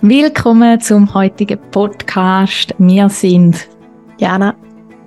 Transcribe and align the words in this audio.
Willkommen 0.00 0.80
zum 0.80 1.12
heutigen 1.12 1.58
Podcast. 1.72 2.72
Wir 2.78 3.08
sind 3.08 3.68
Jana 4.18 4.54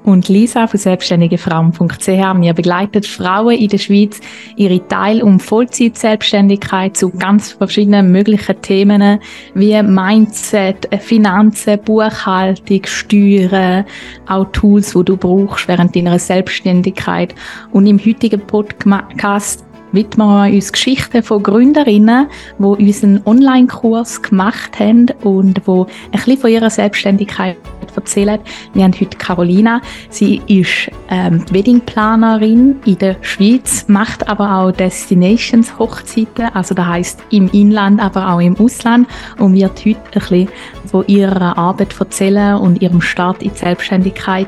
und 0.04 0.28
Lisa 0.28 0.68
von 0.68 0.78
selbstständigefrauen.ch. 0.78 2.08
Wir 2.08 2.54
begleiten 2.54 3.02
Frauen 3.02 3.56
in 3.56 3.70
der 3.70 3.78
Schweiz 3.78 4.20
ihre 4.58 4.86
Teil- 4.90 5.24
und 5.24 5.40
Vollzeit-Selbstständigkeit 5.40 6.98
zu 6.98 7.10
ganz 7.10 7.54
verschiedenen 7.54 8.12
möglichen 8.12 8.62
Themen 8.62 9.20
wie 9.54 9.82
Mindset, 9.82 10.90
Finanzen, 11.00 11.80
Buchhaltung, 11.86 12.82
Steuern, 12.84 13.86
auch 14.28 14.52
Tools, 14.52 14.92
die 14.92 15.06
du 15.06 15.16
brauchst 15.16 15.70
während 15.70 15.96
deiner 15.96 16.20
Selbstständigkeit. 16.20 17.34
Und 17.72 17.88
im 17.88 17.98
heutigen 17.98 18.42
Podcast 18.42 19.64
widmen 19.92 20.28
wir 20.28 20.54
uns 20.54 20.72
Geschichten 20.72 21.24
von 21.24 21.44
Gründerinnen, 21.44 22.28
die 22.60 22.64
unseren 22.64 23.22
Online-Kurs 23.26 24.22
gemacht 24.22 24.80
haben 24.80 25.08
und 25.24 25.58
die 25.66 25.72
ein 25.72 25.86
bisschen 26.12 26.38
von 26.38 26.50
ihrer 26.50 26.70
Selbstständigkeit 26.70 27.58
erzählen. 27.96 28.40
Wir 28.74 28.84
haben 28.84 28.94
heute 28.94 29.18
Carolina. 29.18 29.82
Sie 30.10 30.42
ist 30.48 30.90
ähm, 31.10 31.44
Weddingplanerin 31.52 32.80
in 32.86 32.98
der 32.98 33.18
Schweiz, 33.22 33.86
macht 33.88 34.28
aber 34.28 34.56
auch 34.56 34.72
Destinations 34.72 35.78
Hochzeiten, 35.78 36.46
also 36.54 36.74
das 36.74 36.86
heißt 36.86 37.24
im 37.32 37.50
Inland, 37.50 38.02
aber 38.02 38.34
auch 38.34 38.40
im 38.40 38.58
Ausland 38.58 39.08
und 39.40 39.54
wird 39.54 39.86
heute 39.86 40.00
ein 40.14 40.20
bisschen 40.20 40.50
von 40.86 41.06
ihrer 41.08 41.58
Arbeit 41.58 42.00
erzählen 42.00 42.56
und 42.58 42.82
ihrem 42.82 43.02
Start 43.02 43.44
in 43.44 43.52
die 43.52 43.58
Selbstständigkeit. 43.58 44.48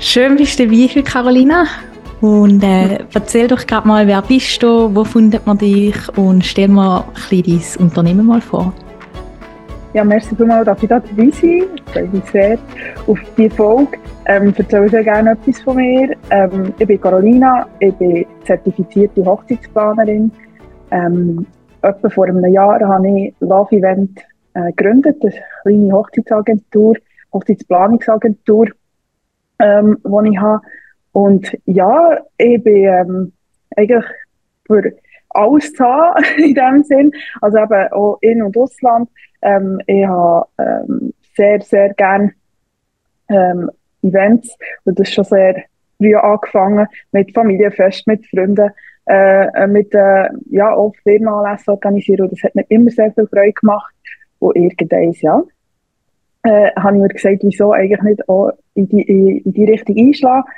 Schön 0.00 0.36
bist 0.36 0.58
du 0.58 0.66
dabei, 0.66 1.02
Carolina. 1.02 1.66
Und 2.20 2.64
äh, 2.64 2.98
erzähl 3.14 3.46
doch 3.46 3.64
gerade 3.66 3.86
mal, 3.86 4.06
wer 4.06 4.22
bist 4.22 4.62
du, 4.62 4.94
wo 4.94 5.04
findet 5.04 5.46
man 5.46 5.58
dich 5.58 5.96
und 6.16 6.44
stell 6.44 6.68
mir 6.68 7.04
ein 7.04 7.14
bisschen 7.14 7.78
dein 7.78 7.86
Unternehmen 7.86 8.26
mal 8.26 8.40
vor. 8.40 8.72
Ja, 9.94 10.04
merci 10.04 10.36
vielmals, 10.36 10.66
dass 10.66 10.82
ich 10.82 10.88
da 10.88 11.00
dabei 11.00 11.30
sein 11.30 11.68
freue 11.92 12.08
mich 12.08 12.24
sehr 12.30 12.58
auf 13.06 13.18
diese 13.36 13.50
Folge. 13.54 13.98
Ähm, 14.26 14.52
erzähle 14.56 14.88
sehr 14.88 15.04
gerne 15.04 15.32
etwas 15.32 15.60
von 15.62 15.76
mir. 15.76 16.14
Ähm, 16.30 16.74
ich 16.78 16.86
bin 16.86 17.00
Carolina, 17.00 17.66
ich 17.80 17.94
bin 17.94 18.26
zertifizierte 18.44 19.24
Hochzeitsplanerin. 19.24 20.30
Ähm, 20.90 21.46
etwa 21.82 22.10
vor 22.10 22.26
einem 22.26 22.44
Jahr 22.52 22.80
habe 22.80 23.08
ich 23.08 23.34
Love 23.40 23.76
Event 23.76 24.20
äh, 24.54 24.72
gegründet, 24.72 25.16
eine 25.22 25.32
kleine 25.62 25.92
Hochzeitsagentur, 25.92 26.96
Hochzeitsplanungsagentur, 27.32 28.68
ähm, 29.58 29.98
die 30.04 30.30
ich 30.30 30.38
habe. 30.38 30.62
Und 31.12 31.56
ja, 31.64 32.18
ich 32.36 32.62
bin 32.62 32.84
ähm, 32.84 33.32
eigentlich 33.76 34.04
für 34.66 34.92
alles 35.30 35.72
zu 35.72 35.84
haben, 35.84 36.24
in 36.38 36.54
dem 36.54 36.82
Sinn. 36.84 37.12
Also 37.40 37.58
eben 37.58 37.92
auch 37.92 38.18
in- 38.20 38.42
und 38.42 38.56
Ausland. 38.56 39.08
Ähm, 39.42 39.80
ich 39.86 40.06
habe 40.06 40.46
ähm, 40.58 41.14
sehr, 41.36 41.60
sehr 41.60 41.94
gerne 41.94 42.32
ähm, 43.28 43.70
Events. 44.02 44.56
Und 44.84 44.98
das 44.98 45.08
ist 45.08 45.14
schon 45.14 45.24
sehr 45.24 45.64
früh 45.98 46.14
angefangen 46.14 46.86
mit 47.12 47.32
Familienfest, 47.34 48.06
mit 48.06 48.26
Freunden, 48.26 48.70
äh, 49.06 49.66
mit 49.66 49.94
äh, 49.94 50.28
ja, 50.50 50.74
auch 50.74 50.94
Firmenanlässen 51.02 51.72
organisieren. 51.72 52.22
Und 52.22 52.32
das 52.32 52.42
hat 52.42 52.54
mir 52.54 52.66
immer 52.68 52.90
sehr 52.90 53.12
viel 53.12 53.26
Freude 53.26 53.52
gemacht. 53.52 53.94
Und 54.38 54.56
irgendwann, 54.56 55.12
ja, 55.20 55.42
äh, 56.44 56.70
habe 56.76 56.96
ich 56.96 57.02
mir 57.02 57.08
gesagt, 57.08 57.38
wieso 57.42 57.72
eigentlich 57.72 58.02
nicht 58.02 58.28
auch 58.28 58.52
in 58.74 58.88
die, 58.88 59.02
in 59.02 59.52
die 59.52 59.64
Richtung 59.64 59.96
einschlagen 59.96 60.48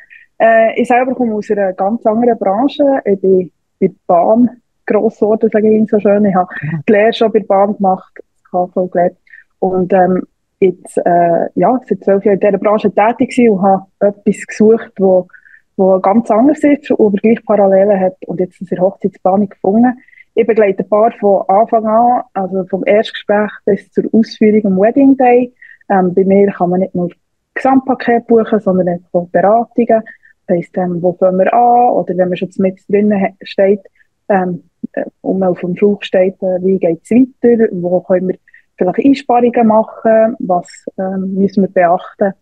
äh, 0.40 0.80
ich 0.80 0.88
selber 0.88 1.14
komme 1.14 1.34
aus 1.34 1.50
einer 1.50 1.72
ganz 1.74 2.04
anderen 2.06 2.38
Branche. 2.38 3.00
Ich 3.04 3.20
bin 3.20 3.50
bei 3.78 3.88
der 3.88 3.94
Bahn 4.06 4.50
gross 4.86 5.20
geworden, 5.20 5.50
sage 5.52 5.68
ich 5.68 5.90
so 5.90 6.00
schön. 6.00 6.24
Ich 6.24 6.34
habe 6.34 6.48
die 6.88 6.92
Lehre 6.92 7.12
schon 7.12 7.30
bei 7.30 7.40
der 7.40 7.46
Bahn 7.46 7.76
gemacht, 7.76 8.12
das 8.16 8.50
KV 8.50 8.86
gelernt. 8.88 9.16
Und 9.58 9.92
ähm, 9.92 10.22
jetzt, 10.58 10.96
äh, 10.98 11.46
ja, 11.54 11.78
seit 11.86 12.04
zwölf 12.04 12.24
Jahren 12.24 12.34
in 12.34 12.40
dieser 12.40 12.58
Branche 12.58 12.90
tätig 12.90 13.36
gewesen 13.36 13.50
und 13.50 13.62
habe 13.62 13.86
etwas 14.00 14.46
gesucht, 14.46 14.92
wo, 14.98 15.28
wo 15.76 16.00
ganz 16.00 16.30
anders 16.30 16.64
ist, 16.64 16.90
aber 16.90 17.10
gleich 17.10 17.44
Parallelen 17.44 18.00
hat 18.00 18.16
und 18.26 18.40
jetzt 18.40 18.60
in 18.60 18.66
der 18.66 18.80
Hochzeitsplanung 18.80 19.48
gefunden. 19.48 19.92
Ich 20.34 20.46
begleite 20.46 20.84
ein 20.84 20.88
paar 20.88 21.12
von 21.20 21.42
Anfang 21.48 21.86
an, 21.86 22.22
also 22.32 22.64
vom 22.64 22.84
Erstgespräch 22.86 23.50
bis 23.66 23.90
zur 23.90 24.04
Ausführung 24.12 24.64
am 24.64 24.80
Wedding 24.80 25.16
Day. 25.16 25.52
Ähm, 25.90 26.14
bei 26.14 26.24
mir 26.24 26.50
kann 26.52 26.70
man 26.70 26.80
nicht 26.80 26.94
nur 26.94 27.10
Gesamtpaket 27.54 28.26
buchen, 28.26 28.60
sondern 28.60 29.04
auch 29.12 29.28
Beratungen 29.32 30.02
heisst, 30.50 30.76
ähm, 30.76 31.02
wo 31.02 31.12
fangen 31.14 31.38
wir 31.38 31.52
an? 31.52 31.90
Oder 31.92 32.16
wenn 32.16 32.28
man 32.28 32.36
schon 32.36 32.50
mit 32.58 32.80
drinnen 32.88 33.36
steht, 33.42 33.80
ähm, 34.28 34.62
äh, 34.92 35.04
und 35.22 35.38
man 35.38 35.50
auf 35.50 35.60
dem 35.60 35.76
Flug 35.76 36.04
steht, 36.04 36.36
äh, 36.42 36.62
wie 36.62 36.78
geht 36.78 37.00
es 37.02 37.10
weiter? 37.10 37.68
Wo 37.72 38.00
können 38.00 38.28
wir 38.28 38.36
vielleicht 38.76 39.04
Einsparungen 39.04 39.66
machen? 39.66 40.36
Was 40.40 40.68
ähm, 40.98 41.34
müssen 41.34 41.62
wir 41.62 41.70
beachten 41.70 42.32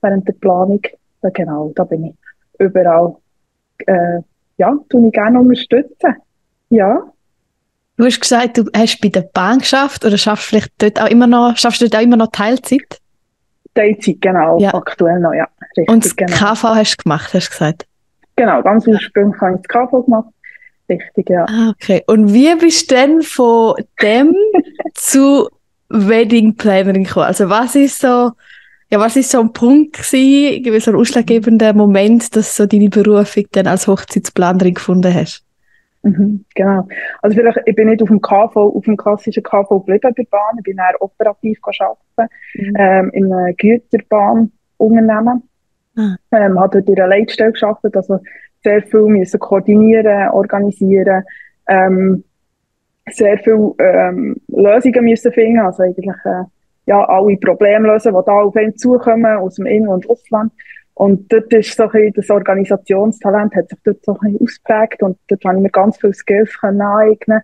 während 0.00 0.28
der 0.28 0.34
Planung? 0.34 0.80
Ja, 1.22 1.30
genau, 1.30 1.72
da 1.74 1.84
bin 1.84 2.04
ich 2.04 2.14
überall, 2.58 3.16
äh, 3.86 4.20
ja, 4.56 4.76
tue 4.88 5.06
ich 5.06 5.12
gerne 5.12 5.40
unterstützen. 5.40 6.14
Ja. 6.70 7.02
Du 7.96 8.04
hast 8.04 8.20
gesagt, 8.20 8.58
du 8.58 8.64
hast 8.76 9.00
bei 9.00 9.08
der 9.08 9.22
Bahn 9.22 9.58
geschafft 9.58 10.04
oder 10.04 10.16
schaffst 10.16 10.46
vielleicht 10.46 10.72
dort 10.78 11.00
auch 11.00 11.10
immer 11.10 11.26
noch, 11.26 11.56
schaffst 11.56 11.80
du 11.80 11.88
dort 11.88 12.00
auch 12.00 12.04
immer 12.04 12.16
noch 12.16 12.28
Teilzeit? 12.30 13.00
Teilzeit, 13.74 14.20
genau, 14.20 14.58
ja. 14.58 14.72
aktuell 14.74 15.18
noch, 15.18 15.32
ja. 15.32 15.48
Richtig, 15.78 15.94
Und 15.94 16.04
das 16.04 16.16
genau. 16.16 16.32
KV 16.32 16.62
hast 16.74 16.96
du 16.96 17.02
gemacht, 17.04 17.34
hast 17.34 17.46
du 17.46 17.50
gesagt? 17.50 17.86
Genau, 18.36 18.62
ganz 18.62 18.86
ursprünglich 18.86 19.40
habe 19.40 19.56
ich 19.56 19.66
das 19.66 19.68
KV 19.68 20.04
gemacht. 20.04 20.28
Richtig, 20.88 21.28
ja. 21.28 21.44
Ah, 21.48 21.70
okay. 21.70 22.02
Und 22.06 22.32
wie 22.32 22.54
bist 22.56 22.90
du 22.90 22.94
denn 22.94 23.22
von 23.22 23.74
dem 24.02 24.34
zu 24.94 25.48
Wedding 25.88 26.54
Plannerin 26.56 27.04
gekommen? 27.04 27.26
Also 27.26 27.50
was 27.50 27.74
ist 27.74 28.00
so, 28.00 28.32
ja, 28.90 28.98
was 28.98 29.16
ist 29.16 29.30
so 29.30 29.40
ein 29.40 29.52
Punkt 29.52 29.98
gewesen, 29.98 30.80
so 30.80 30.90
ein 30.90 30.96
ausschlaggebender 30.96 31.74
Moment, 31.74 32.34
dass 32.34 32.56
du 32.56 32.62
so 32.62 32.66
deine 32.66 32.88
Berufung 32.88 33.44
dann 33.52 33.66
als 33.66 33.86
Hochzeitsplanerin 33.86 34.74
gefunden 34.74 35.12
hast? 35.12 35.44
Mhm, 36.02 36.44
genau. 36.54 36.86
Also 37.22 37.36
vielleicht, 37.36 37.58
ich 37.66 37.74
bin 37.74 37.88
nicht 37.88 38.02
auf 38.02 38.08
dem 38.08 38.20
KV, 38.20 38.56
auf 38.56 38.84
dem 38.84 38.96
klassischen 38.96 39.42
KV 39.42 39.80
geblieben 39.80 40.14
bei 40.16 40.26
Bahn, 40.30 40.58
ich 40.58 40.64
bin 40.64 40.78
eher 40.78 41.00
operativ 41.00 41.58
arbeiten, 41.64 42.32
mhm. 42.54 42.74
ähm, 42.78 43.10
in 43.10 43.32
einem 43.32 43.56
Güterbahnunternehmen. 43.56 45.42
Mhm. 45.98 46.16
Ähm, 46.30 46.60
habe 46.60 46.80
dort 46.80 46.96
einer 46.96 47.08
Leitstelle 47.08 47.52
gearbeitet, 47.52 47.96
also 47.96 48.20
sehr 48.62 48.82
viel 48.82 49.02
müssen 49.06 49.40
koordinieren, 49.40 50.28
organisieren, 50.30 51.24
ähm, 51.66 52.22
sehr 53.10 53.36
viel 53.38 53.72
ähm, 53.80 54.36
Lösungen 54.46 55.04
müssen 55.04 55.32
finden, 55.32 55.58
also 55.58 55.82
eigentlich 55.82 56.14
äh, 56.24 56.44
ja, 56.86 57.04
alle 57.04 57.36
Probleme 57.38 57.88
lösen, 57.88 58.14
die 58.14 58.24
da 58.24 58.32
auf 58.32 58.54
einen 58.54 58.76
zukommen, 58.76 59.38
aus 59.38 59.56
dem 59.56 59.66
In- 59.66 59.88
und 59.88 60.08
Ausland. 60.08 60.52
Und 60.94 61.32
dort 61.32 61.52
ist 61.52 61.76
so 61.76 61.88
ein 61.90 62.12
das 62.12 62.30
Organisationstalent 62.30 63.56
hat 63.56 63.68
sich 63.68 63.78
dort 63.82 64.04
so 64.04 64.16
ein 64.20 64.38
ausprägt 64.40 65.02
und 65.02 65.18
dort 65.28 65.44
habe 65.44 65.56
ich 65.56 65.62
mir 65.62 65.70
ganz 65.70 65.96
viele 65.98 66.14
Skills 66.14 66.56
aneignen, 66.62 67.40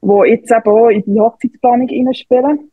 die 0.00 0.30
jetzt 0.30 0.50
eben 0.50 0.70
auch 0.70 0.88
in 0.88 1.04
die 1.04 1.20
Hochzeitsplanung 1.20 1.88
hineinspielen. 1.88 2.70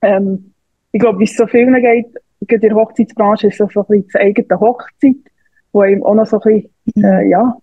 Ähm, 0.00 0.52
ich 0.92 1.00
glaube, 1.00 1.18
wie 1.18 1.24
es 1.24 1.36
so 1.36 1.46
vielen 1.46 1.74
geht, 1.74 2.06
in 2.40 2.60
der 2.60 2.74
Hochzeitsbranche 2.74 3.48
ist 3.48 3.58
so, 3.58 3.68
so 3.72 3.80
ein 3.80 3.86
bisschen 3.86 4.08
die 4.14 4.18
eigene 4.18 4.60
Hochzeit, 4.60 5.16
wo 5.72 5.84
ihm 5.84 6.02
auch 6.02 6.14
noch 6.14 6.26
so 6.26 6.40
ein 6.40 6.54
bisschen, 6.54 6.70
mhm. 6.94 7.04
äh, 7.04 7.28
ja, 7.28 7.56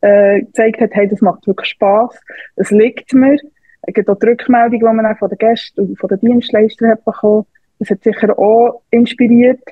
äh, 0.00 0.40
gezeigt 0.40 0.80
hat, 0.80 0.90
hey, 0.92 1.08
das 1.08 1.20
macht 1.20 1.46
wirklich 1.46 1.70
Spass, 1.70 2.18
es 2.56 2.70
liegt 2.70 3.12
mir. 3.14 3.38
Es 3.82 3.94
gibt 3.94 4.08
auch 4.10 4.18
die 4.18 4.26
Rückmeldung, 4.26 4.80
die 4.80 4.84
man 4.84 5.06
auch 5.06 5.18
von 5.18 5.28
den 5.28 5.38
Gästen 5.38 5.80
und 5.80 5.98
von 5.98 6.08
den 6.08 6.20
Dienstleistern 6.20 6.90
hat 6.90 7.04
bekommen. 7.04 7.46
Das 7.78 7.90
hat 7.90 8.02
sicher 8.02 8.38
auch 8.38 8.82
inspiriert. 8.90 9.62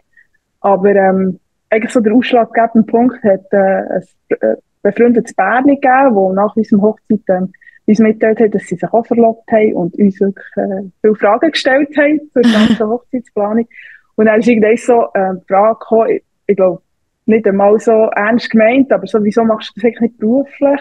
Aber 0.61 0.95
ähm, 0.95 1.39
eigentlich 1.71 1.93
so 1.93 2.01
der 2.01 2.15
ausschlaggebende 2.15 2.91
Punkt 2.91 3.23
hat 3.25 3.45
äh, 3.53 3.57
ein 3.57 4.03
äh, 4.41 4.57
befreundetes 4.83 5.35
Pärchen 5.35 5.67
gegeben, 5.67 6.15
wo 6.15 6.33
nach 6.33 6.57
unserem 6.57 6.83
Hochzeit 6.83 7.21
ähm, 7.29 7.53
uns 7.87 7.99
mitteilt 7.99 8.41
hat, 8.41 8.55
dass 8.55 8.63
sie 8.63 8.77
sich 8.77 8.93
auch 8.93 9.07
verlobt 9.07 9.51
haben 9.51 9.75
und 9.75 9.97
uns 9.97 10.21
wirklich 10.21 10.47
äh, 10.57 10.89
viele 11.01 11.15
Fragen 11.15 11.51
gestellt 11.51 11.97
haben 11.97 12.21
zur 12.33 12.43
ganzen 12.53 12.89
Hochzeitsplanung. 12.89 13.67
Und 14.17 14.27
dann 14.27 14.41
ist 14.41 14.49
irgendwann 14.49 14.77
so 14.77 15.07
äh, 15.15 15.35
die 15.35 15.47
Frage 15.47 15.79
gekommen, 15.79 16.11
ich, 16.11 16.23
ich 16.47 16.57
glaube, 16.57 16.83
nicht 17.27 17.47
einmal 17.47 17.79
so 17.79 17.93
ernst 17.93 18.51
gemeint, 18.51 18.93
aber 18.93 19.07
so, 19.07 19.23
wieso 19.23 19.45
machst 19.45 19.71
du 19.71 19.81
das 19.81 19.85
eigentlich 19.85 20.01
nicht 20.01 20.19
beruflich? 20.19 20.81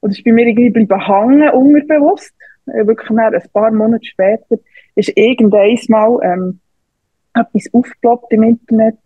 Und 0.00 0.10
das 0.10 0.18
ist 0.18 0.24
bei 0.24 0.32
mir 0.32 0.46
irgendwie 0.46 0.70
bleiben 0.70 1.06
hängen, 1.06 1.50
unterbewusst. 1.50 2.32
Äh, 2.66 2.86
wirklich 2.86 3.10
nach 3.10 3.32
ein 3.32 3.42
paar 3.52 3.70
Monate 3.70 4.04
später 4.04 4.56
ist 4.94 5.12
irgendwann 5.16 5.78
mal 5.88 6.18
ähm, 6.22 6.60
etwas 7.34 7.72
aufgeploppt 7.72 8.32
im 8.32 8.42
Internet, 8.42 8.96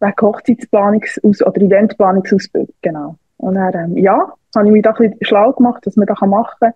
wegen 0.00 0.12
Hochzeitsplanungs- 0.12 1.42
oder 1.42 1.60
Eventplanungsausbildung, 1.60 2.74
genau. 2.82 3.16
Und 3.38 3.54
dann, 3.54 3.74
ähm, 3.74 3.98
ja, 3.98 4.32
habe 4.54 4.66
ich 4.66 4.72
mich 4.72 4.82
da 4.82 4.90
ein 4.90 5.10
bisschen 5.10 5.24
schlau 5.24 5.52
gemacht, 5.52 5.82
was 5.84 5.96
man 5.96 6.06
da 6.06 6.26
machen 6.26 6.56
kann. 6.60 6.72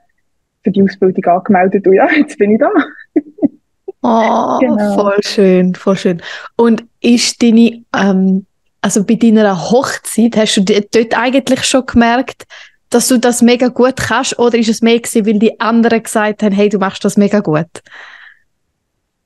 Für 0.64 0.70
die 0.70 0.82
Ausbildung 0.82 1.24
angemeldet 1.24 1.86
und 1.86 1.94
ja, 1.94 2.08
jetzt 2.10 2.36
bin 2.38 2.52
ich 2.52 2.58
da. 2.58 2.70
oh, 4.02 4.58
genau. 4.60 4.94
voll 4.94 5.18
schön, 5.22 5.74
voll 5.74 5.96
schön. 5.96 6.22
Und 6.56 6.84
ist 7.00 7.42
deine, 7.42 7.84
ähm, 7.96 8.46
also 8.80 9.04
bei 9.04 9.14
deiner 9.14 9.70
Hochzeit, 9.70 10.36
hast 10.36 10.56
du 10.56 10.62
dort 10.62 11.18
eigentlich 11.18 11.64
schon 11.64 11.86
gemerkt, 11.86 12.44
dass 12.90 13.08
du 13.08 13.18
das 13.18 13.42
mega 13.42 13.68
gut 13.68 13.96
kannst 13.96 14.38
oder 14.38 14.56
ist 14.56 14.68
es 14.68 14.82
mehr 14.82 14.98
gewesen, 14.98 15.26
weil 15.26 15.38
die 15.38 15.60
anderen 15.60 16.02
gesagt 16.02 16.42
haben, 16.42 16.54
hey, 16.54 16.68
du 16.68 16.78
machst 16.78 17.04
das 17.04 17.16
mega 17.16 17.40
gut? 17.40 17.66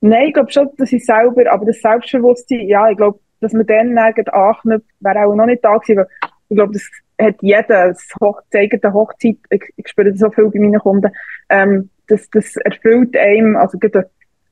Nein, 0.01 0.29
ich 0.29 0.35
glaube 0.35 0.51
schon, 0.51 0.69
dass 0.79 0.93
ich 0.93 1.05
selber, 1.05 1.51
aber 1.51 1.65
das 1.65 1.81
Selbstbewusstsein, 1.81 2.67
ja, 2.67 2.91
ich 2.91 2.97
glaube, 2.97 3.21
dass 3.41 3.53
man 3.53 3.67
dann 3.67 3.97
anknüpft, 3.99 4.87
wäre 5.01 5.27
auch 5.27 5.35
noch 5.35 5.47
nicht 5.47 5.65
da 5.65 5.77
gewesen, 5.77 6.05
ich 6.49 6.57
glaube, 6.57 6.73
das 6.73 6.83
hat 7.21 7.37
jeder 7.41 7.89
das 7.89 8.09
eigene 8.53 8.93
Hochzeit, 8.93 9.37
ich, 9.51 9.63
ich 9.77 9.89
spüre 9.89 10.11
das 10.11 10.19
so 10.19 10.31
viel 10.31 10.51
bei 10.51 10.59
meinen 10.59 10.81
Kunden, 10.81 11.11
ähm, 11.49 11.91
das, 12.09 12.29
das 12.31 12.57
erfüllt 12.57 13.17
einem, 13.17 13.57
also 13.57 13.79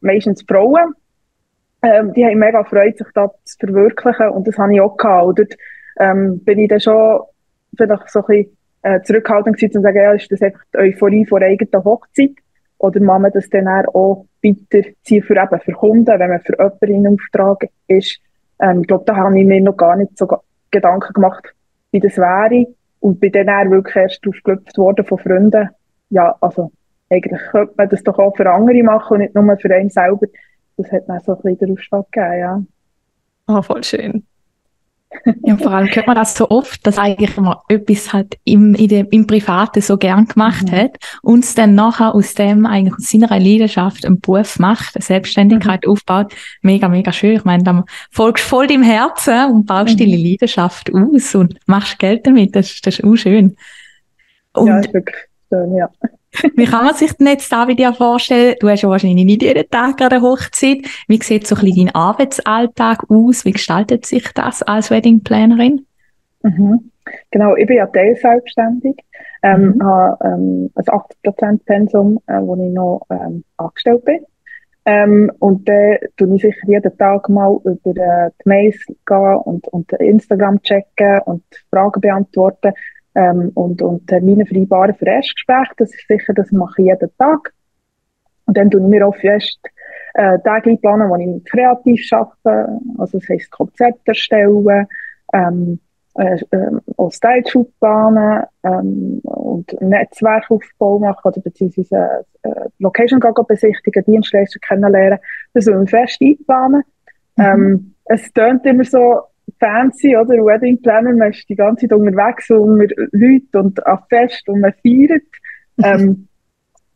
meistens 0.00 0.42
Frauen, 0.42 0.94
ähm, 1.82 2.12
die 2.12 2.24
haben 2.24 2.38
mega 2.38 2.62
Freude, 2.64 2.96
sich 2.96 3.06
da 3.14 3.30
zu 3.44 3.56
verwirklichen 3.58 4.30
und 4.30 4.46
das 4.46 4.58
habe 4.58 4.74
ich 4.74 4.80
auch 4.80 4.96
gehabt. 4.96 5.26
Und 5.26 5.38
dort 5.38 5.54
ähm, 5.98 6.40
bin 6.44 6.58
ich 6.58 6.68
dann 6.68 6.80
schon 6.80 7.20
vielleicht 7.76 8.10
so 8.10 8.20
ein 8.20 8.26
bisschen 8.26 8.56
äh, 8.82 9.00
zurückhaltend 9.02 9.56
gewesen, 9.56 9.72
zu 9.72 9.80
sagen, 9.80 9.96
ja, 9.96 10.12
ist 10.12 10.30
das 10.30 10.42
einfach 10.42 10.62
die 10.74 10.78
Euphorie 10.78 11.26
vor 11.26 11.40
eigener 11.40 11.84
Hochzeit 11.84 12.32
oder 12.78 12.98
kann 12.98 13.22
man 13.22 13.32
das 13.32 13.48
dann 13.50 13.68
auch 13.68 14.26
weiterziehen 14.42 15.22
für 15.22 15.36
eben 15.36 15.60
für 15.60 15.72
Kunden, 15.72 16.18
wenn 16.18 16.30
man 16.30 16.40
für 16.40 16.56
jemanden 16.58 17.06
in 17.06 17.14
Auftrag 17.14 17.68
ist. 17.88 18.18
Ähm, 18.60 18.80
ich 18.82 18.86
glaube, 18.86 19.04
da 19.06 19.16
habe 19.16 19.38
ich 19.38 19.46
mir 19.46 19.60
noch 19.60 19.76
gar 19.76 19.96
nicht 19.96 20.16
so 20.16 20.26
Gedanken 20.70 21.12
gemacht, 21.12 21.54
wie 21.90 22.00
das 22.00 22.16
wäre 22.16 22.66
und 23.00 23.20
bin 23.20 23.32
dann 23.32 23.48
auch 23.48 23.70
wirklich 23.70 23.96
erst 23.96 24.26
aufgelöpft 24.26 24.76
worden 24.78 25.04
von 25.04 25.18
Freunden. 25.18 25.68
Ja, 26.10 26.36
also 26.40 26.72
eigentlich 27.10 27.40
könnte 27.50 27.74
man 27.76 27.88
das 27.88 28.02
doch 28.02 28.18
auch 28.18 28.36
für 28.36 28.50
andere 28.50 28.82
machen 28.82 29.14
und 29.14 29.20
nicht 29.20 29.34
nur 29.34 29.56
für 29.58 29.74
einen 29.74 29.90
selber 29.90 30.26
das 30.82 30.92
hat 30.92 31.08
mir 31.08 31.20
so 31.20 31.32
ein 31.32 31.42
bisschen 31.42 31.58
den 31.58 31.72
Ausschlag 31.72 32.10
gegeben, 32.10 32.38
ja. 32.40 32.62
Oh, 33.48 33.62
voll 33.62 33.84
schön. 33.84 34.24
ja, 35.42 35.56
vor 35.56 35.72
allem 35.72 35.88
hört 35.88 36.06
man 36.06 36.14
das 36.14 36.36
so 36.36 36.48
oft, 36.50 36.86
dass 36.86 36.96
eigentlich 36.96 37.36
man 37.36 37.56
etwas 37.68 38.12
halt 38.12 38.38
im, 38.44 38.76
in 38.76 38.88
dem, 38.88 39.08
im 39.10 39.26
Privaten 39.26 39.80
so 39.80 39.98
gern 39.98 40.26
gemacht 40.26 40.70
mhm. 40.70 40.76
hat 40.76 40.98
und 41.22 41.42
es 41.42 41.56
dann 41.56 41.74
nachher 41.74 42.14
aus 42.14 42.34
dem 42.34 42.64
eigentlich 42.64 42.94
aus 42.94 43.10
seiner 43.10 43.28
Leidenschaft 43.40 44.06
einen 44.06 44.20
Beruf 44.20 44.60
macht, 44.60 44.94
eine 44.94 45.02
Selbstständigkeit 45.02 45.84
mhm. 45.84 45.92
aufbaut. 45.92 46.32
Mega, 46.62 46.88
mega 46.88 47.12
schön. 47.12 47.34
Ich 47.34 47.44
meine, 47.44 47.64
dann 47.64 47.84
folgst 48.12 48.44
voll 48.44 48.68
deinem 48.68 48.84
Herzen 48.84 49.50
und 49.50 49.66
baust 49.66 49.94
mhm. 49.94 49.98
deine 49.98 50.16
Leidenschaft 50.16 50.92
aus 50.94 51.34
und 51.34 51.58
machst 51.66 51.98
Geld 51.98 52.24
damit. 52.28 52.54
Das, 52.54 52.80
das 52.80 53.00
ist 53.00 53.04
auch 53.04 53.16
schön. 53.16 53.56
Und 54.52 54.68
ja, 54.68 54.78
ist 54.78 54.94
wirklich 54.94 55.16
schön, 55.48 55.74
ja. 55.74 55.90
Wie 56.54 56.64
kann 56.64 56.84
man 56.84 56.94
sich 56.94 57.12
denn 57.14 57.26
jetzt 57.26 57.52
da 57.52 57.66
dir 57.66 57.92
vorstellen? 57.92 58.54
Du 58.60 58.68
hast 58.68 58.82
ja 58.82 58.88
wahrscheinlich 58.88 59.24
nicht 59.24 59.42
jeden 59.42 59.68
Tag 59.68 60.00
an 60.00 60.10
der 60.10 60.22
Hochzeit. 60.22 60.78
Wie 61.08 61.20
sieht 61.20 61.46
so 61.46 61.56
ein 61.56 61.64
bisschen 61.64 61.86
dein 61.86 61.94
Arbeitsalltag 61.94 63.10
aus? 63.10 63.44
Wie 63.44 63.52
gestaltet 63.52 64.06
sich 64.06 64.28
das 64.34 64.62
als 64.62 64.90
Weddingplanerin? 64.90 65.86
Mhm. 66.42 66.90
Genau, 67.30 67.56
ich 67.56 67.66
bin 67.66 67.76
ja 67.76 67.86
teilselbstständig. 67.86 68.96
Ähm, 69.42 69.74
mhm. 69.76 69.82
habe 69.82 70.18
ähm, 70.24 70.70
ein 70.74 70.84
80% 70.84 71.64
Pensum, 71.64 72.20
äh, 72.26 72.40
wo 72.40 72.54
ich 72.54 72.72
noch 72.72 73.06
ähm, 73.10 73.42
angestellt 73.56 74.04
bin. 74.04 74.20
Ähm, 74.84 75.32
und 75.38 75.68
dann 75.68 75.96
tue 76.16 76.36
ich 76.36 76.42
sicher 76.42 76.66
jeden 76.66 76.96
Tag 76.98 77.28
mal 77.28 77.58
über 77.64 77.90
äh, 77.90 78.30
die 78.44 78.48
Mails 78.48 78.76
gehen 79.06 79.36
und, 79.44 79.66
und 79.68 79.92
Instagram 79.92 80.60
checken 80.62 81.20
und 81.24 81.42
Fragen 81.70 82.00
beantworten 82.00 82.72
ähm, 83.14 83.50
und, 83.54 83.82
und 83.82 84.06
Termine 84.06 84.46
vereinbaren 84.46 84.94
für 84.94 85.06
Erstgespräche. 85.06 85.72
Das 85.76 85.94
ist 85.94 86.06
sicher, 86.08 86.32
das 86.34 86.50
mache 86.52 86.82
ich 86.82 86.88
jeden 86.88 87.16
Tag. 87.18 87.52
Und 88.46 88.56
dann 88.56 88.68
ich 88.68 88.80
mir 88.80 89.06
auch 89.06 89.16
fest 89.16 89.60
äh, 90.14 90.38
Tage 90.40 90.76
planen, 90.76 91.08
wo 91.08 91.16
ich 91.16 91.44
kreativ 91.44 92.04
arbeite, 92.12 92.80
also 92.98 93.18
das 93.18 93.28
heisst 93.28 93.50
Konzept 93.50 94.06
erstellen, 94.08 94.86
ähm, 95.32 95.78
äh, 96.14 96.38
äh, 96.50 96.70
auch 96.96 97.12
Style-Shoot 97.12 97.78
planen 97.78 98.42
ähm, 98.64 99.20
und 99.22 99.80
Netzwerkaufbau 99.80 100.98
machen 100.98 101.20
oder 101.22 101.40
beziehungsweise 101.40 102.24
äh, 102.42 102.68
Location 102.80 103.20
besichtigen, 103.20 104.04
Dienstleister 104.04 104.58
kennenlernen. 104.58 105.20
Das 105.54 105.66
soll 105.66 105.84
ich 105.84 105.90
fest 105.90 106.18
einplanen. 106.20 106.82
Mhm. 107.36 107.44
Ähm, 107.44 107.94
es 108.06 108.32
tönt 108.32 108.66
immer 108.66 108.82
so, 108.82 109.20
fancy, 109.60 110.16
oder? 110.16 110.34
Wedding 110.44 110.80
Planner, 110.82 111.12
man 111.12 111.30
ist 111.30 111.48
die 111.48 111.54
ganze 111.54 111.86
Zeit 111.86 111.96
unterwegs 111.96 112.50
unter 112.50 112.86
Leuten 113.12 113.56
und 113.56 113.86
an 113.86 113.98
Fest 114.08 114.48
und 114.48 114.60
man 114.60 114.72
feiert. 114.82 115.22
ähm, 115.84 116.26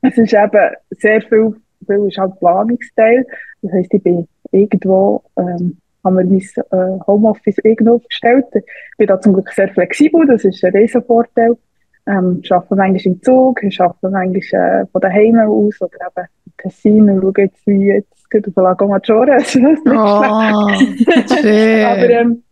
es 0.03 0.19
ist 0.19 0.35
eben 0.35 0.75
sehr 0.91 1.23
viel, 1.23 1.55
viel 1.87 2.09
ist 2.09 2.19
halt 2.19 2.39
Planungsteil. 2.41 3.27
Das 3.63 3.73
heisst, 3.73 3.95
ich 3.95 4.03
bin 4.03 4.29
irgendwo, 4.51 5.23
ähm, 5.37 5.79
haben 6.03 6.17
wir 6.17 6.25
mein 6.25 6.39
äh, 6.39 7.01
Homeoffice 7.07 7.59
irgendwo 7.63 7.97
aufgestellt. 7.97 8.47
Ich 8.55 8.97
bin 8.99 9.07
da 9.07 9.21
zum 9.21 9.35
Glück 9.35 9.51
sehr 9.53 9.69
flexibel, 9.69 10.27
das 10.27 10.45
ist 10.45 10.65
ein 10.65 10.77
Riesenvorteil. 10.77 11.57
Ähm, 12.07 12.41
ich 12.43 12.53
arbeite 12.53 12.77
manchmal 12.77 13.15
im 13.15 13.23
Zug, 13.23 13.63
ich 13.63 13.81
arbeite 13.81 14.11
manchmal 14.11 14.83
äh, 14.83 14.87
von 14.93 15.01
daheim 15.01 15.39
aus 15.39 15.81
oder 15.81 15.97
eben 16.07 16.29
in 16.45 16.53
Tessin 16.59 17.09
und 17.09 17.23
schaue 17.23 17.45
jetzt, 17.45 17.67
wie 17.67 17.87
jetzt 17.87 18.31
geht 18.31 18.47
auf 18.49 18.57
Lago 18.57 18.89
Maggiore. 18.89 19.39
oh, 19.39 20.69
schön. 21.41 21.85
aber 21.87 22.11
ähm, 22.11 22.44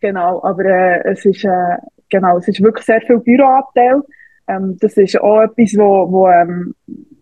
Genau, 0.00 0.42
aber 0.42 0.64
äh, 0.64 1.12
es 1.12 1.24
ist 1.24 1.44
äh, 1.44 1.76
genau, 2.08 2.38
es 2.38 2.48
ist 2.48 2.62
wirklich 2.62 2.86
sehr 2.86 3.00
viel 3.00 3.18
Büroanteil. 3.18 4.02
Ähm, 4.46 4.76
das 4.80 4.96
ist 4.96 5.20
auch 5.20 5.42
etwas, 5.42 5.74
wo, 5.76 6.10
wo 6.10 6.28
ähm, 6.28 6.74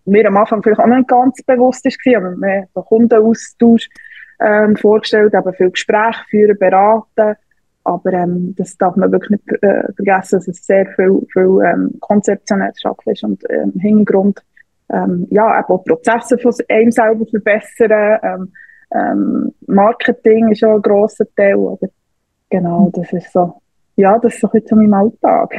mir 0.04 0.26
am 0.26 0.36
Anfang 0.36 0.62
vielleicht 0.62 0.80
auch 0.80 0.86
nicht 0.86 1.08
ganz 1.08 1.42
bewusst 1.42 1.84
ist, 1.86 1.98
aber 2.14 2.36
wir 2.36 2.68
haben 2.74 2.84
Kundenaustausch 2.86 3.88
ähm, 4.40 4.76
vorgestellt, 4.76 5.34
eben 5.34 5.54
viel 5.54 5.70
Gespräche 5.70 6.22
führen, 6.28 6.58
beraten. 6.58 7.36
Aber 7.84 8.12
ähm, 8.12 8.54
das 8.56 8.76
darf 8.76 8.96
man 8.96 9.12
wirklich 9.12 9.30
nicht 9.30 9.62
äh, 9.62 9.92
vergessen, 9.94 10.38
dass 10.38 10.48
es 10.48 10.66
sehr 10.66 10.86
viel, 10.96 11.20
viel 11.32 11.58
ähm, 11.64 11.94
konzeptionelles 12.00 12.84
Arbeiten 12.84 13.10
ist 13.10 13.22
und 13.22 13.44
ähm, 13.48 13.72
im 13.74 13.80
Hintergrund 13.80 14.42
ähm, 14.92 15.26
ja, 15.30 15.58
eben 15.58 15.68
auch 15.68 15.84
Prozesse 15.84 16.38
von 16.38 16.52
einem 16.68 16.90
selber 16.90 17.26
verbessern. 17.26 18.18
Ähm, 18.22 18.52
ähm, 18.94 19.52
Marketing 19.66 20.50
ist 20.50 20.64
auch 20.64 20.76
ein 20.76 20.82
grosser 20.82 21.26
Teil. 21.34 21.56
Oder 21.56 21.88
Genau, 22.50 22.90
das 22.92 23.12
ist 23.12 23.32
so, 23.32 23.60
ja, 23.96 24.18
das 24.18 24.34
ist 24.34 24.40
so 24.40 24.50
jetzt 24.52 24.68
so 24.68 24.76
mein 24.76 24.94
Alltag. 24.94 25.54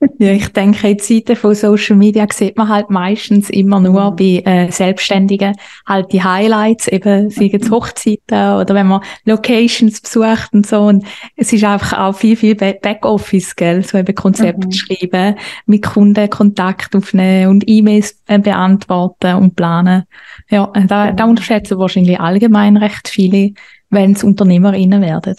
Ja, 0.18 0.32
ich 0.32 0.48
denke, 0.48 0.88
in 0.88 0.98
Zeiten 0.98 1.36
von 1.36 1.54
Social 1.54 1.96
Media 1.96 2.26
sieht 2.32 2.56
man 2.56 2.68
halt 2.68 2.90
meistens 2.90 3.50
immer 3.50 3.80
nur 3.80 4.12
mhm. 4.12 4.16
bei 4.16 4.42
äh, 4.44 4.70
Selbstständigen 4.70 5.56
halt 5.86 6.12
die 6.12 6.22
Highlights, 6.22 6.88
eben 6.88 7.30
seien 7.30 7.60
es 7.60 7.68
mhm. 7.68 7.74
Hochzeiten 7.74 8.60
oder 8.60 8.74
wenn 8.74 8.86
man 8.86 9.00
Locations 9.24 10.00
besucht 10.00 10.52
und 10.52 10.66
so. 10.66 10.82
Und 10.82 11.04
es 11.36 11.52
ist 11.52 11.64
einfach 11.64 11.98
auch 11.98 12.14
viel, 12.14 12.36
viel 12.36 12.54
Backoffice, 12.54 13.56
gell? 13.56 13.82
So 13.82 13.98
eben 13.98 14.14
Konzepte 14.14 14.68
mhm. 14.68 14.72
schreiben, 14.72 15.36
mit 15.66 15.84
Kunden 15.84 16.30
Kontakt 16.30 16.94
aufnehmen 16.94 17.50
und 17.50 17.64
E-Mails 17.66 18.22
äh, 18.26 18.38
beantworten 18.38 19.34
und 19.36 19.56
planen. 19.56 20.04
Ja, 20.48 20.70
äh, 20.74 20.86
da, 20.86 21.12
da 21.12 21.24
unterschätzen 21.24 21.78
wahrscheinlich 21.78 22.20
allgemein 22.20 22.76
recht 22.76 23.08
viele, 23.08 23.52
wenn 23.90 24.12
es 24.12 24.22
UnternehmerInnen 24.22 25.02
werden. 25.02 25.36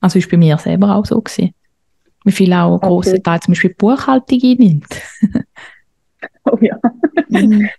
Also 0.00 0.18
ist 0.18 0.30
bei 0.30 0.36
mir 0.36 0.58
selber 0.58 0.94
auch 0.94 1.06
so 1.06 1.20
gewesen. 1.20 1.54
Wie 2.24 2.32
viel 2.32 2.52
auch 2.52 2.74
okay. 2.74 2.86
große 2.86 3.22
Teil 3.22 3.40
zum 3.40 3.52
Beispiel 3.52 3.74
Buchhaltung 3.74 4.40
einnimmt. 4.42 4.86
oh 6.44 6.58
ja. 6.60 6.78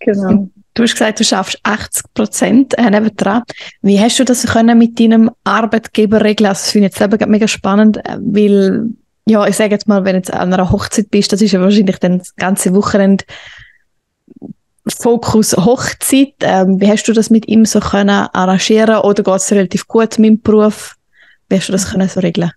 Genau. 0.00 0.48
Du 0.74 0.82
hast 0.82 0.92
gesagt, 0.92 1.20
du 1.20 1.24
schaffst 1.24 1.58
80 1.62 2.04
Prozent 2.14 2.78
äh, 2.78 2.90
nebendran. 2.90 3.42
Wie 3.82 3.98
hast 3.98 4.18
du 4.18 4.24
das 4.24 4.46
können 4.46 4.78
mit 4.78 5.00
deinem 5.00 5.30
Arbeitgeber 5.42 6.22
regeln? 6.22 6.48
Also, 6.48 6.60
das 6.60 6.70
finde 6.70 6.86
ich 6.86 6.92
jetzt 6.92 6.98
selber 6.98 7.26
mega 7.26 7.48
spannend, 7.48 7.96
äh, 7.98 8.18
weil, 8.20 8.90
ja, 9.26 9.46
ich 9.46 9.56
sage 9.56 9.70
jetzt 9.70 9.88
mal, 9.88 10.04
wenn 10.04 10.12
du 10.12 10.18
jetzt 10.18 10.32
an 10.32 10.52
einer 10.52 10.70
Hochzeit 10.70 11.10
bist, 11.10 11.32
das 11.32 11.40
ist 11.40 11.52
ja 11.52 11.60
wahrscheinlich 11.60 11.98
dann 11.98 12.18
das 12.18 12.36
ganze 12.36 12.74
Wochenende 12.74 13.24
Fokus 14.88 15.56
Hochzeit. 15.56 16.34
Ähm, 16.40 16.80
wie 16.80 16.88
hast 16.88 17.04
du 17.08 17.12
das 17.12 17.30
mit 17.30 17.48
ihm 17.48 17.64
so 17.64 17.80
können 17.80 18.28
arrangieren 18.32 18.98
oder 18.98 19.22
geht 19.22 19.34
es 19.34 19.52
relativ 19.52 19.86
gut 19.88 20.18
mit 20.18 20.30
dem 20.30 20.42
Beruf? 20.42 20.96
Wie 21.48 21.56
hast 21.56 21.68
du 21.68 21.72
das 21.72 21.90
können 21.90 22.08
so 22.08 22.20
regeln? 22.20 22.52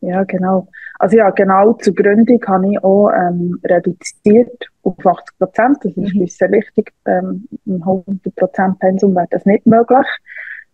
Ja, 0.00 0.24
genau. 0.24 0.68
Also 0.98 1.16
ja, 1.16 1.30
genau 1.30 1.74
zur 1.74 1.94
Gründung 1.94 2.40
habe 2.46 2.70
ich 2.70 2.82
auch 2.82 3.10
ähm, 3.10 3.58
reduziert 3.64 4.66
auf 4.82 4.94
80 5.04 5.38
Prozent. 5.38 5.78
Das 5.82 5.96
ist 5.96 6.14
mhm. 6.14 6.26
sehr 6.26 6.50
wichtig. 6.50 6.92
Ähm, 7.06 7.46
Im 7.66 7.82
100 7.82 8.34
Prozent 8.34 8.78
Pensum 8.78 9.14
wäre 9.14 9.26
das 9.30 9.44
nicht 9.44 9.66
möglich. 9.66 10.06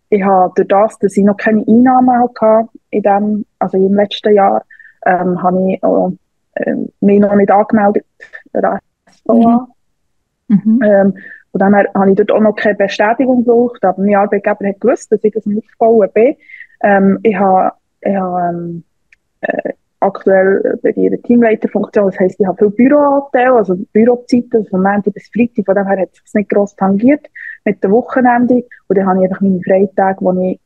Ich 0.09 0.23
habe 0.23 0.53
durch 0.55 0.67
das, 0.67 0.99
dass 0.99 1.17
ich 1.17 1.23
noch 1.23 1.37
keine 1.37 1.65
Einnahmen 1.67 2.21
hatte 2.21 2.69
in 2.91 3.01
dem, 3.01 3.45
also 3.59 3.77
im 3.77 3.95
letzten 3.95 4.33
Jahr, 4.33 4.63
ähm, 5.05 5.41
habe 5.41 5.71
ich 5.71 5.83
auch, 5.83 6.13
äh, 6.55 6.75
mich 7.01 7.19
noch 7.19 7.35
nicht 7.35 7.51
angemeldet, 7.51 8.05
SVA. 8.53 8.79
Mhm. 9.27 9.67
Mhm. 10.47 10.79
Ähm, 10.83 11.13
von 11.51 11.59
dem 11.59 11.75
her 11.75 11.89
habe 11.93 12.09
ich 12.09 12.15
dort 12.15 12.31
auch 12.31 12.41
noch 12.41 12.55
keine 12.55 12.75
Bestätigung 12.75 13.45
gebraucht, 13.45 13.83
aber 13.85 14.01
mein 14.01 14.15
Arbeitgeber 14.15 14.67
hat 14.67 14.81
gewusst, 14.81 15.11
dass 15.11 15.23
ich 15.23 15.33
das 15.33 15.45
aufbauen 15.45 16.09
bin. 16.13 16.35
Ähm, 16.81 17.19
ich 17.23 17.35
habe, 17.35 17.71
ich 18.01 18.15
habe 18.15 18.49
ähm, 18.49 18.83
äh, 19.41 19.73
aktuell 20.03 20.79
bei 20.81 20.89
ihrer 20.91 21.21
Teamleiterfunktion, 21.21 22.07
das 22.07 22.19
heisst, 22.19 22.39
ich 22.39 22.45
habe 22.45 22.57
viel 22.57 22.69
Büroanteil, 22.71 23.53
also 23.53 23.75
Bürozeiten, 23.93 24.49
also 24.53 24.69
von 24.69 24.83
Montag 24.83 25.13
bis 25.13 25.29
Freitag, 25.33 25.65
von 25.65 25.75
dem 25.75 25.87
her 25.87 26.01
hat 26.01 26.09
es 26.11 26.19
sich 26.19 26.33
nicht 26.33 26.49
gross 26.49 26.75
tangiert 26.75 27.29
mit 27.65 27.83
dem 27.83 27.91
Wochenende 27.91 28.63
und 28.87 28.97
dann 28.97 29.07
habe 29.07 29.19
ich 29.19 29.29
einfach 29.29 29.41
meine 29.41 29.61
Freitage, 29.61 30.17
wo 30.21 30.33
ich 30.41 30.59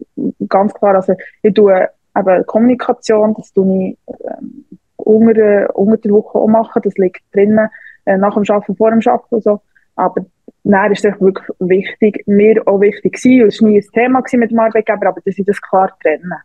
ganz 0.50 0.74
klar, 0.74 0.96
also 0.96 1.14
ich 1.44 1.54
tue 1.54 1.88
eben 2.18 2.46
Kommunikation, 2.46 3.36
das 3.36 3.54
tue 3.54 3.90
ich 3.90 3.98
ähm, 4.26 4.66
unter, 4.96 5.76
unter 5.76 5.98
der 5.98 6.12
Woche 6.12 6.40
auch 6.40 6.48
machen, 6.48 6.82
das 6.84 6.96
liegt 6.96 7.22
drinnen, 7.34 7.70
äh, 8.06 8.18
nach 8.18 8.34
dem 8.34 8.44
Arbeiten, 8.48 8.76
vor 8.76 8.90
dem 8.90 9.02
Arbeiten 9.06 9.36
und 9.36 9.44
so, 9.44 9.62
aber 9.98 10.26
dann 10.64 10.92
ist 10.92 11.06
es 11.06 11.20
wirklich 11.20 11.48
wichtig, 11.60 12.24
mir 12.28 12.62
auch 12.68 12.80
wichtig 12.80 13.20
und 13.26 13.48
es 13.48 13.62
war 13.62 13.70
nie 13.70 13.80
ein 13.80 13.92
Thema 13.94 14.24
mit 14.34 14.52
dem 14.52 14.60
Arbeitgeber, 14.60 15.08
aber 15.08 15.22
dass 15.22 15.38
ich 15.38 15.46
das 15.46 15.62
klar 15.62 15.92
trenne. 16.02 16.38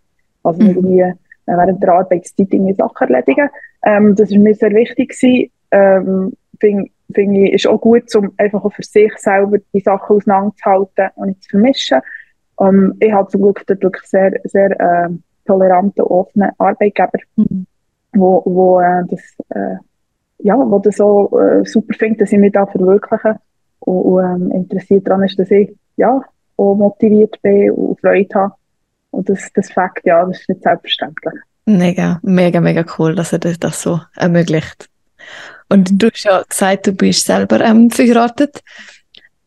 Also 0.42 0.62
mhm. 0.62 0.68
irgendwie 0.68 1.00
äh, 1.00 1.14
während 1.46 1.82
der 1.82 1.92
Arbeitszeit 1.92 2.52
irgendwie 2.52 2.74
Sachen 2.74 3.08
erledigen. 3.08 3.48
Ähm, 3.84 4.14
das 4.14 4.30
ist 4.30 4.38
mir 4.38 4.54
sehr 4.54 4.72
wichtig 4.72 5.10
gewesen. 5.10 5.50
Ähm, 5.70 6.32
Finde 6.60 6.90
find 7.14 7.36
ich, 7.36 7.52
ist 7.52 7.66
auch 7.66 7.80
gut, 7.80 8.14
um 8.14 8.32
einfach 8.36 8.64
auch 8.64 8.72
für 8.72 8.82
sich 8.82 9.12
selber 9.16 9.58
die 9.74 9.80
Sachen 9.80 10.16
auseinanderzuhalten 10.16 11.10
und 11.16 11.28
nicht 11.28 11.42
zu 11.42 11.50
vermischen. 11.50 12.00
Ähm, 12.60 12.94
ich 13.00 13.12
habe 13.12 13.28
zum 13.28 13.42
Glück 13.42 13.64
dort 13.66 13.82
wirklich 13.82 14.04
sehr, 14.04 14.40
sehr 14.44 14.70
äh, 14.80 15.08
tolerante, 15.46 16.08
offene 16.08 16.52
Arbeitgeber, 16.58 17.18
mhm. 17.36 17.66
wo, 18.12 18.42
wo 18.44 18.80
äh, 18.80 19.02
das, 19.10 19.20
äh, 19.50 19.76
ja, 20.42 20.56
wo 20.56 20.78
das 20.78 20.96
so 20.96 21.38
äh, 21.38 21.64
super 21.64 21.94
findet, 21.94 22.22
dass 22.22 22.32
ich 22.32 22.38
mich 22.38 22.52
da 22.52 22.66
verwirkliche 22.66 23.36
und, 23.80 24.02
und 24.02 24.24
ähm, 24.24 24.50
interessiert 24.52 25.06
daran 25.06 25.24
ist, 25.24 25.38
dass 25.38 25.50
ich 25.50 25.74
ja, 25.96 26.20
auch 26.56 26.74
motiviert 26.74 27.40
bin 27.42 27.70
und 27.72 28.00
Freude 28.00 28.34
habe. 28.34 28.54
Und 29.10 29.28
das, 29.28 29.50
das 29.54 29.70
Fakt, 29.70 30.06
ja, 30.06 30.24
das 30.24 30.40
ist 30.40 30.48
nicht 30.48 30.62
selbstverständlich. 30.62 31.34
Mega, 31.66 32.18
mega, 32.22 32.60
mega 32.60 32.84
cool, 32.98 33.14
dass 33.14 33.32
er 33.32 33.38
das, 33.38 33.60
das 33.60 33.82
so 33.82 34.00
ermöglicht. 34.16 34.88
Und 35.68 36.02
du 36.02 36.10
hast 36.10 36.24
ja 36.24 36.42
gesagt, 36.42 36.86
du 36.86 36.92
bist 36.92 37.26
selber 37.26 37.60
ähm, 37.60 37.90
verheiratet. 37.90 38.62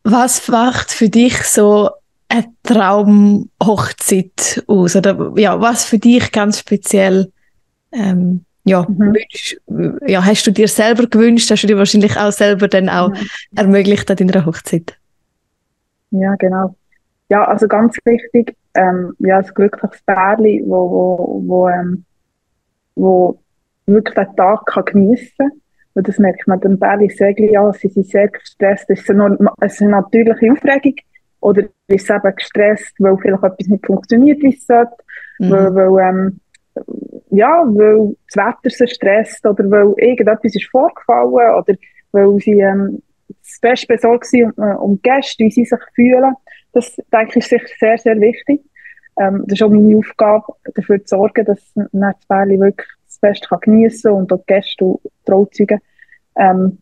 Was 0.02 0.48
macht 0.48 0.92
für 0.92 1.08
dich 1.08 1.42
so 1.42 1.90
eine 2.28 2.46
Traumhochzeit 2.62 4.64
aus? 4.66 4.96
Oder 4.96 5.32
ja, 5.36 5.60
was 5.60 5.84
für 5.84 5.98
dich 5.98 6.32
ganz 6.32 6.60
speziell 6.60 7.32
ähm, 7.92 8.45
ja, 8.66 8.84
mhm. 8.88 9.14
wünsch, 9.14 9.56
ja, 10.08 10.24
hast 10.24 10.44
du 10.44 10.50
dir 10.50 10.66
selber 10.66 11.06
gewünscht, 11.06 11.48
hast 11.50 11.62
du 11.62 11.68
dir 11.68 11.78
wahrscheinlich 11.78 12.16
auch 12.16 12.32
selber 12.32 12.66
dann 12.66 12.88
auch 12.88 13.14
ja. 13.14 13.20
ermöglicht 13.54 14.10
an 14.10 14.16
deiner 14.16 14.44
Hochzeit? 14.44 14.98
Ja, 16.10 16.34
genau. 16.34 16.74
Ja, 17.28 17.44
also 17.44 17.68
ganz 17.68 17.96
wichtig, 18.04 18.56
ähm, 18.74 19.14
ja, 19.20 19.38
ein 19.38 19.50
glückliches 19.54 20.02
Pärchen, 20.02 20.64
wo, 20.66 20.90
wo, 20.90 21.42
wo, 21.46 21.68
ähm, 21.68 22.04
wo 22.96 23.38
wirklich 23.86 24.16
den 24.16 24.36
Tag 24.36 24.66
kann 24.66 24.84
geniessen 24.84 25.32
kann. 25.38 25.50
Und 25.94 26.08
das 26.08 26.18
merkt 26.18 26.46
man 26.48 26.60
dem 26.60 26.78
Pärchen 26.78 27.10
sehr 27.10 27.38
ja, 27.38 27.72
sie 27.72 27.88
sind 27.88 28.06
sehr 28.06 28.28
gestresst. 28.28 28.86
Es 28.88 29.00
ist 29.00 29.10
eine, 29.10 29.38
es 29.60 29.80
eine 29.80 29.92
natürliche 29.92 30.52
Aufregung. 30.52 30.96
Oder 31.40 31.62
ist 31.86 32.10
es 32.10 32.10
eben 32.10 32.34
gestresst, 32.34 32.94
weil 32.98 33.16
vielleicht 33.18 33.44
etwas 33.44 33.68
nicht 33.68 33.86
funktioniert, 33.86 34.42
wie 34.42 34.54
es 34.54 34.66
sollte. 34.66 34.92
Mhm. 35.38 35.50
Weil, 35.50 35.74
weil 35.74 36.08
ähm, 36.08 36.40
ja, 37.30 37.64
weil 37.66 38.16
das 38.32 38.44
Wetter 38.44 38.70
so 38.70 38.86
stresst 38.86 39.44
oder 39.46 39.70
weil 39.70 39.94
irgendetwas 39.96 40.54
ist 40.54 40.70
vorgefallen 40.70 41.28
oder 41.30 41.74
weil 42.12 42.38
sie 42.38 42.60
ähm, 42.60 43.02
das 43.28 43.58
beste 43.60 43.86
besorgt 43.86 44.26
sind 44.26 44.56
um, 44.58 44.64
äh, 44.64 44.74
um 44.74 45.02
Gäste, 45.02 45.44
wie 45.44 45.50
sie 45.50 45.64
sich 45.64 45.78
fühlen. 45.94 46.34
Das, 46.72 46.96
denke 47.12 47.38
ich, 47.38 47.44
ist 47.44 47.50
sicher 47.50 47.66
sehr, 47.78 47.98
sehr 47.98 48.20
wichtig. 48.20 48.62
Ähm, 49.18 49.44
das 49.46 49.58
ist 49.58 49.62
auch 49.62 49.70
meine 49.70 49.96
Aufgabe, 49.96 50.52
dafür 50.74 51.04
zu 51.04 51.16
sorgen, 51.16 51.44
dass 51.44 51.60
das 51.74 52.26
Bärli 52.28 52.60
wirklich 52.60 52.88
das 53.06 53.18
Beste 53.18 53.48
kann 53.48 53.60
geniessen 53.60 54.12
und 54.12 54.32
auch 54.32 54.38
die 54.38 54.54
Gäste 54.54 54.84
und 54.84 55.00
Trauzeugen 55.24 55.80
ähm, 56.36 56.78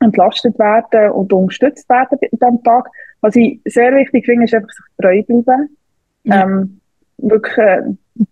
entlastet 0.00 0.58
werden 0.58 1.10
und 1.12 1.32
unterstützt 1.32 1.88
werden 1.88 2.18
an 2.20 2.28
diesem 2.30 2.62
Tag. 2.62 2.90
Was 3.20 3.36
ich 3.36 3.60
sehr 3.64 3.94
wichtig 3.94 4.26
finde, 4.26 4.44
ist 4.44 4.54
einfach 4.54 4.68
sich 4.68 4.84
treu 5.00 5.22
bleiben. 5.22 5.76
Ja. 6.24 6.42
Ähm, 6.42 6.80
wirklich, 7.18 7.58
äh, 7.58 7.82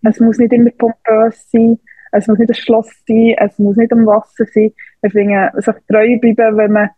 es 0.02 0.20
muss 0.20 0.38
nicht 0.38 0.52
immer 0.52 0.70
pompös 0.70 1.50
sein, 1.50 1.78
es 2.12 2.26
muss 2.26 2.38
nicht 2.38 2.50
ein 2.50 2.54
Schloss 2.54 2.90
sein, 3.08 3.34
es 3.38 3.58
muss 3.58 3.76
nicht 3.76 3.92
am 3.92 4.06
Wasser 4.06 4.44
sein. 4.52 4.72
Ich 5.02 5.12
finde, 5.12 5.50
sich 5.56 5.74
treu 5.88 6.18
bleiben, 6.18 6.56
wenn 6.56 6.72
man, 6.72 6.90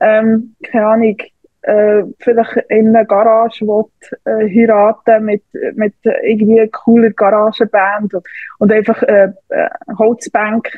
ähm, 0.00 0.54
keine 0.62 0.86
Ahnung, 0.86 1.16
äh, 1.62 2.02
vielleicht 2.18 2.56
in 2.68 2.88
einer 2.88 3.04
Garage 3.04 3.66
will, 3.66 3.84
äh, 4.24 4.48
heiraten 4.48 5.24
mit, 5.24 5.42
mit 5.74 5.94
irgendwie 6.22 6.60
einer 6.60 6.70
cooler 6.70 7.10
Garagenband 7.10 8.14
und, 8.14 8.24
und 8.58 8.72
einfach 8.72 9.02
äh, 9.02 9.32
äh, 9.50 9.68
Holzbank, 9.98 10.70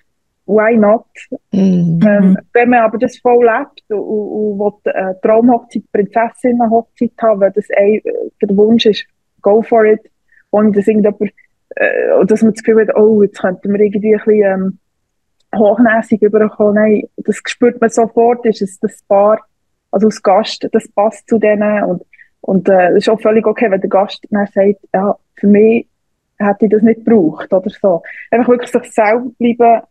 why 0.46 0.76
not? 0.76 1.06
Mhm. 1.52 2.00
Ähm, 2.04 2.38
wenn 2.52 2.70
man 2.70 2.80
aber 2.80 2.98
das 2.98 3.18
voll 3.18 3.44
lebt 3.44 3.82
und, 3.90 3.98
und, 3.98 4.58
und 4.58 4.84
will 4.84 4.92
eine 4.92 5.20
Traumhochzeit, 5.20 5.84
Prinzessinnenhochzeit 5.92 7.12
haben, 7.20 7.40
weil 7.40 7.52
das 7.52 7.66
ein, 7.76 8.00
der 8.40 8.56
Wunsch 8.56 8.86
ist, 8.86 9.06
go 9.40 9.62
for 9.62 9.84
it, 9.84 10.00
ohne 10.52 10.70
dass 10.70 10.86
irgendjemand, 10.86 11.32
äh, 11.70 12.24
dass 12.26 12.42
man 12.42 12.54
das 12.54 12.62
Gefühl 12.62 12.86
hat, 12.86 12.96
oh, 12.96 13.22
jetzt 13.22 13.40
könnten 13.40 13.72
wir 13.72 13.80
irgendwie 13.80 14.14
ein 14.14 14.22
bisschen 14.24 14.44
ähm, 14.44 14.78
hochnäsig 15.58 16.22
überkommen. 16.22 16.74
Nein, 16.74 17.02
das 17.16 17.40
spürt 17.44 17.80
man 17.80 17.90
sofort, 17.90 18.46
ist 18.46 18.62
es 18.62 18.78
das 18.78 19.02
Paar, 19.08 19.40
also 19.90 20.06
als 20.06 20.22
Gast, 20.22 20.68
das 20.72 20.88
passt 20.88 21.28
zu 21.28 21.38
denen 21.38 21.84
und, 21.84 22.02
und 22.40 22.68
äh, 22.68 22.90
es 22.90 22.98
ist 22.98 23.08
auch 23.08 23.20
völlig 23.20 23.46
okay, 23.46 23.70
wenn 23.70 23.80
der 23.80 23.90
Gast 23.90 24.24
dann 24.30 24.46
sagt, 24.46 24.80
ja, 24.94 25.16
für 25.34 25.46
mich 25.46 25.88
hätte 26.38 26.66
ich 26.66 26.70
das 26.70 26.82
nicht 26.82 27.04
gebraucht 27.04 27.52
oder 27.52 27.70
so. 27.70 28.02
Einfach 28.30 28.48
wirklich 28.48 28.70
sich 28.70 28.92
selber 28.92 29.30
bleiben 29.38 29.82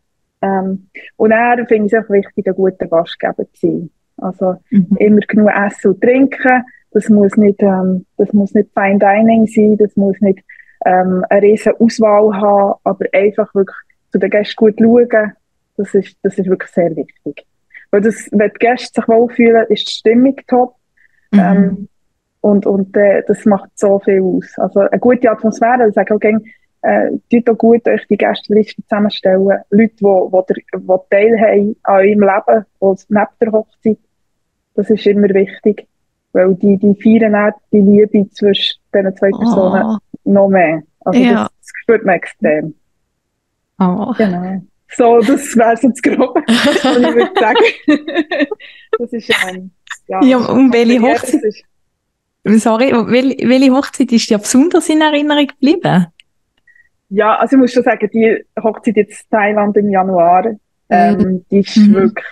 ähm, 0.42 0.88
und 1.18 1.30
dann 1.30 1.68
finde 1.68 1.88
ich 1.88 1.94
es 1.94 2.04
auch 2.04 2.10
wichtig, 2.10 2.48
ein 2.48 2.56
guter 2.56 2.88
Gastgeber 2.88 3.46
zu 3.54 3.68
sein. 3.68 3.90
Also 4.18 4.56
mhm. 4.70 4.98
immer 4.98 5.20
genug 5.22 5.50
essen 5.50 5.92
und 5.92 6.02
trinken, 6.02 6.64
das 6.92 7.10
muss 7.10 7.36
nicht, 7.38 7.62
ähm, 7.62 8.06
das 8.18 8.32
muss 8.34 8.54
nicht 8.54 8.70
Fine 8.74 9.00
Dining 9.00 9.48
sein, 9.48 9.78
das 9.78 9.96
muss 9.96 10.20
nicht 10.20 10.40
ähm, 10.86 11.24
eine 11.30 11.42
riesige 11.42 11.80
Auswahl 11.80 12.34
haben, 12.34 12.80
aber 12.84 13.06
einfach 13.14 13.54
wirklich 13.56 13.78
zu 14.12 14.20
den 14.20 14.30
Gästen 14.30 14.56
gut 14.58 14.76
schauen, 14.80 15.34
das 15.78 15.94
ist, 15.94 16.18
das 16.22 16.38
ist 16.38 16.48
wirklich 16.48 16.72
sehr 16.72 16.96
wichtig. 16.96 17.46
Weil 17.92 18.02
das, 18.02 18.30
wenn 18.32 18.52
die 18.52 18.60
Gäste 18.60 19.02
sich 19.02 19.08
wohlfühlen, 19.08 19.66
ist 19.70 19.88
die 19.88 19.92
Stimmung 19.92 20.36
top. 20.48 20.76
Mhm. 21.32 21.40
Ähm, 21.40 21.88
und 22.42 22.66
und 22.66 22.98
äh, 22.98 23.24
das 23.28 23.46
macht 23.46 23.70
so 23.76 24.00
viel 24.00 24.22
aus. 24.22 24.58
Also 24.58 24.80
eine 24.82 25.00
gute 25.00 25.30
Atmosphäre, 25.30 25.88
ich 25.88 25.94
sage 25.94 26.16
auch 26.16 26.20
gerne, 26.20 26.42
äh, 26.82 27.12
tut 27.32 27.50
auch 27.50 27.58
gut 27.58 27.88
euch 27.88 28.06
die 28.08 28.18
Gästeliste 28.18 28.82
zusammenstellen. 28.84 29.60
Leute, 29.70 29.96
die, 29.96 30.04
wo, 30.04 30.32
wo 30.32 30.98
teilhaben 31.10 31.76
an 31.84 31.96
eurem 31.96 32.22
Leben, 32.22 32.66
wo 32.80 32.98
neben 33.10 33.28
der 33.40 33.52
Hochzeit, 33.52 34.00
das 34.74 34.90
ist 34.90 35.06
immer 35.06 35.30
wichtig. 35.30 35.88
Weil 36.34 36.56
die, 36.56 36.78
die 36.78 36.96
feiern 37.02 37.36
auch 37.36 37.52
die 37.72 37.82
Liebe 37.82 38.30
zwischen 38.32 38.80
diesen 38.94 39.16
zwei 39.18 39.30
Personen 39.32 39.84
oh. 39.84 39.98
noch 40.24 40.48
mehr. 40.48 40.84
Also 41.02 41.20
ja. 41.20 41.44
das, 41.44 41.70
spürt 41.82 42.06
man 42.06 42.16
extrem. 42.16 42.76
Oh. 43.80 44.14
Genau. 44.18 44.62
So, 44.94 45.20
das 45.20 45.56
wäre 45.56 45.78
so 45.78 45.90
das 45.90 46.02
Grobe, 46.02 46.42
was 46.48 46.98
ich 46.98 47.16
würde 47.16 47.32
sagen. 47.40 48.68
das 49.00 49.14
ist 49.14 49.30
ähm, 49.50 49.72
ja, 50.08 50.24
ja, 50.24 50.38
und 50.38 50.74
welche 50.74 51.02
Hochzeit? 51.02 51.42
Sorry, 52.44 52.92
welche, 52.92 53.48
welche 53.48 53.72
Hochzeit 53.72 54.12
ist 54.12 54.30
dir 54.30 54.38
besonders 54.38 54.90
in 54.90 55.02
Erinnerung 55.02 55.48
geblieben? 55.48 56.08
Ja, 57.10 57.36
also 57.38 57.56
ich 57.56 57.62
muss 57.62 57.74
schon 57.74 57.84
sagen, 57.84 58.10
die 58.14 58.44
Hochzeit 58.62 58.98
jetzt 58.98 59.24
in 59.24 59.38
Thailand 59.38 59.78
im 59.78 59.90
Januar, 59.90 60.46
ähm, 60.90 61.18
mhm. 61.18 61.46
die 61.50 61.60
ist 61.60 61.78
mhm. 61.78 61.94
wirklich, 61.94 62.26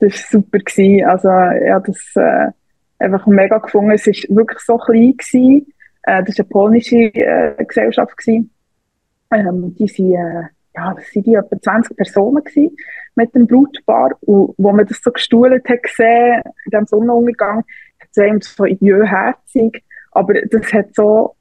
das 0.00 0.14
ist 0.14 0.30
super 0.30 0.58
gewesen. 0.58 1.04
Also, 1.04 1.28
ja, 1.28 1.80
das, 1.80 2.16
äh, 2.16 2.50
einfach 2.98 3.26
mega 3.26 3.58
gefunden. 3.58 3.92
Es 3.92 4.06
ist 4.06 4.26
wirklich 4.28 4.60
so 4.60 4.76
klein 4.78 5.16
gewesen. 5.16 5.66
Äh, 6.02 6.24
das 6.24 6.38
war 6.38 6.44
eine 6.44 6.48
polnische 6.50 6.96
äh, 6.96 7.64
Gesellschaft. 7.64 8.14
Ähm, 8.26 9.74
die 9.78 9.88
sind, 9.88 10.14
äh, 10.14 10.42
ja, 10.74 10.94
das 10.94 11.10
sind 11.10 11.26
die 11.26 11.34
etwa 11.34 11.60
20 11.60 11.96
Personen 11.96 12.42
gewesen 12.44 12.76
mit 13.14 13.34
dem 13.34 13.46
Blutpaar. 13.46 14.12
Und 14.20 14.54
wo 14.56 14.72
man 14.72 14.86
das 14.86 15.00
so 15.02 15.10
gestuhlt 15.10 15.68
hat 15.68 15.82
gesehen, 15.82 16.42
in 16.64 16.70
diesem 16.70 16.86
Sonnenuntergang, 16.86 17.64
hat 18.00 18.36
es 18.40 18.54
so 18.54 18.64
idiotherzig. 18.64 19.84
Aber 20.12 20.34
das 20.34 20.72
hat 20.72 20.94
so, 20.94 21.34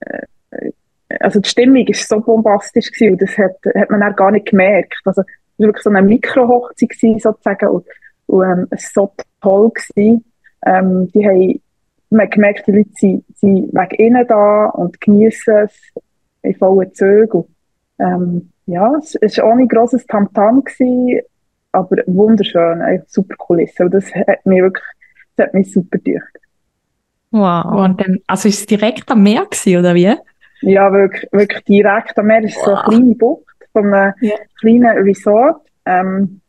äh, 0.00 0.26
also 1.18 1.40
die 1.40 1.48
Stimmung 1.48 1.86
ist 1.86 2.08
so 2.08 2.20
bombastisch 2.20 2.92
gewesen 2.92 3.14
und 3.14 3.22
das 3.22 3.36
hat, 3.36 3.56
hat 3.74 3.90
man 3.90 4.02
auch 4.02 4.14
gar 4.14 4.30
nicht 4.30 4.46
gemerkt. 4.46 4.94
Also, 5.04 5.22
es 5.22 5.26
war 5.58 5.66
wirklich 5.66 5.82
so 5.82 5.90
eine 5.90 6.02
Mikrohochzeit 6.02 7.20
sozusagen 7.20 7.68
und, 7.68 7.86
und 8.26 8.44
ähm, 8.44 8.66
es 8.70 8.94
war 8.94 9.08
so 9.08 9.24
toll 9.40 9.70
gewesen. 9.70 10.24
Ähm, 10.66 11.10
die 11.12 11.26
haben, 11.26 11.60
man 12.10 12.22
hat 12.22 12.32
gemerkt, 12.32 12.66
die 12.66 12.72
Leute 12.72 12.90
sind, 12.94 13.24
sind 13.36 13.72
wegen 13.72 13.94
innen 13.96 14.26
da 14.26 14.66
und 14.66 15.00
genießen 15.00 15.54
es 15.56 15.74
in 16.42 16.54
vollen 16.54 16.92
Zügen. 16.94 17.44
Ähm, 17.98 18.50
ja, 18.66 18.92
es 18.98 19.38
war 19.38 19.52
ohne 19.52 19.66
grosses 19.66 20.06
Tamtam, 20.06 20.64
gewesen, 20.64 21.20
aber 21.72 21.96
wunderschön, 22.06 22.80
eine 22.80 23.04
super 23.06 23.36
Kulisse. 23.36 23.84
Und 23.84 23.94
das 23.94 24.14
hat 24.14 24.44
mich 24.46 24.62
wirklich, 24.62 24.84
das 25.36 25.46
hat 25.46 25.54
mich 25.54 25.72
super 25.72 25.98
gedacht. 25.98 26.38
Wow, 27.32 27.84
und 27.84 28.00
dann, 28.00 28.18
also 28.26 28.48
ist 28.48 28.60
es 28.60 28.66
direkt 28.66 29.10
am 29.10 29.22
Meer 29.22 29.46
gewesen, 29.46 29.78
oder 29.78 29.94
wie? 29.94 30.14
Ja, 30.62 30.92
wirklich, 30.92 31.30
wirklich 31.32 31.64
direkt 31.64 32.18
am 32.18 32.26
Meer. 32.26 32.44
Es 32.44 32.56
ist 32.56 32.58
wow. 32.58 32.64
so 32.64 32.74
eine 32.74 32.82
kleine 32.82 33.14
Bucht 33.14 33.44
von 33.72 33.94
einem 33.94 34.14
yeah. 34.20 34.38
kleinen 34.60 34.98
Resort. 34.98 35.62
Ähm, 35.86 36.40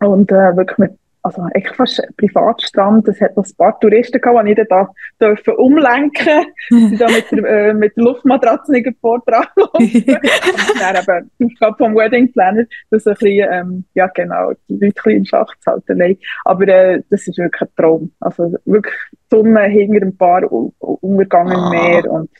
und 0.00 0.30
äh, 0.30 0.56
wirklich 0.56 0.78
mit 0.78 0.97
also 1.22 1.46
echt 1.52 1.74
fast 1.74 2.02
Privatstrand. 2.16 3.08
Es 3.08 3.20
hat 3.20 3.36
noch 3.36 3.44
ein 3.44 3.56
paar 3.56 3.78
Touristen 3.80 4.20
gehabt, 4.20 4.46
die 4.46 4.52
ich 4.52 4.68
da 4.68 4.88
dürfen 5.20 5.54
umlenken 5.56 6.46
durfte. 6.70 6.96
da 6.96 7.06
mit 7.10 7.30
der, 7.32 7.44
äh, 7.44 7.74
mit 7.74 7.96
der 7.96 8.04
Luftmatratze 8.04 8.72
nicht 8.72 8.88
Vortrag 9.00 9.50
Und 9.56 10.06
dann 10.06 10.96
eben 10.96 11.30
die 11.38 11.44
Aufgabe 11.46 11.76
vom 11.78 11.96
Wedding 11.96 12.32
Planner, 12.32 12.64
das 12.90 13.06
ein 13.06 13.14
bisschen, 13.14 13.48
ähm, 13.50 13.84
ja 13.94 14.06
genau, 14.08 14.52
die 14.68 14.78
Leute 14.78 15.10
in 15.10 15.26
Schach 15.26 15.54
zu 15.60 15.70
halten. 15.70 15.98
Nein. 15.98 16.18
Aber 16.44 16.68
äh, 16.68 17.02
das 17.10 17.26
ist 17.26 17.38
wirklich 17.38 17.62
ein 17.62 17.74
Traum. 17.76 18.12
Also 18.20 18.54
wirklich 18.64 18.94
Sonne 19.30 19.64
hinter 19.64 20.06
ein 20.06 20.16
paar 20.16 20.42
Untergang 20.50 21.50
im 21.50 21.70
Meer 21.70 22.10
und 22.10 22.30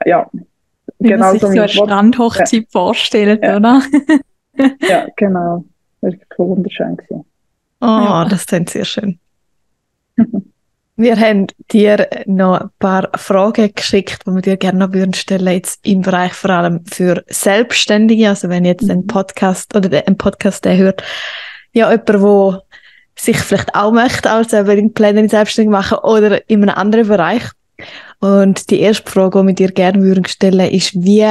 äh, 0.00 0.10
ja. 0.10 0.30
Wie 0.98 1.08
genau 1.08 1.26
man 1.26 1.32
sich 1.32 1.42
so 1.42 1.48
eine 1.48 1.68
Strandhochzeit 1.68 2.52
ja. 2.52 2.66
vorstellt, 2.70 3.42
ja. 3.42 3.56
oder? 3.56 3.82
ja, 4.88 5.06
genau. 5.16 5.64
Das 6.02 6.14
war 6.36 6.48
wunderschön. 6.48 6.96
Gewesen. 6.96 7.24
Oh, 7.80 7.86
ja. 7.86 8.24
das 8.26 8.46
klingt 8.46 8.70
sehr 8.70 8.84
schön. 8.84 9.18
Wir 10.96 11.18
haben 11.18 11.46
dir 11.72 12.10
noch 12.26 12.60
ein 12.60 12.68
paar 12.78 13.08
Fragen 13.16 13.72
geschickt, 13.74 14.18
die 14.26 14.34
wir 14.34 14.42
dir 14.42 14.58
gerne 14.58 14.80
noch 14.80 14.92
würden 14.92 15.14
stellen, 15.14 15.46
jetzt 15.46 15.80
im 15.86 16.02
Bereich 16.02 16.34
vor 16.34 16.50
allem 16.50 16.84
für 16.84 17.24
Selbstständige. 17.26 18.28
Also 18.28 18.50
wenn 18.50 18.66
jetzt 18.66 18.90
ein 18.90 18.98
mhm. 18.98 19.06
Podcast 19.06 19.74
oder 19.74 20.06
ein 20.06 20.18
Podcast 20.18 20.66
der 20.66 20.76
hört, 20.76 21.02
ja, 21.72 21.90
jemand, 21.90 22.08
der 22.10 22.62
sich 23.16 23.38
vielleicht 23.38 23.74
auch 23.74 23.92
möchte 23.92 24.30
als 24.30 24.48
Pläne 24.48 25.26
selbstständig 25.26 25.72
machen 25.72 25.96
oder 26.02 26.46
in 26.50 26.62
einem 26.62 26.76
anderen 26.76 27.08
Bereich. 27.08 27.44
Und 28.18 28.68
die 28.68 28.80
erste 28.80 29.10
Frage, 29.10 29.40
die 29.40 29.46
wir 29.46 29.54
dir 29.54 29.72
gerne 29.72 30.02
würden 30.02 30.26
stellen, 30.26 30.70
ist, 30.70 30.92
wie 31.02 31.24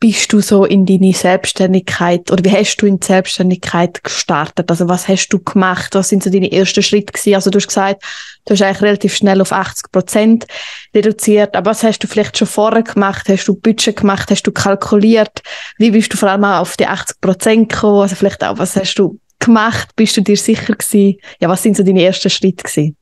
bist 0.00 0.32
du 0.32 0.40
so 0.40 0.64
in 0.64 0.86
deine 0.86 1.12
Selbstständigkeit 1.12 2.32
oder 2.32 2.42
wie 2.42 2.50
hast 2.50 2.78
du 2.78 2.86
in 2.86 2.98
die 2.98 3.06
Selbstständigkeit 3.06 4.02
gestartet? 4.02 4.70
Also 4.70 4.88
was 4.88 5.06
hast 5.08 5.28
du 5.28 5.38
gemacht? 5.38 5.94
Was 5.94 6.08
sind 6.08 6.22
so 6.22 6.30
deine 6.30 6.50
ersten 6.50 6.82
Schritte 6.82 7.12
gewesen? 7.12 7.34
Also 7.34 7.50
du 7.50 7.58
hast 7.58 7.68
gesagt, 7.68 8.02
du 8.46 8.54
hast 8.54 8.62
eigentlich 8.62 8.80
relativ 8.80 9.14
schnell 9.14 9.42
auf 9.42 9.52
80 9.52 9.92
Prozent 9.92 10.46
reduziert. 10.94 11.54
Aber 11.54 11.70
was 11.70 11.82
hast 11.82 11.98
du 11.98 12.06
vielleicht 12.06 12.38
schon 12.38 12.48
vorher 12.48 12.82
gemacht? 12.82 13.28
Hast 13.28 13.46
du 13.46 13.54
Budget 13.54 13.96
gemacht? 13.96 14.30
Hast 14.30 14.42
du 14.42 14.52
kalkuliert? 14.52 15.42
Wie 15.76 15.90
bist 15.90 16.14
du 16.14 16.16
vor 16.16 16.30
allem 16.30 16.44
auch 16.44 16.60
auf 16.60 16.78
die 16.78 16.86
80 16.86 17.20
Prozent 17.20 17.68
gekommen? 17.68 18.00
Also 18.00 18.16
vielleicht 18.16 18.42
auch, 18.42 18.56
was 18.56 18.76
hast 18.76 18.94
du 18.94 19.20
gemacht? 19.38 19.90
Bist 19.96 20.16
du 20.16 20.22
dir 20.22 20.36
sicher 20.38 20.74
gewesen? 20.76 21.18
Ja, 21.40 21.50
was 21.50 21.62
sind 21.62 21.76
so 21.76 21.82
deine 21.82 22.02
ersten 22.02 22.30
Schritte 22.30 22.64
gewesen? 22.64 22.96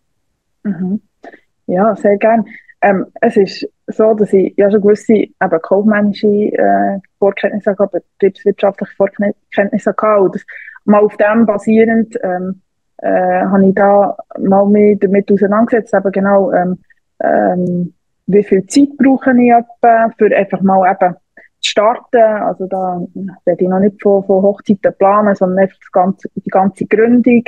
Mhm. 0.64 1.00
Ja, 1.68 1.94
sehr 1.94 2.16
gerne. 2.16 2.44
Ähm, 2.80 3.06
es 3.20 3.36
ist 3.36 3.68
so, 3.88 4.14
dass 4.14 4.32
ich 4.32 4.54
ja 4.56 4.70
schon 4.70 4.82
gewisse 4.82 5.12
eben 5.14 5.60
kaufmännische 5.62 6.26
äh, 6.26 6.98
Vorkenntnisse 7.18 7.76
hatte, 7.76 8.02
betriebswirtschaftliche 8.18 8.94
Vorkenntnisse 8.94 9.94
hatte. 10.00 10.22
Und 10.22 10.34
das, 10.34 10.44
mal 10.84 11.02
auf 11.02 11.16
dem 11.16 11.44
basierend 11.44 12.16
ähm, 12.22 12.62
äh, 12.98 13.42
habe 13.44 13.66
ich 13.66 13.74
da 13.74 14.16
mal 14.38 14.66
mich 14.66 14.98
damit 15.00 15.30
auseinandergesetzt, 15.30 15.94
eben 15.94 16.12
genau, 16.12 16.52
ähm, 16.52 16.78
ähm, 17.20 17.94
wie 18.26 18.44
viel 18.44 18.66
Zeit 18.66 18.90
brauche 18.96 19.32
ich 19.32 19.50
etwa, 19.50 20.10
für 20.16 20.36
einfach 20.36 20.60
mal 20.60 20.90
eben 20.90 21.14
zu 21.60 21.70
starten. 21.70 22.16
Also 22.16 22.66
da 22.66 23.00
werde 23.44 23.62
ich 23.62 23.68
noch 23.68 23.80
nicht 23.80 24.00
von, 24.02 24.22
von 24.24 24.42
Hochzeiten 24.42 24.94
planen, 24.98 25.34
sondern 25.34 25.64
einfach 25.64 25.78
ganze, 25.92 26.28
die 26.34 26.50
ganze 26.50 26.86
Gründung, 26.86 27.44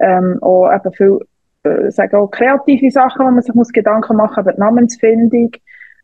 ähm, 0.00 0.38
auch 0.42 0.72
eben 0.72 0.92
viel 0.92 1.20
äh, 1.64 1.90
sagen 1.90 2.16
auch 2.16 2.28
kreative 2.28 2.90
Sachen, 2.90 3.26
wo 3.26 3.30
man 3.30 3.42
sich 3.42 3.54
muss 3.54 3.72
Gedanken 3.72 4.16
machen 4.16 4.36
muss, 4.36 4.44
über 4.44 4.52
die 4.52 4.60
Namensfindung. 4.60 5.50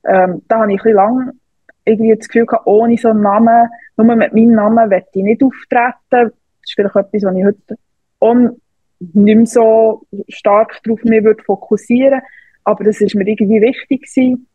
Ähm, 0.05 0.43
da 0.49 0.61
habe 0.61 0.73
ich 0.73 0.81
ein 0.81 0.83
bisschen 0.83 0.97
lang 0.97 1.31
irgendwie 1.85 2.17
das 2.17 2.29
Gefühl 2.29 2.47
gehabt, 2.47 2.67
ohne 2.67 2.97
so 2.97 3.09
einen 3.09 3.23
Namen, 3.23 3.69
nur 3.97 4.17
mit 4.17 4.35
meinem 4.35 4.53
Namen 4.53 4.89
möchte 4.89 5.11
ich 5.15 5.25
nicht 5.25 5.43
auftreten. 5.43 5.95
Das 6.11 6.33
ist 6.65 6.75
vielleicht 6.75 6.97
etwas, 6.97 7.23
was 7.23 7.37
ich 7.37 7.45
heute 7.45 7.79
auch 8.21 8.35
nicht 8.35 9.37
mehr 9.37 9.47
so 9.47 10.03
stark 10.29 10.79
darauf 10.83 11.03
mich 11.05 11.25
würde 11.25 11.43
fokussieren 11.43 12.21
aber 12.65 12.85
das 12.85 13.01
ist 13.01 13.15
mir 13.15 13.27
irgendwie 13.27 13.61
wichtig 13.61 14.03
gewesen. 14.03 14.47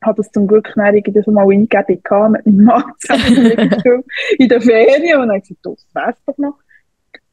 Ich 0.00 0.06
habe 0.06 0.16
das 0.16 0.30
zum 0.30 0.46
Glück 0.46 0.72
dann 0.76 0.94
irgendwie 0.94 1.22
so 1.22 1.30
mal 1.30 1.50
eingegeben 1.50 2.32
mit 2.32 2.46
meinem 2.46 2.64
Mann 2.64 2.84
zusammen 2.98 3.46
in 4.38 4.48
der 4.48 4.60
Ferien 4.60 5.20
und 5.20 5.28
dann 5.28 5.36
habe 5.36 5.38
ich 5.38 5.48
gesagt, 5.48 5.66
das 5.66 5.86
wär's 5.94 6.24
doch 6.26 6.38
noch. 6.38 6.58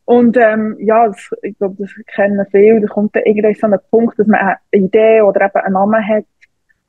Und 0.06 0.36
ähm, 0.38 0.76
ja, 0.80 1.08
das, 1.08 1.30
ich 1.42 1.58
glaube, 1.58 1.76
das 1.80 1.92
kennen 2.16 2.46
viele. 2.52 2.82
Da 2.82 2.88
kommt 2.88 3.16
dann 3.16 3.24
irgendwie 3.26 3.54
so 3.54 3.68
ein 3.68 3.80
Punkt, 3.90 4.20
dass 4.20 4.28
man 4.28 4.40
eine 4.40 4.58
Idee 4.72 5.22
oder 5.22 5.46
eben 5.46 5.56
einen 5.56 5.74
Namen 5.74 6.08
hat. 6.08 6.26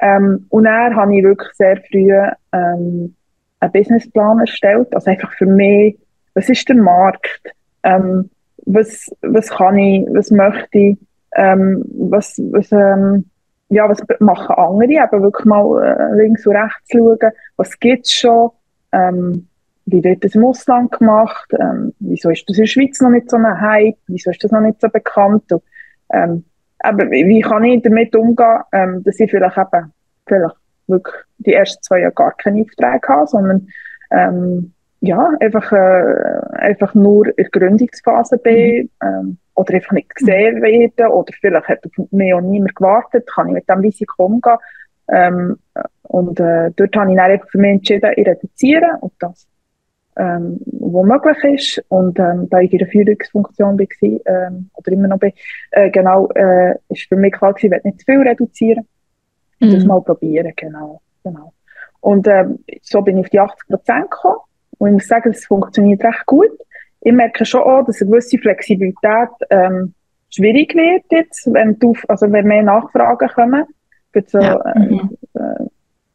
Ähm, 0.01 0.47
und 0.49 0.65
dann 0.65 0.97
habe 0.97 1.17
ich 1.17 1.23
wirklich 1.23 1.53
sehr 1.55 1.77
früh 1.91 2.11
ähm, 2.53 3.15
einen 3.61 3.73
Businessplan 3.73 4.41
erstellt. 4.41 4.95
Also 4.95 5.11
einfach 5.11 5.33
für 5.35 5.47
mich, 5.47 5.99
was 6.35 6.49
ist 6.49 6.69
der 6.69 6.77
Markt? 6.77 7.55
Ähm, 7.85 8.31
was, 8.65 9.11
was 9.23 9.49
kann 9.51 9.79
ich, 9.79 10.07
was 10.13 10.31
möchte 10.31 10.79
ich? 10.79 10.99
Ähm, 11.35 11.85
was, 11.95 12.41
was, 12.51 12.73
ähm, 12.73 13.25
ja, 13.69 13.89
was 13.89 14.03
machen 14.21 14.55
andere? 14.57 14.91
Eben 14.91 15.23
wirklich 15.23 15.47
mal 15.47 15.83
äh, 15.83 16.17
links 16.17 16.47
und 16.47 16.57
rechts 16.57 16.91
schauen. 16.91 17.19
Was 17.57 17.79
gibt's 17.79 18.13
schon? 18.13 18.51
Ähm, 18.93 19.49
wie 19.87 20.05
wird 20.05 20.25
das 20.25 20.35
im 20.35 20.45
Ausland 20.45 20.93
gemacht, 20.93 21.53
ähm, 21.59 21.93
wieso 21.99 22.31
ist 22.31 22.49
das 22.49 22.57
in 22.57 22.63
der 22.63 22.69
Schweiz 22.69 23.01
noch 23.01 23.11
nicht 23.11 23.31
so 23.31 23.37
ein 23.37 23.61
Hype, 23.61 23.97
wieso 24.07 24.31
ist 24.31 24.43
das 24.43 24.53
noch 24.53 24.61
nicht 24.61 24.81
so 24.81 24.89
bekannt 24.89 25.51
und, 25.53 25.63
ähm, 26.13 26.45
aber 26.79 27.11
wie 27.11 27.41
kann 27.41 27.65
ich 27.65 27.83
damit 27.83 28.15
umgehen, 28.17 28.61
ähm, 28.73 29.03
dass 29.05 29.21
ich 29.21 29.31
vielleicht 29.31 29.57
eben, 29.57 29.93
vielleicht 30.27 30.57
wirklich 30.89 31.15
die 31.39 31.55
ersten 31.55 31.83
zwei 31.83 32.01
Jahre 32.01 32.13
gar 32.13 32.33
keine 32.37 32.63
Aufträge 32.63 33.09
habe, 33.09 33.27
sondern 33.27 33.69
ähm, 34.11 34.73
ja, 35.01 35.31
einfach, 35.41 35.73
äh, 35.73 36.57
einfach 36.59 36.95
nur 36.95 37.27
in 37.27 37.35
der 37.37 37.45
Gründungsphase 37.47 38.39
bin, 38.39 38.91
mhm. 39.03 39.09
ähm, 39.09 39.39
oder 39.55 39.75
einfach 39.75 39.93
nicht 39.93 40.15
gesehen 40.15 40.63
werden, 40.63 41.07
oder 41.09 41.33
vielleicht 41.41 41.69
hat 41.69 41.85
auf 41.85 42.07
mich 42.11 42.35
auch 42.35 42.41
niemand 42.41 42.75
gewartet, 42.77 43.29
kann 43.33 43.49
ich 43.49 43.55
mit 43.55 43.69
dem 43.69 43.81
Risiko 43.81 44.27
umgehen. 44.27 44.57
Ähm, 45.09 45.59
und 46.03 46.39
äh, 46.41 46.71
dort 46.77 46.97
habe 46.97 47.11
ich 47.11 47.17
dann 47.17 47.31
einfach 47.31 47.49
für 47.49 47.59
mich 47.59 47.73
entschieden, 47.73 48.13
ich 48.17 48.27
reduziere 48.27 48.99
und 49.01 49.13
das 49.19 49.47
ähm, 50.17 50.61
wo 50.67 51.05
möglich 51.05 51.45
ist. 51.45 51.85
Und 51.89 52.19
ähm, 52.19 52.49
da 52.51 52.61
ich 52.61 52.73
in 52.73 52.79
der 52.79 52.89
Führungsfunktion 52.89 53.79
war, 53.79 53.87
ähm, 54.27 54.71
oder 54.75 54.93
immer 54.93 55.09
noch 55.09 55.19
bin, 55.19 55.33
äh, 55.71 55.91
genau, 55.91 56.29
äh, 56.35 56.75
ist 56.89 57.09
für 57.09 57.17
mich 57.17 57.33
klar 57.33 57.55
gewesen, 57.55 57.75
ich 57.75 57.85
nicht 57.85 58.01
zu 58.01 58.05
viel 58.05 58.21
reduzieren. 58.21 58.87
Mhm. 59.61 59.73
Das 59.73 59.85
mal 59.85 60.03
probieren, 60.03 60.53
genau. 60.57 61.01
genau. 61.23 61.53
Und 62.01 62.27
ähm, 62.27 62.59
so 62.83 63.01
bin 63.01 63.19
ich 63.19 63.25
auf 63.25 63.31
die 63.31 63.41
80 63.41 63.69
Prozent 63.69 64.11
gekommen. 64.11 64.39
Und 64.79 64.89
ich 64.89 64.95
muss 64.95 65.09
sagen, 65.09 65.31
es 65.31 65.47
funktioniert 65.47 66.03
recht 66.03 66.27
gut. 66.27 66.51
Ich 67.01 67.13
merke 67.13 67.45
schon 67.45 67.63
auch, 67.63 67.85
dass 67.85 68.01
eine 68.01 68.11
gewisse 68.11 68.39
Flexibilität 68.39 69.29
ähm, 69.51 69.95
schwierig 70.31 70.75
wird 70.75 71.05
jetzt, 71.11 71.53
wenn, 71.53 71.79
du, 71.79 71.95
also 72.09 72.31
wenn 72.31 72.47
mehr 72.47 72.63
Nachfragen 72.63 73.29
kommen. 73.29 73.65
So, 74.27 74.39
ja. 74.39 74.61
ähm, 74.75 75.17
äh, 75.35 75.65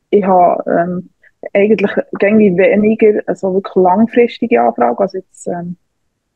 ich 0.09 0.23
habe 0.25 0.63
ähm, 0.69 1.09
eigentlich 1.53 1.91
gängig 2.19 2.57
weniger, 2.57 3.21
also 3.25 3.53
wirklich 3.53 3.75
langfristige 3.75 4.61
Anfragen. 4.61 4.97
Also 4.97 5.17
jetzt 5.17 5.47
ähm, 5.47 5.77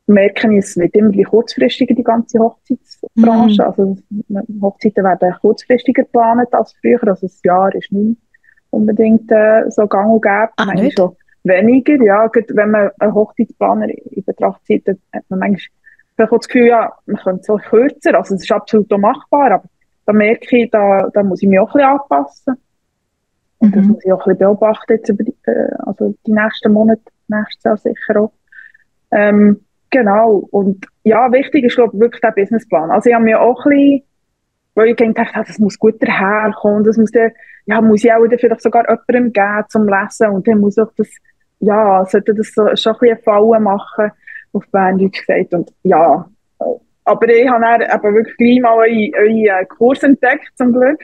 merke 0.06 0.52
ich, 0.52 0.58
es 0.58 0.76
wird 0.76 0.94
immer 0.94 1.12
wie 1.12 1.22
kurzfristiger, 1.22 1.94
die 1.94 2.04
ganze 2.04 2.38
Hochzeitsbranche. 2.38 3.62
Mhm. 3.62 3.66
Also 3.66 3.96
Hochzeiten 4.60 5.04
werden 5.04 5.34
kurzfristiger 5.40 6.02
geplant 6.02 6.52
als 6.52 6.74
früher. 6.80 7.06
Also 7.06 7.26
ein 7.26 7.32
Jahr 7.44 7.74
ist 7.74 7.92
nicht 7.92 8.20
unbedingt 8.70 9.30
äh, 9.30 9.70
so 9.70 9.86
gang 9.86 10.12
und 10.12 10.22
gäbe. 10.22 10.50
Ah, 10.56 10.74
nicht? 10.74 10.98
Schon 10.98 11.16
weniger, 11.44 12.02
ja. 12.02 12.30
Wenn 12.48 12.70
man 12.70 12.90
einen 12.98 13.14
Hochzeitsplaner 13.14 13.88
in 13.88 14.24
Betracht 14.24 14.64
zieht, 14.64 14.86
dann 14.86 14.98
hat 15.12 15.24
man 15.28 15.40
manchmal 15.40 15.68
das 16.16 16.48
Gefühl, 16.48 16.66
ja, 16.66 16.92
man 17.06 17.16
könnte 17.16 17.42
so 17.44 17.56
kürzer. 17.56 18.16
Also 18.16 18.34
es 18.34 18.42
ist 18.42 18.52
absolut 18.52 18.90
machbar, 18.90 19.52
aber 19.52 19.64
da 20.06 20.12
merke 20.12 20.56
ich, 20.56 20.70
da, 20.70 21.08
da 21.12 21.22
muss 21.22 21.42
ich 21.42 21.48
mich 21.48 21.58
auch 21.58 21.68
ein 21.68 21.72
bisschen 21.72 21.88
anpassen. 21.88 22.56
Und 23.62 23.76
das 23.76 23.84
mhm. 23.84 23.92
muss 23.92 24.04
ich 24.04 24.12
auch 24.12 24.26
ein 24.26 24.36
bisschen 24.36 24.38
beobachten 24.38 24.92
jetzt 24.92 25.08
über 25.08 25.22
die, 25.22 25.36
äh, 25.44 25.68
also 25.86 26.16
die 26.26 26.32
nächsten 26.32 26.72
Monate, 26.72 27.00
nächstes 27.28 27.62
Jahr 27.62 27.76
sicher 27.76 28.20
auch. 28.20 28.32
Ähm, 29.12 29.60
genau. 29.88 30.48
Und 30.50 30.84
ja, 31.04 31.30
wichtig 31.30 31.64
ist, 31.66 31.76
glaube 31.76 31.94
ich, 31.94 32.00
wirklich 32.00 32.20
der 32.20 32.32
Businessplan. 32.32 32.90
Also 32.90 33.08
ich 33.08 33.14
habe 33.14 33.24
mir 33.24 33.40
auch 33.40 33.64
ein 33.64 33.70
bisschen, 33.70 34.02
weil 34.74 34.88
ich 34.88 34.96
gedacht 34.96 35.34
habe, 35.36 35.46
das 35.46 35.60
muss 35.60 35.78
gut 35.78 36.02
daherkommen, 36.02 36.82
das 36.82 36.96
muss 36.96 37.12
der, 37.12 37.30
ja, 37.66 37.80
muss 37.80 38.02
ich 38.02 38.12
auch 38.12 38.26
vielleicht 38.26 38.62
sogar 38.62 38.82
jemandem 38.82 39.32
geben 39.32 39.64
zum 39.68 39.86
Lesen 39.86 40.30
und 40.30 40.48
dann 40.48 40.58
muss 40.58 40.76
auch 40.78 40.90
das, 40.96 41.08
ja, 41.60 42.04
sollte 42.06 42.34
das 42.34 42.52
so, 42.52 42.66
schon 42.74 42.94
ein 42.94 42.98
bisschen 42.98 43.18
Fallen 43.18 43.62
machen, 43.62 44.10
auf 44.52 44.64
Berndeutsch 44.72 45.24
gesagt. 45.24 45.54
Und 45.54 45.72
ja, 45.84 46.28
aber 47.04 47.28
ich 47.28 47.48
habe 47.48 47.62
dann 47.62 47.82
eben 47.82 48.14
wirklich 48.16 48.36
gleich 48.36 48.60
mal 48.60 48.74
euren, 48.74 49.12
euren 49.14 49.68
Kurs 49.68 50.02
entdeckt, 50.02 50.50
zum 50.56 50.72
Glück. 50.72 51.00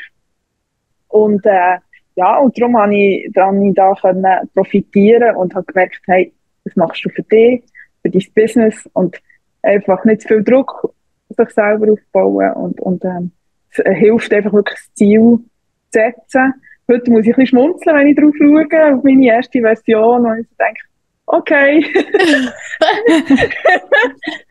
Und 1.06 1.46
äh, 1.46 1.78
ja, 2.18 2.36
und 2.38 2.58
darum 2.58 2.76
habe 2.76 2.96
ich, 2.96 3.30
dann 3.32 3.62
ich 3.62 3.74
da 3.74 3.94
können 3.94 4.26
profitieren 4.52 5.36
und 5.36 5.54
habe 5.54 5.64
gemerkt, 5.66 6.00
hey, 6.06 6.32
das 6.64 6.74
machst 6.74 7.04
du 7.04 7.10
für 7.10 7.22
dich, 7.22 7.62
für 8.02 8.10
dein 8.10 8.24
Business 8.34 8.90
und 8.94 9.16
einfach 9.62 10.04
nicht 10.04 10.22
zu 10.22 10.28
viel 10.28 10.42
Druck 10.42 10.92
sich 11.28 11.50
selber 11.50 11.92
aufbauen 11.92 12.52
und, 12.54 12.80
und 12.80 13.04
ähm, 13.04 13.30
es 13.70 13.84
hilft 13.98 14.32
einfach 14.32 14.52
wirklich 14.52 14.80
das 14.80 14.94
Ziel 14.94 15.20
zu 15.20 15.44
setzen. 15.90 16.54
Heute 16.90 17.08
muss 17.12 17.20
ich 17.20 17.28
ein 17.28 17.36
bisschen 17.36 17.46
schmunzeln, 17.46 17.96
wenn 17.96 18.08
ich 18.08 18.16
drauf 18.16 18.34
schaue, 18.36 18.94
auf 18.94 19.04
meine 19.04 19.26
erste 19.26 19.60
Version 19.60 20.26
und 20.26 20.40
ich 20.40 20.48
denke, 20.58 20.80
okay. 21.26 21.84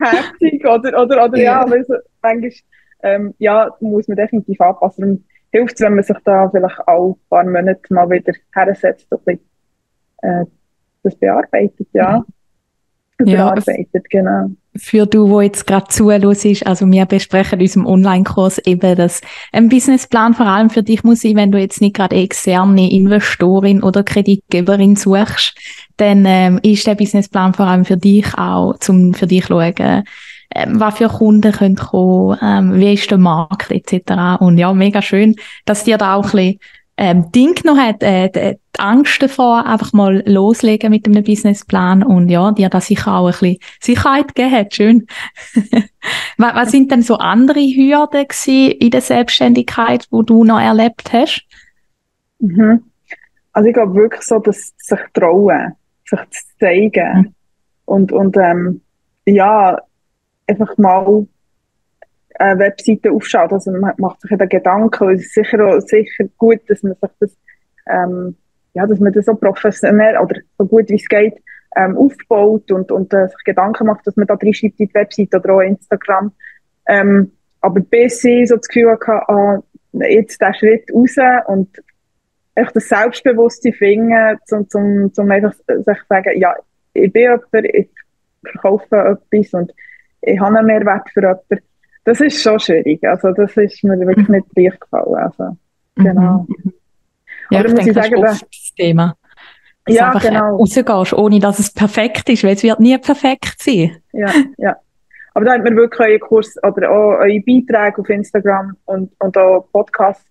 Herzig, 0.00 0.64
oder, 0.64 1.02
oder, 1.02 1.24
oder 1.26 1.36
ja, 1.36 1.42
ja 1.42 1.64
also, 1.64 1.96
manchmal 2.22 2.50
ähm, 3.02 3.34
ja, 3.38 3.70
muss 3.80 4.08
man 4.08 4.16
definitiv 4.16 4.58
anpassen. 4.58 5.26
Hilft 5.50 5.74
es, 5.74 5.80
wenn 5.80 5.94
man 5.94 6.04
sich 6.04 6.16
da 6.24 6.48
vielleicht 6.50 6.78
ein 6.86 7.14
paar 7.30 7.44
Monate 7.44 7.94
mal 7.94 8.10
wieder 8.10 8.32
hersetzt 8.54 9.06
und 9.10 9.26
ein 9.26 9.38
bisschen, 9.38 9.48
äh, 10.22 10.44
das 11.02 11.14
bearbeitet, 11.16 11.88
ja. 11.92 12.24
Ja, 13.20 13.52
bearbeitet, 13.54 14.08
genau 14.10 14.50
für 14.78 15.06
du, 15.06 15.28
wo 15.28 15.40
jetzt 15.40 15.66
gerade 15.66 15.88
zuhörst, 15.88 16.66
also 16.66 16.90
wir 16.90 17.06
besprechen 17.06 17.58
in 17.58 17.64
unserem 17.64 17.86
Online-Kurs 17.86 18.58
eben, 18.64 18.96
dass 18.96 19.20
ein 19.52 19.68
Businessplan 19.68 20.34
vor 20.34 20.46
allem 20.46 20.70
für 20.70 20.82
dich 20.82 21.04
muss 21.04 21.20
sein, 21.20 21.36
wenn 21.36 21.52
du 21.52 21.58
jetzt 21.58 21.80
nicht 21.80 21.96
gerade 21.96 22.16
externe 22.16 22.90
Investorin 22.90 23.82
oder 23.82 24.02
Kreditgeberin 24.02 24.96
suchst, 24.96 25.54
dann 25.96 26.24
ähm, 26.26 26.60
ist 26.62 26.86
der 26.86 26.94
Businessplan 26.94 27.54
vor 27.54 27.66
allem 27.66 27.84
für 27.84 27.96
dich 27.96 28.26
auch, 28.38 28.78
zum 28.78 29.14
für 29.14 29.26
dich 29.26 29.46
schauen, 29.46 30.04
ähm, 30.54 30.80
was 30.80 30.98
für 30.98 31.08
Kunden 31.08 31.52
können 31.52 31.76
kommen, 31.76 32.38
ähm, 32.42 32.74
wie 32.80 32.94
ist 32.94 33.10
der 33.10 33.18
Markt 33.18 33.70
etc. 33.70 34.40
Und 34.40 34.58
ja, 34.58 34.72
mega 34.72 35.02
schön, 35.02 35.36
dass 35.64 35.84
dir 35.84 35.98
da 35.98 36.14
auch 36.14 36.26
ein 36.26 36.30
bisschen 36.30 36.58
ähm, 37.00 37.30
Ding 37.30 37.54
noch 37.64 37.76
hat, 37.76 38.02
äh, 38.02 38.28
die, 38.28 38.58
Angst 38.78 39.22
davor, 39.22 39.66
einfach 39.66 39.92
mal 39.92 40.22
loslegen 40.26 40.90
mit 40.90 41.06
einem 41.06 41.22
Businessplan 41.22 42.02
und 42.02 42.28
ja, 42.28 42.50
dir 42.52 42.68
da 42.68 42.80
sicher 42.80 43.14
auch 43.14 43.26
ein 43.26 43.32
bisschen 43.32 43.58
Sicherheit 43.80 44.34
gegeben 44.34 44.54
hat. 44.54 44.74
Schön. 44.74 45.06
was, 46.38 46.54
was 46.54 46.70
sind 46.72 46.90
denn 46.90 47.02
so 47.02 47.16
andere 47.16 47.60
Hürden 47.60 48.26
in 48.46 48.90
der 48.90 49.00
Selbstständigkeit, 49.00 50.06
wo 50.10 50.22
du 50.22 50.44
noch 50.44 50.60
erlebt 50.60 51.12
hast? 51.12 51.44
Mhm. 52.40 52.84
Also 53.52 53.68
ich 53.68 53.74
glaube 53.74 53.94
wirklich 53.94 54.22
so, 54.22 54.38
dass 54.38 54.72
sich 54.76 55.00
trauen, 55.12 55.72
sich 56.04 56.20
zu 56.30 56.42
zeigen 56.60 57.18
mhm. 57.18 57.34
und, 57.84 58.12
und 58.12 58.36
ähm, 58.36 58.80
ja, 59.24 59.78
einfach 60.48 60.76
mal 60.78 61.26
eine 62.38 62.58
Webseite 62.58 63.12
aufschaut. 63.12 63.52
Also 63.52 63.70
man 63.72 63.94
macht 63.98 64.20
sich 64.20 64.30
eben 64.30 64.48
Gedanken, 64.48 65.10
es 65.10 65.22
ist 65.22 65.34
sicher, 65.34 65.80
sicher 65.80 66.24
gut, 66.36 66.60
dass 66.68 66.82
man 66.82 66.94
sich 66.94 67.10
das, 67.20 67.36
ähm, 67.88 68.36
ja, 68.74 68.86
dass 68.86 69.00
man 69.00 69.12
das 69.12 69.26
so 69.26 69.34
professionell 69.34 70.18
oder 70.18 70.40
so 70.56 70.66
gut 70.66 70.88
wie 70.88 70.96
es 70.96 71.08
geht 71.08 71.42
ähm, 71.76 71.96
aufbaut 71.96 72.70
und, 72.70 72.90
und 72.90 73.12
äh, 73.12 73.28
sich 73.28 73.44
Gedanken 73.44 73.86
macht, 73.86 74.06
dass 74.06 74.16
man 74.16 74.26
da 74.26 74.36
drin 74.36 74.54
schreibt 74.54 74.80
in 74.80 74.88
die 74.88 74.94
Webseite 74.94 75.38
oder 75.38 75.54
auch 75.54 75.60
Instagram. 75.60 76.32
Ähm, 76.86 77.32
aber 77.60 77.80
bis 77.80 78.24
ich 78.24 78.48
so 78.48 78.56
das 78.56 78.68
Gefühl 78.68 78.92
hatte, 78.92 79.28
ah, 79.28 79.62
jetzt 79.92 80.40
der 80.40 80.54
Schritt 80.54 80.90
raus 80.92 81.16
und 81.46 81.68
echt 82.54 82.74
das 82.74 82.88
Selbstbewusstsein 82.88 83.72
finden, 83.72 84.38
zum, 84.46 84.68
zum, 84.68 85.12
zum 85.12 85.30
einfach 85.30 85.54
sich 85.66 85.98
sagen, 86.08 86.38
ja, 86.38 86.54
ich 86.94 87.12
bin 87.12 87.22
jemand, 87.22 87.42
ich 87.74 87.88
verkaufe 88.42 89.18
etwas 89.30 89.54
und 89.54 89.72
ich 90.22 90.40
habe 90.40 90.58
einen 90.58 90.66
Mehrwert 90.66 91.08
für 91.10 91.20
jemanden 91.20 91.60
das 92.08 92.20
ist 92.20 92.42
schon 92.42 92.58
schwierig. 92.58 93.04
Also 93.04 93.32
das 93.32 93.54
ist 93.56 93.84
mir 93.84 93.98
wirklich 94.00 94.28
nicht 94.28 94.46
leicht 94.56 94.80
gefallen. 94.80 95.14
Also, 95.14 95.56
mhm. 95.96 96.04
genau. 96.04 96.46
Mhm. 96.48 96.72
Ja, 97.50 97.60
Oder 97.60 97.68
ich 97.68 97.74
denke, 97.74 97.90
ich 97.90 97.96
sagen, 97.96 98.22
das 98.22 98.32
ist 98.36 98.42
oft 98.42 98.54
das 98.54 98.74
Thema. 98.76 99.16
Dass 99.84 99.94
ja, 99.94 100.06
einfach 100.06 100.22
genau. 100.22 100.56
rausgehst, 100.56 101.12
ohne 101.12 101.38
dass 101.38 101.58
es 101.58 101.72
perfekt 101.72 102.28
ist, 102.30 102.44
weil 102.44 102.54
es 102.54 102.62
wird 102.62 102.80
nie 102.80 102.96
perfekt 102.98 103.56
sein. 103.58 103.96
Ja, 104.12 104.30
ja. 104.56 104.76
Aber 105.34 105.44
da 105.44 105.52
hat 105.52 105.62
mir 105.62 105.76
wirklich 105.76 106.08
euren 106.08 106.20
Kurs 106.20 106.56
oder 106.62 106.90
auch 106.90 107.18
eure 107.20 107.40
Beiträge 107.40 108.00
auf 108.00 108.08
Instagram 108.08 108.76
und, 108.86 109.12
und 109.20 109.36
auch 109.36 109.68
Podcasts, 109.72 110.24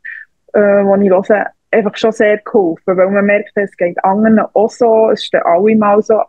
äh, 0.53 0.83
die 0.83 1.05
ich 1.05 1.11
höre, 1.11 1.45
einfach 1.71 1.95
schon 1.95 2.11
sehr 2.11 2.39
geholfen, 2.39 2.97
weil 2.97 3.09
man 3.09 3.25
merkt, 3.25 3.51
es 3.55 3.75
geht 3.77 4.03
anderen 4.03 4.39
auch 4.39 4.69
so, 4.69 5.11
es 5.11 5.23
ist 5.23 5.33
dann 5.33 5.43
alle 5.43 5.75
mal 5.75 6.01
so 6.01 6.21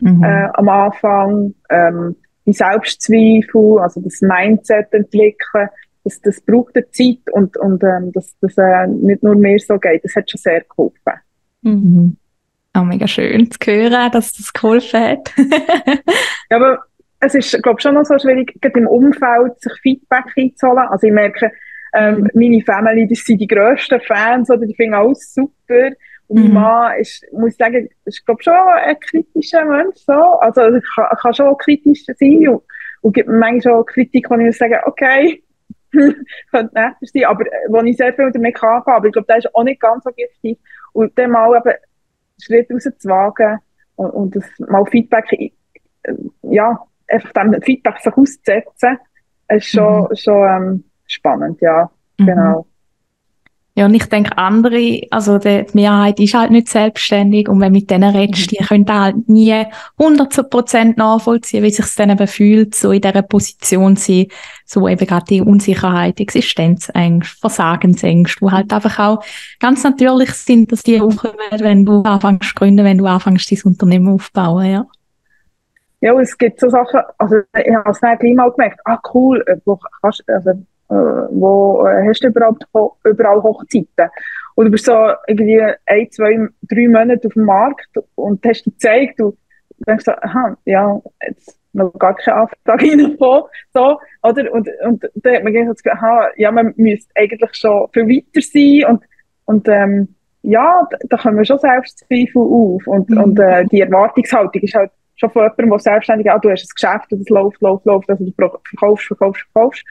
mhm. 0.00 0.22
äh, 0.22 0.48
am 0.54 0.68
Anfang. 0.68 1.54
Ähm, 1.70 2.16
die 2.46 2.52
Selbstzweifel, 2.52 3.78
also 3.80 4.00
das 4.00 4.20
Mindset 4.20 4.92
entwickeln, 4.92 5.68
das, 6.04 6.20
das 6.20 6.40
braucht 6.40 6.76
eine 6.76 6.88
Zeit 6.90 7.32
und, 7.32 7.56
und 7.56 7.82
ähm, 7.82 8.12
dass 8.12 8.36
das 8.40 8.56
äh, 8.56 8.86
nicht 8.86 9.22
nur 9.22 9.34
mir 9.34 9.58
so 9.58 9.76
geht, 9.78 10.04
das 10.04 10.14
hat 10.14 10.30
schon 10.30 10.38
sehr 10.38 10.62
geholfen. 10.62 11.20
Mhm. 11.62 12.16
Oh, 12.76 12.82
mega 12.82 13.08
schön 13.08 13.50
zu 13.50 13.58
hören, 13.66 14.12
dass 14.12 14.32
das 14.34 14.52
geholfen 14.52 15.00
hat. 15.00 15.32
ja, 16.50 16.56
aber 16.56 16.84
es 17.20 17.34
ist, 17.34 17.62
glaube 17.62 17.78
ich, 17.78 17.82
schon 17.82 17.94
noch 17.94 18.04
so 18.04 18.18
schwierig, 18.18 18.54
gerade 18.60 18.78
im 18.78 18.86
Umfeld 18.86 19.60
sich 19.60 19.72
Feedback 19.82 20.26
einzuholen. 20.36 20.86
Also 20.88 21.06
ich 21.06 21.12
merke, 21.12 21.50
ähm, 21.94 22.20
mhm. 22.20 22.30
meine 22.34 22.62
Family, 22.62 23.08
das 23.08 23.24
sind 23.24 23.40
die 23.40 23.46
grössten 23.46 24.00
Fans, 24.00 24.50
oder 24.50 24.66
die 24.66 24.74
finden 24.74 24.94
alles 24.94 25.34
super. 25.34 25.90
Und 26.28 26.38
mein 26.38 26.48
mhm. 26.48 26.54
Mann 26.54 26.98
ist, 26.98 27.24
muss 27.32 27.50
ich 27.50 27.56
sagen, 27.56 27.88
ist, 28.04 28.26
glaube 28.26 28.42
schon 28.42 28.54
ein 28.54 28.98
kritischer 29.00 29.64
Mensch, 29.64 29.96
so. 29.98 30.12
Also, 30.12 30.76
ich 30.76 30.84
kann, 30.94 31.06
kann 31.20 31.34
schon 31.34 31.56
kritisch 31.58 32.04
sein 32.04 32.48
und, 32.48 32.62
und 33.02 33.12
gibt 33.12 33.28
mir 33.28 33.38
manchmal 33.38 33.60
schon 33.62 33.86
Kritik, 33.86 34.28
wo 34.28 34.34
ich 34.34 34.46
muss 34.46 34.58
sagen, 34.58 34.80
okay, 34.86 35.42
könnte 35.92 36.74
netter 36.74 36.96
sein, 37.00 37.24
aber, 37.24 37.46
äh, 37.46 37.68
wo 37.68 37.80
ich 37.82 37.96
sehr 37.96 38.12
viel 38.14 38.32
damit 38.32 38.54
kann 38.56 38.82
aber 38.86 39.06
ich 39.06 39.12
glaube, 39.12 39.26
der 39.28 39.38
ist 39.38 39.54
auch 39.54 39.62
nicht 39.62 39.80
ganz 39.80 40.04
so 40.04 40.10
giftig. 40.10 40.58
Und 40.92 41.16
dann 41.18 41.30
mal 41.30 41.56
eben, 41.56 41.76
Schritt 42.42 42.70
rauszuwagen 42.70 43.58
und, 43.96 44.10
und 44.10 44.36
das 44.36 44.44
mal 44.58 44.84
Feedback, 44.86 45.32
äh, 45.32 45.50
ja, 46.42 46.80
einfach 47.08 47.32
dem 47.32 47.62
Feedback 47.62 47.98
sich 47.98 48.12
auszusetzen, 48.12 48.98
ist 49.48 49.68
schon, 49.68 50.02
mhm. 50.02 50.16
schon, 50.16 50.48
ähm, 50.48 50.84
spannend, 51.06 51.60
ja. 51.60 51.90
Mhm. 52.18 52.64
Ja, 53.78 53.84
und 53.84 53.92
ich 53.92 54.06
denke, 54.06 54.38
andere, 54.38 55.02
also 55.10 55.36
die 55.36 55.66
Mehrheit 55.74 56.18
ist 56.18 56.32
halt 56.32 56.50
nicht 56.50 56.68
selbstständig 56.68 57.46
und 57.46 57.60
wenn 57.60 57.72
mit 57.72 57.90
denen 57.90 58.16
redest, 58.16 58.50
die 58.50 58.64
können 58.64 58.86
halt 58.88 59.28
nie 59.28 59.52
100% 59.98 60.94
nachvollziehen, 60.96 61.62
wie 61.62 61.68
sich 61.68 61.84
es 61.84 61.94
dann 61.94 62.08
eben 62.08 62.26
fühlt, 62.26 62.74
so 62.74 62.90
in 62.90 63.02
dieser 63.02 63.20
Position 63.20 63.96
sein, 63.96 64.28
so 64.64 64.88
eben 64.88 65.06
gerade 65.06 65.26
die 65.26 65.42
Unsicherheit, 65.42 66.18
Existenzängste, 66.20 67.38
Versagensängste, 67.38 68.40
wo 68.40 68.50
halt 68.50 68.72
einfach 68.72 68.98
auch 68.98 69.22
ganz 69.60 69.84
natürlich 69.84 70.32
sind, 70.32 70.72
dass 70.72 70.82
die 70.82 70.98
aufkommen, 70.98 71.36
wenn 71.58 71.84
du 71.84 72.00
anfängst 72.00 72.48
zu 72.48 72.54
gründen, 72.54 72.82
wenn 72.82 72.96
du 72.96 73.04
anfängst, 73.04 73.52
dein 73.52 73.60
Unternehmen 73.72 74.08
aufzubauen, 74.08 74.70
ja. 74.70 74.86
Ja, 76.00 76.18
es 76.18 76.38
gibt 76.38 76.60
so 76.60 76.70
Sachen, 76.70 77.00
also 77.18 77.36
ich 77.52 77.74
habe 77.74 77.90
es 77.90 78.00
gleich 78.00 78.20
mal 78.34 78.50
gemerkt, 78.52 78.80
ah 78.86 78.98
cool, 79.12 79.44
wo 79.66 79.78
kannst, 80.00 80.24
also 80.28 80.52
wo 80.88 81.86
äh, 81.86 82.06
hast 82.08 82.22
du 82.22 82.28
überhaupt 82.28 82.64
überall 83.04 83.42
Hochzeiten? 83.42 84.10
Und 84.54 84.66
du 84.66 84.70
bist 84.70 84.86
so 84.86 85.12
irgendwie 85.26 85.60
ein, 85.86 86.10
zwei, 86.10 86.48
drei 86.62 86.88
Monate 86.88 87.26
auf 87.26 87.34
dem 87.34 87.44
Markt 87.44 87.90
und 88.14 88.44
hast 88.46 88.64
dir 88.64 88.70
gezeigt, 88.70 89.20
du 89.20 89.36
denkst 89.86 90.04
so, 90.04 90.12
aha, 90.12 90.56
ja, 90.64 91.00
jetzt 91.26 91.58
noch 91.72 91.92
gar 91.98 92.14
kein 92.14 92.34
Auftrag 92.34 92.58
reingekommen, 92.82 93.44
so, 93.74 93.98
oder? 94.22 94.52
Und, 94.52 94.68
und 94.84 95.04
da 95.14 95.30
hat 95.30 95.44
man 95.44 95.52
gedacht, 95.52 95.72
das 95.72 95.82
Gefühl, 95.82 95.98
aha, 95.98 96.28
ja, 96.36 96.50
man 96.50 96.72
müsste 96.76 97.10
eigentlich 97.14 97.54
schon 97.54 97.88
viel 97.92 98.08
weiter 98.08 98.40
sein 98.40 98.90
und, 98.90 99.04
und, 99.44 99.68
ähm, 99.68 100.14
ja, 100.42 100.86
da, 101.08 101.16
kommen 101.16 101.44
schon 101.44 101.58
Selbstzweifel 101.58 102.40
auf 102.40 102.86
und, 102.86 103.10
mhm. 103.10 103.18
und 103.18 103.40
äh, 103.40 103.64
die 103.66 103.80
Erwartungshaltung 103.80 104.62
ist 104.62 104.74
halt 104.74 104.92
schon 105.16 105.30
von 105.30 105.42
jemandem, 105.42 105.70
der 105.70 105.78
selbstständig 105.80 106.26
ist, 106.26 106.32
ah, 106.32 106.38
du 106.38 106.50
hast 106.50 106.62
ein 106.62 106.74
Geschäft 106.74 107.12
und 107.12 107.20
es 107.20 107.28
läuft, 107.28 107.60
läuft, 107.60 107.84
läuft, 107.84 108.10
also 108.10 108.24
du 108.24 108.32
verkaufst, 108.32 109.06
verkaufst, 109.06 109.42
verkaufst. 109.52 109.84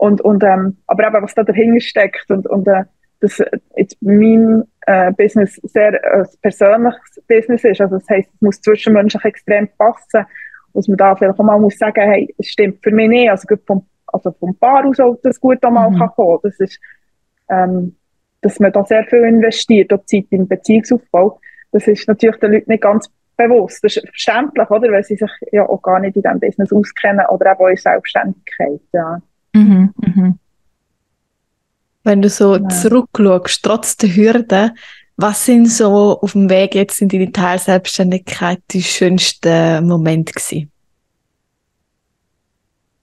Und, 0.00 0.22
und, 0.22 0.42
ähm, 0.44 0.78
aber 0.86 1.08
eben, 1.08 1.22
was 1.22 1.34
da 1.34 1.44
dahinter 1.44 1.78
steckt 1.78 2.30
und, 2.30 2.46
und 2.46 2.66
äh, 2.68 2.84
dass 3.20 3.42
jetzt 3.76 3.98
mein 4.00 4.64
äh, 4.86 5.12
Business 5.12 5.56
sehr 5.56 5.92
äh, 6.02 6.24
persönliches 6.40 7.20
Business 7.28 7.64
ist. 7.64 7.82
Also 7.82 7.98
das 7.98 8.08
heisst, 8.08 8.30
es 8.34 8.40
muss 8.40 8.62
zwischenmenschlich 8.62 9.22
extrem 9.26 9.68
passen. 9.76 10.24
Muss 10.72 10.88
man 10.88 10.96
da 10.96 11.14
vielleicht 11.14 11.38
auch 11.38 11.44
mal 11.44 11.60
muss 11.60 11.76
sagen, 11.76 12.00
hey, 12.00 12.34
es 12.38 12.46
stimmt 12.46 12.82
für 12.82 12.92
mich 12.92 13.10
nicht. 13.10 13.30
Also, 13.30 13.46
vom, 13.66 13.86
also 14.06 14.32
vom 14.40 14.56
Paar 14.56 14.86
aus 14.86 14.98
auch 15.00 15.18
das 15.22 15.38
gut 15.38 15.62
einmal 15.62 15.90
mhm. 15.90 15.98
kann 15.98 16.08
kommen. 16.16 16.38
Das 16.44 16.58
ist, 16.60 16.80
ähm, 17.50 17.94
dass 18.40 18.58
man 18.58 18.72
da 18.72 18.82
sehr 18.86 19.04
viel 19.04 19.24
investiert, 19.24 19.92
auch 19.92 20.06
Zeit 20.06 20.28
im 20.30 20.48
Beziehungsaufbau. 20.48 21.38
Das 21.72 21.86
ist 21.86 22.08
natürlich 22.08 22.40
den 22.40 22.52
Leuten 22.52 22.70
nicht 22.70 22.82
ganz 22.82 23.06
bewusst. 23.36 23.84
Das 23.84 23.98
ist 23.98 24.08
verständlich, 24.08 24.70
oder? 24.70 24.90
Weil 24.92 25.04
sie 25.04 25.16
sich 25.16 25.30
ja 25.52 25.68
auch 25.68 25.82
gar 25.82 26.00
nicht 26.00 26.16
in 26.16 26.22
diesem 26.22 26.40
Business 26.40 26.72
auskennen 26.72 27.26
oder 27.26 27.60
auch 27.60 27.68
in 27.68 27.76
Selbstständigkeit, 27.76 28.80
ja. 28.94 29.20
Mhm, 29.52 29.92
mhm. 29.96 30.38
Wenn 32.02 32.22
du 32.22 32.28
so 32.28 32.56
ja. 32.56 32.68
zurückschaust, 32.68 33.62
trotz 33.62 33.96
der 33.96 34.14
Hürden, 34.14 34.72
was 35.16 35.44
sind 35.44 35.66
so 35.66 36.18
auf 36.20 36.32
dem 36.32 36.48
Weg 36.48 36.74
jetzt 36.74 37.02
in 37.02 37.08
deine 37.08 37.30
Teilselbstständigkeit 37.30 38.60
die 38.70 38.82
schönsten 38.82 39.86
Momente 39.86 40.32
gewesen? 40.32 40.70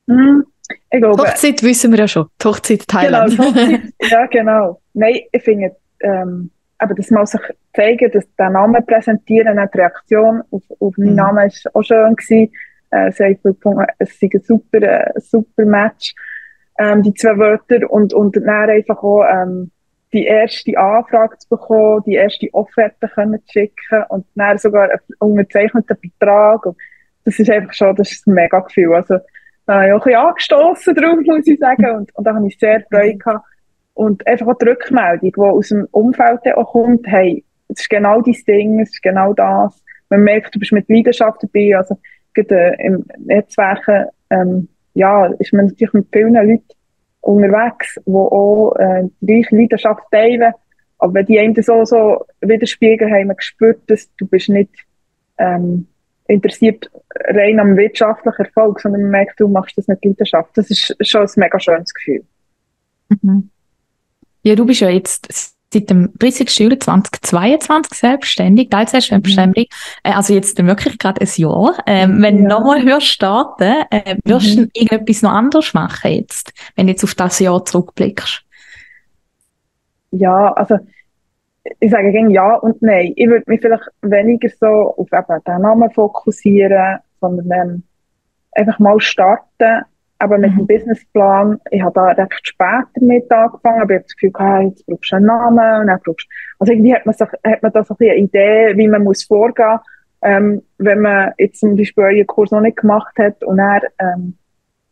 Mm, 0.07 0.41
ich 0.89 0.99
glaube, 0.99 1.21
Hochzeit 1.21 1.61
wissen 1.61 1.91
wir 1.91 1.99
ja 1.99 2.07
schon. 2.07 2.27
Die 2.41 2.47
Hochzeit 2.47 2.87
Thailand. 2.87 3.31
Genau, 3.31 3.49
Hochzeit, 3.49 3.81
ja, 4.11 4.25
genau. 4.25 4.81
Nein, 4.93 5.19
ich 5.31 5.43
finde, 5.43 5.75
ähm, 5.99 6.49
aber 6.79 6.95
das 6.95 7.11
mal 7.11 7.25
sich 7.27 7.41
zeigen, 7.75 8.11
dass 8.11 8.25
der 8.37 8.49
Name 8.49 8.81
präsentieren, 8.81 9.57
die 9.57 9.77
Reaktion 9.77 10.41
auf, 10.49 10.63
auf 10.79 10.97
meinen 10.97 11.11
mhm. 11.11 11.15
Namen 11.15 11.47
ist 11.47 11.69
auch 11.75 11.83
schön 11.83 12.15
gewesen. 12.15 12.51
Äh, 12.89 13.11
sie 13.11 13.23
haben 13.23 13.39
gefunden, 13.43 13.85
es 13.99 14.11
ist 14.11 14.23
ein 14.23 14.41
super, 14.43 14.81
äh, 14.81 15.11
super 15.19 15.65
Match 15.65 16.15
ähm, 16.77 17.03
die 17.03 17.13
zwei 17.13 17.37
Wörter 17.37 17.89
und, 17.89 18.13
und 18.13 18.35
dann 18.35 18.69
einfach 18.69 19.01
auch, 19.03 19.23
ähm, 19.29 19.71
die 20.13 20.25
erste 20.25 20.77
Anfrage 20.77 21.37
zu 21.37 21.49
bekommen, 21.49 22.03
die 22.05 22.13
erste 22.13 22.47
Offerte 22.53 23.07
können 23.07 23.41
zu 23.45 23.51
schicken 23.51 24.03
und 24.09 24.25
dann 24.35 24.57
sogar 24.57 24.89
einen 24.89 24.99
unterzeichneten 25.19 25.97
Betrag. 26.01 26.65
Und 26.65 26.77
das 27.25 27.39
ist 27.39 27.49
einfach 27.49 27.73
schon, 27.73 27.95
das 27.95 28.11
ist 28.11 28.27
ein 28.27 28.33
mega 28.33 28.59
Gefühl. 28.59 28.95
Also, 28.95 29.17
da 29.65 29.81
habe 29.81 29.87
ich 29.87 29.91
auch 29.93 29.97
ein 29.97 30.03
bisschen 30.03 30.19
angestossen 30.19 30.95
drauf, 30.95 31.19
muss 31.25 31.47
ich 31.47 31.59
sagen. 31.59 31.95
Und, 31.97 32.15
und 32.15 32.23
da 32.23 32.33
habe 32.33 32.47
ich 32.47 32.57
sehr 32.57 32.81
Freude 32.89 33.17
gehabt. 33.17 33.45
Und 33.93 34.25
einfach 34.25 34.47
auch 34.47 34.57
die 34.57 34.69
Rückmeldung, 34.69 35.31
die 35.31 35.41
aus 35.41 35.69
dem 35.69 35.87
Umfeld 35.91 36.39
auch 36.55 36.71
kommt, 36.71 37.05
hey, 37.07 37.43
es 37.67 37.81
ist 37.81 37.89
genau 37.89 38.21
dein 38.21 38.35
Ding, 38.47 38.79
es 38.79 38.91
ist 38.91 39.01
genau 39.01 39.33
das. 39.33 39.83
Man 40.09 40.23
merkt, 40.23 40.55
du 40.55 40.59
bist 40.59 40.71
mit 40.71 40.87
Leidenschaft 40.87 41.43
dabei. 41.43 41.75
Also, 41.75 41.97
gerade 42.33 42.79
äh, 42.79 42.87
im 42.87 43.05
Netzwerken, 43.17 44.05
ähm, 44.29 44.69
ja, 44.97 45.27
ist 45.27 45.53
man 45.53 45.67
natürlich 45.67 45.93
mit 45.93 46.07
vielen 46.11 46.33
Leuten 46.33 46.63
unterwegs, 47.21 47.99
die 48.05 48.11
auch 48.11 48.75
äh, 48.77 49.03
die 49.21 49.41
gleiche 49.41 49.55
Leidenschaft 49.55 50.03
teilen. 50.11 50.53
Aber 50.97 51.13
wenn 51.13 51.25
die 51.27 51.39
einem 51.39 51.61
so, 51.61 51.85
so 51.85 52.25
widerspiegeln, 52.41 53.13
haben 53.13 53.27
wir 53.27 53.35
gespürt, 53.35 53.81
dass 53.87 54.09
du 54.15 54.25
bist 54.25 54.49
nicht 54.49 54.71
ähm, 55.37 55.87
interessiert 56.27 56.89
rein 57.13 57.59
am 57.59 57.77
wirtschaftlichen 57.77 58.45
Erfolg, 58.45 58.79
sondern 58.79 59.03
man 59.03 59.11
merkt, 59.11 59.39
du 59.39 59.47
machst 59.47 59.77
das 59.77 59.87
mit 59.87 60.03
Leidenschaft. 60.03 60.57
Das 60.57 60.69
ist 60.71 60.95
schon 61.01 61.21
ein 61.21 61.29
mega 61.35 61.59
schönes 61.59 61.93
Gefühl. 61.93 62.23
Mhm. 63.21 63.49
Ja, 64.41 64.55
du 64.55 64.65
bist 64.65 64.81
ja 64.81 64.89
jetzt 64.89 65.56
seit 65.73 65.89
dem 65.89 66.11
30. 66.17 66.49
Juli 66.59 66.79
2022 66.79 67.97
selbstständig, 67.97 68.69
Teilselbstständig. 68.69 69.69
Mhm. 69.69 70.09
Äh, 70.09 70.15
also 70.15 70.33
jetzt 70.33 70.57
wirklich 70.65 70.97
gerade 70.97 71.21
ein 71.21 71.29
Jahr. 71.35 71.77
Ähm, 71.85 72.21
wenn 72.21 72.37
ja. 72.37 72.41
du 72.43 72.47
nochmal 72.47 72.83
hörst 72.83 73.07
starten, 73.07 73.85
äh, 73.91 74.15
wirst 74.23 74.57
mhm. 74.57 74.63
du 74.63 74.69
irgendetwas 74.73 75.21
noch 75.21 75.31
anders 75.31 75.73
machen 75.73 76.11
jetzt, 76.11 76.53
wenn 76.75 76.87
du 76.87 76.91
jetzt 76.91 77.03
auf 77.03 77.15
das 77.15 77.39
Jahr 77.39 77.63
zurückblickst? 77.65 78.43
Ja, 80.11 80.53
also 80.53 80.77
ich 81.79 81.91
sage 81.91 82.11
gegen 82.11 82.31
ja 82.31 82.55
und 82.55 82.81
nein. 82.81 83.11
Ich 83.15 83.27
würde 83.27 83.43
mich 83.47 83.59
vielleicht 83.59 83.83
weniger 84.01 84.49
so 84.49 84.95
auf 84.97 85.07
eben 85.11 85.43
den 85.45 85.61
Namen 85.61 85.91
fokussieren, 85.91 86.99
sondern 87.19 87.51
ähm, 87.51 87.83
einfach 88.53 88.79
mal 88.79 88.99
starten 89.01 89.83
aber 90.19 90.37
mit 90.37 90.51
mhm. 90.53 90.57
dem 90.57 90.67
Businessplan, 90.67 91.59
ich 91.71 91.81
habe 91.81 91.93
da 91.93 92.05
recht 92.07 92.47
spät 92.47 92.85
damit 92.95 93.31
angefangen, 93.31 93.81
aber 93.81 93.91
ich 93.91 93.97
habe 93.97 94.03
das 94.03 94.15
Gefühl 94.15 94.31
gehabt, 94.31 94.63
jetzt 94.63 94.85
brauchst 94.85 95.11
du 95.11 95.15
einen 95.15 95.25
Namen 95.25 95.81
und 95.81 95.87
dann 95.87 95.99
brauchst 96.03 96.27
also 96.59 96.73
irgendwie 96.73 96.93
hat 96.93 97.05
man, 97.05 97.13
sich, 97.13 97.27
hat 97.43 97.61
man 97.61 97.71
da 97.71 97.83
so 97.83 97.95
eine 97.99 98.15
Idee, 98.15 98.73
wie 98.75 98.87
man 98.87 99.03
muss 99.03 99.23
vorgehen, 99.23 99.79
ähm, 100.23 100.63
wenn 100.77 101.01
man 101.01 101.33
jetzt 101.37 101.59
zum 101.59 101.75
Beispiel 101.75 102.03
einen 102.05 102.27
Kurs 102.27 102.51
noch 102.51 102.61
nicht 102.61 102.77
gemacht 102.77 103.17
hat 103.19 103.43
und 103.43 103.59
er, 103.59 103.81
ähm, 103.99 104.37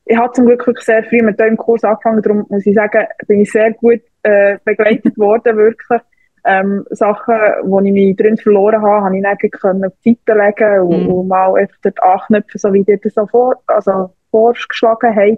ich 0.06 0.18
habe 0.18 0.34
zum 0.34 0.46
Glück 0.46 0.68
wirklich 0.68 0.86
sehr 0.86 1.04
früh 1.04 1.24
mit 1.24 1.40
diesem 1.40 1.58
Kurs 1.58 1.84
angefangen, 1.84 2.22
darum 2.22 2.46
muss 2.50 2.66
ich 2.66 2.76
sagen, 2.76 3.08
bin 3.28 3.42
ich 3.42 3.52
sehr 3.52 3.74
gut 3.74 4.02
äh, 4.22 4.60
begleitet 4.64 5.18
worden, 5.18 5.58
wirklich. 5.58 6.02
Ähm, 6.48 6.86
Sachen, 6.92 7.34
wo 7.64 7.80
ich 7.80 7.92
mich 7.92 8.16
drin 8.16 8.38
verloren 8.38 8.80
habe, 8.84 9.06
habe 9.06 9.18
ich 9.18 9.24
dann 9.24 9.38
können 9.50 9.86
auf 9.86 9.94
die 10.06 10.16
Seite 10.28 10.40
legen 10.40 10.82
und, 10.82 11.04
mhm. 11.08 11.12
und 11.12 11.28
mal 11.28 11.56
einfach 11.56 11.78
dort 11.82 12.04
anknüpfen, 12.04 12.60
so 12.60 12.72
wie 12.72 12.84
dir 12.84 13.00
das 13.00 13.16
so 13.16 13.26
vor, 13.26 13.56
also 13.66 14.12
vorgeschlagen 14.36 15.16
haben. 15.16 15.38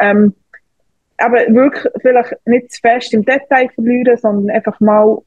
Ähm, 0.00 0.34
aber 1.18 1.38
wirklich 1.48 1.92
vielleicht 2.00 2.34
nicht 2.46 2.70
zu 2.70 2.80
fest 2.80 3.12
im 3.12 3.24
Detail 3.24 3.68
verlieren, 3.74 4.16
sondern 4.16 4.54
einfach 4.54 4.78
mal 4.78 5.18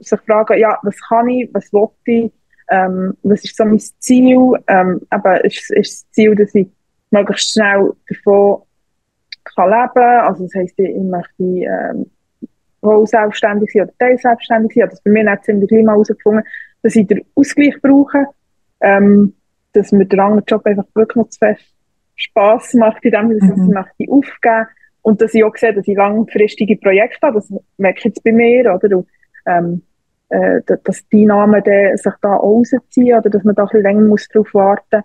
sich 0.00 0.20
fragen, 0.20 0.58
ja, 0.58 0.78
was 0.82 0.96
kann 1.08 1.28
ich, 1.28 1.48
was 1.54 1.72
will 1.72 1.88
ich, 2.04 2.32
ähm, 2.70 3.16
was 3.22 3.44
ist 3.44 3.56
so 3.56 3.64
mein 3.64 3.78
Ziel, 3.78 4.52
ähm, 4.66 5.00
aber 5.08 5.42
ist, 5.44 5.70
ist 5.70 6.04
das 6.04 6.10
Ziel, 6.12 6.36
dass 6.36 6.54
ich 6.54 6.68
möglichst 7.10 7.52
schnell 7.52 7.92
davon 8.08 8.62
kann 9.44 9.70
leben, 9.70 10.20
also 10.20 10.44
das 10.44 10.54
heisst, 10.54 10.78
ich 10.78 10.94
möchte 10.96 11.42
ähm, 11.42 12.10
selbstständig 13.06 13.70
sein 13.72 13.82
oder 13.82 13.92
teilselbstständig 13.98 14.74
sein, 14.74 14.88
das 14.90 15.02
bei 15.02 15.10
mir 15.10 15.24
nicht 15.24 15.44
ziemlich 15.44 15.68
gleich 15.68 15.84
mal 15.84 15.92
herausgefunden, 15.92 16.44
dass 16.82 16.94
ich 16.94 17.06
den 17.06 17.24
Ausgleich 17.34 17.80
brauche, 17.80 18.26
ähm, 18.80 19.34
dass 19.72 19.90
mir 19.90 20.04
der 20.04 20.22
andere 20.22 20.44
Job 20.46 20.64
einfach 20.66 20.84
wirklich 20.94 21.16
noch 21.16 21.28
zu 21.30 21.38
fest 21.38 21.64
Spass 22.20 22.74
macht, 22.74 23.04
in 23.04 23.12
dem, 23.12 23.38
dass 23.38 23.56
mhm. 23.56 23.68
ich 23.68 23.74
möchte 23.74 24.12
aufgeben 24.12 24.66
und 25.02 25.22
dass 25.22 25.34
ich 25.34 25.44
auch 25.44 25.56
sehe, 25.56 25.74
dass 25.74 25.88
ich 25.88 25.96
langfristige 25.96 26.76
Projekte 26.76 27.26
habe, 27.26 27.36
das 27.36 27.52
merke 27.78 27.98
ich 27.98 28.04
jetzt 28.04 28.24
bei 28.24 28.32
mir, 28.32 28.74
oder? 28.74 28.96
Und, 28.96 29.06
ähm, 29.46 29.82
äh, 30.28 30.60
dass 30.84 31.08
die 31.08 31.26
Namen 31.26 31.62
sich 31.64 32.12
da 32.22 32.34
rausziehen 32.34 33.18
oder 33.18 33.30
dass 33.30 33.42
man 33.42 33.54
da 33.54 33.62
ein 33.62 33.68
bisschen 33.68 33.82
länger 33.82 34.02
muss 34.02 34.28
drauf 34.28 34.48
warten 34.52 35.02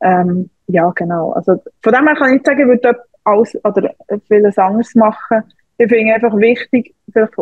ähm, 0.00 0.50
ja, 0.66 0.90
genau. 0.90 1.32
Also, 1.32 1.62
von 1.82 1.92
dem 1.92 2.06
her 2.06 2.14
kann 2.16 2.28
ich 2.28 2.34
nicht 2.34 2.46
sagen, 2.46 2.60
ich 2.60 2.66
würde 2.66 3.02
alles 3.24 3.54
oder 3.64 3.94
vieles 4.28 4.58
anderes 4.58 4.94
machen. 4.94 5.42
Ich 5.78 5.88
finde 5.88 6.14
einfach 6.14 6.36
wichtig, 6.36 6.94
vielleicht 7.12 7.32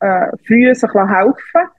äh, 0.00 0.36
früh 0.46 0.74
sich 0.74 0.94
helfen 0.94 1.70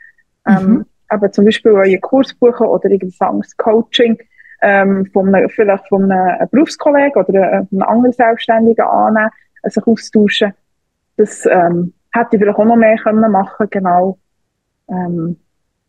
ähm, 0.48 0.70
mhm. 0.70 0.86
aber 1.10 1.32
zum 1.32 1.46
Beispiel 1.46 1.76
einen 1.76 2.02
Kurs 2.02 2.34
buchen 2.34 2.68
oder 2.68 2.90
irgendein 2.90 3.30
anderes 3.30 3.56
Coaching 3.58 4.18
ähm, 4.62 5.06
von 5.14 5.34
einem, 5.34 5.50
vielleicht 5.50 5.88
von 5.88 6.12
einem 6.12 6.48
Berufskollegen 6.50 7.24
oder 7.24 7.66
einem 7.72 7.82
anderen 7.84 8.14
Selbstständigen 8.14 8.86
annehmen, 8.86 9.30
äh, 9.64 9.70
sich 9.70 9.86
austauschen. 9.86 10.54
Das 11.18 11.46
ähm, 11.46 11.94
hätte 12.12 12.36
ich 12.36 12.42
vielleicht 12.42 12.58
auch 12.58 12.66
noch 12.66 12.76
mehr 12.76 12.98
können 12.98 13.32
machen 13.32 13.68
genau. 13.70 14.18
Ähm, 14.90 15.38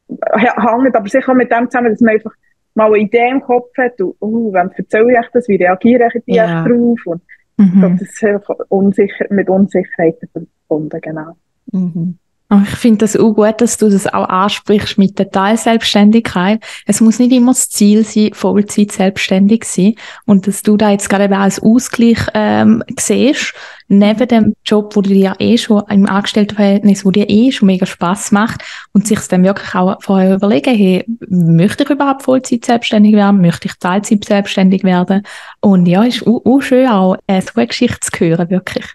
hängt 0.08 0.96
aber 0.96 1.08
sicher 1.08 1.34
mit 1.34 1.52
dem 1.52 1.70
zusammen, 1.70 1.90
dass 1.90 2.00
man 2.00 2.14
einfach 2.14 2.32
mal 2.74 2.86
eine 2.86 2.98
Idee 2.98 3.28
im 3.30 3.42
Kopf 3.42 3.76
hat 3.76 4.00
und, 4.00 4.14
uh, 4.20 4.52
wem 4.52 4.70
erzähle 4.74 5.20
ich 5.20 5.28
das, 5.32 5.48
wie 5.48 5.56
reagiere 5.56 6.08
ich 6.14 6.34
ja. 6.34 6.64
drauf 6.64 6.98
und 7.04 7.22
mhm. 7.56 7.66
ich 7.66 7.80
glaube, 7.80 7.96
das 7.98 8.08
ist 8.08 8.50
unsicher, 8.68 9.26
mit 9.30 9.48
Unsicherheiten 9.50 10.28
verbunden, 10.28 11.00
genau. 11.00 11.36
Mhm. 11.72 12.18
Ich 12.50 12.76
finde 12.76 12.98
das 12.98 13.14
auch 13.14 13.34
gut, 13.34 13.60
dass 13.60 13.76
du 13.76 13.90
das 13.90 14.06
auch 14.06 14.26
ansprichst 14.26 14.96
mit 14.96 15.18
der 15.18 15.30
Teilselbstständigkeit. 15.30 16.64
Es 16.86 17.02
muss 17.02 17.18
nicht 17.18 17.32
immer 17.32 17.52
das 17.52 17.68
Ziel 17.68 18.04
sein, 18.04 18.30
Vollzeit 18.32 18.90
selbstständig 18.90 19.64
sein. 19.64 19.96
Und 20.24 20.46
dass 20.46 20.62
du 20.62 20.78
da 20.78 20.90
jetzt 20.90 21.10
gerade 21.10 21.24
eben 21.24 21.34
als 21.34 21.62
Ausgleich 21.62 22.18
ähm, 22.32 22.82
siehst, 22.98 23.52
neben 23.88 24.28
dem 24.28 24.54
Job, 24.64 24.96
wo 24.96 25.02
du 25.02 25.10
dir 25.10 25.34
eh 25.38 25.58
schon 25.58 25.82
im 25.90 26.06
Angestelltenverhältnis, 26.06 27.04
wo 27.04 27.10
dir 27.10 27.28
eh 27.28 27.52
schon 27.52 27.66
mega 27.66 27.84
Spaß 27.84 28.32
macht 28.32 28.64
und 28.94 29.06
sich 29.06 29.20
dann 29.28 29.44
wirklich 29.44 29.74
auch 29.74 30.00
vorher 30.00 30.36
überlegen, 30.36 30.74
hey, 30.74 31.04
möchte 31.28 31.82
ich 31.82 31.90
überhaupt 31.90 32.22
Vollzeit 32.22 32.64
selbstständig 32.64 33.14
werden? 33.14 33.42
Möchte 33.42 33.68
ich 33.68 33.74
Teilzeit 33.78 34.24
selbstständig 34.24 34.84
werden? 34.84 35.22
Und 35.60 35.84
ja, 35.84 36.02
ist 36.02 36.26
auch, 36.26 36.40
auch 36.46 36.60
schön 36.62 36.88
auch, 36.88 37.16
äh, 37.26 37.42
so 37.42 37.50
eine 37.56 37.66
Geschichte 37.66 38.10
zu 38.10 38.24
hören, 38.24 38.48
wirklich. 38.48 38.86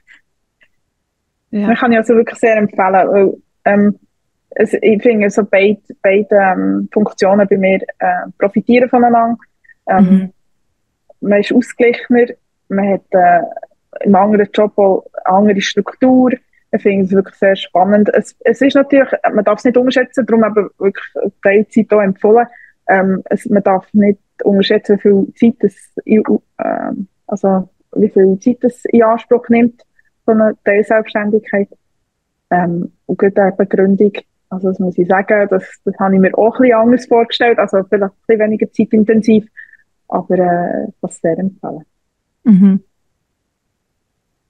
Ja. 1.51 1.67
Man 1.67 1.75
kann 1.75 1.91
ja 1.91 1.99
also 1.99 2.15
wirklich 2.15 2.39
sehr 2.39 2.57
empfehlen, 2.57 3.07
weil, 3.11 3.33
ähm, 3.65 3.99
es, 4.51 4.73
ich 4.73 5.01
finde, 5.01 5.29
so 5.29 5.43
beide, 5.43 5.81
beide 6.01 6.35
ähm, 6.35 6.89
Funktionen 6.91 7.47
bei 7.47 7.57
mir 7.57 7.81
äh, 7.99 8.29
profitieren 8.37 8.89
voneinander. 8.89 9.37
Ähm, 9.87 10.05
mhm. 10.05 10.33
Man 11.21 11.39
ist 11.39 11.53
ausgeglichener, 11.53 12.27
man 12.69 12.93
hat 12.93 13.01
äh, 13.11 13.41
im 14.05 14.15
anderen 14.15 14.47
Job 14.53 14.77
auch 14.77 15.05
eine 15.25 15.37
andere 15.37 15.61
Struktur. 15.61 16.31
Ich 16.71 16.81
finde 16.81 17.05
es 17.05 17.11
wirklich 17.11 17.35
sehr 17.35 17.55
spannend. 17.55 18.09
Es, 18.13 18.35
es 18.41 18.61
ist 18.61 18.75
natürlich, 18.75 19.09
man 19.33 19.43
darf 19.43 19.59
es 19.59 19.65
nicht 19.65 19.77
unterschätzen, 19.77 20.25
darum 20.25 20.43
aber 20.43 20.69
wirklich 20.77 21.05
Teilzeit 21.41 21.91
auch 21.93 22.01
empfohlen. 22.01 22.47
Ähm, 22.87 23.23
es, 23.25 23.45
man 23.45 23.63
darf 23.63 23.87
nicht 23.93 24.19
unterschätzen, 24.43 24.97
wie 24.97 25.01
viel 25.01 25.33
Zeit 25.35 25.55
das, 25.59 25.73
äh, 26.05 26.91
also 27.27 27.69
wie 27.95 28.09
viel 28.09 28.39
Zeit 28.39 28.57
das 28.61 28.85
in 28.85 29.03
Anspruch 29.03 29.47
nimmt 29.49 29.81
so 30.25 30.31
eine 30.31 30.55
Teilselbstständigkeit. 30.63 31.67
Ähm, 32.53 32.91
und 33.05 33.17
gerade 33.17 33.51
die 33.51 33.57
Begründung, 33.57 34.11
also 34.49 34.69
das 34.69 34.79
muss 34.79 34.97
ich 34.97 35.07
sagen, 35.07 35.47
das, 35.49 35.63
das 35.83 35.95
habe 35.99 36.15
ich 36.15 36.21
mir 36.21 36.37
auch 36.37 36.55
ein 36.55 36.61
bisschen 36.61 36.77
anders 36.77 37.05
vorgestellt, 37.07 37.57
also 37.57 37.83
vielleicht 37.89 38.03
ein 38.03 38.11
bisschen 38.27 38.39
weniger 38.39 38.71
zeitintensiv, 38.71 39.47
aber 40.07 40.37
äh, 40.37 40.87
das 41.01 41.19
sehr 41.19 41.37
empfehlen. 41.37 41.85
Mhm. 42.43 42.83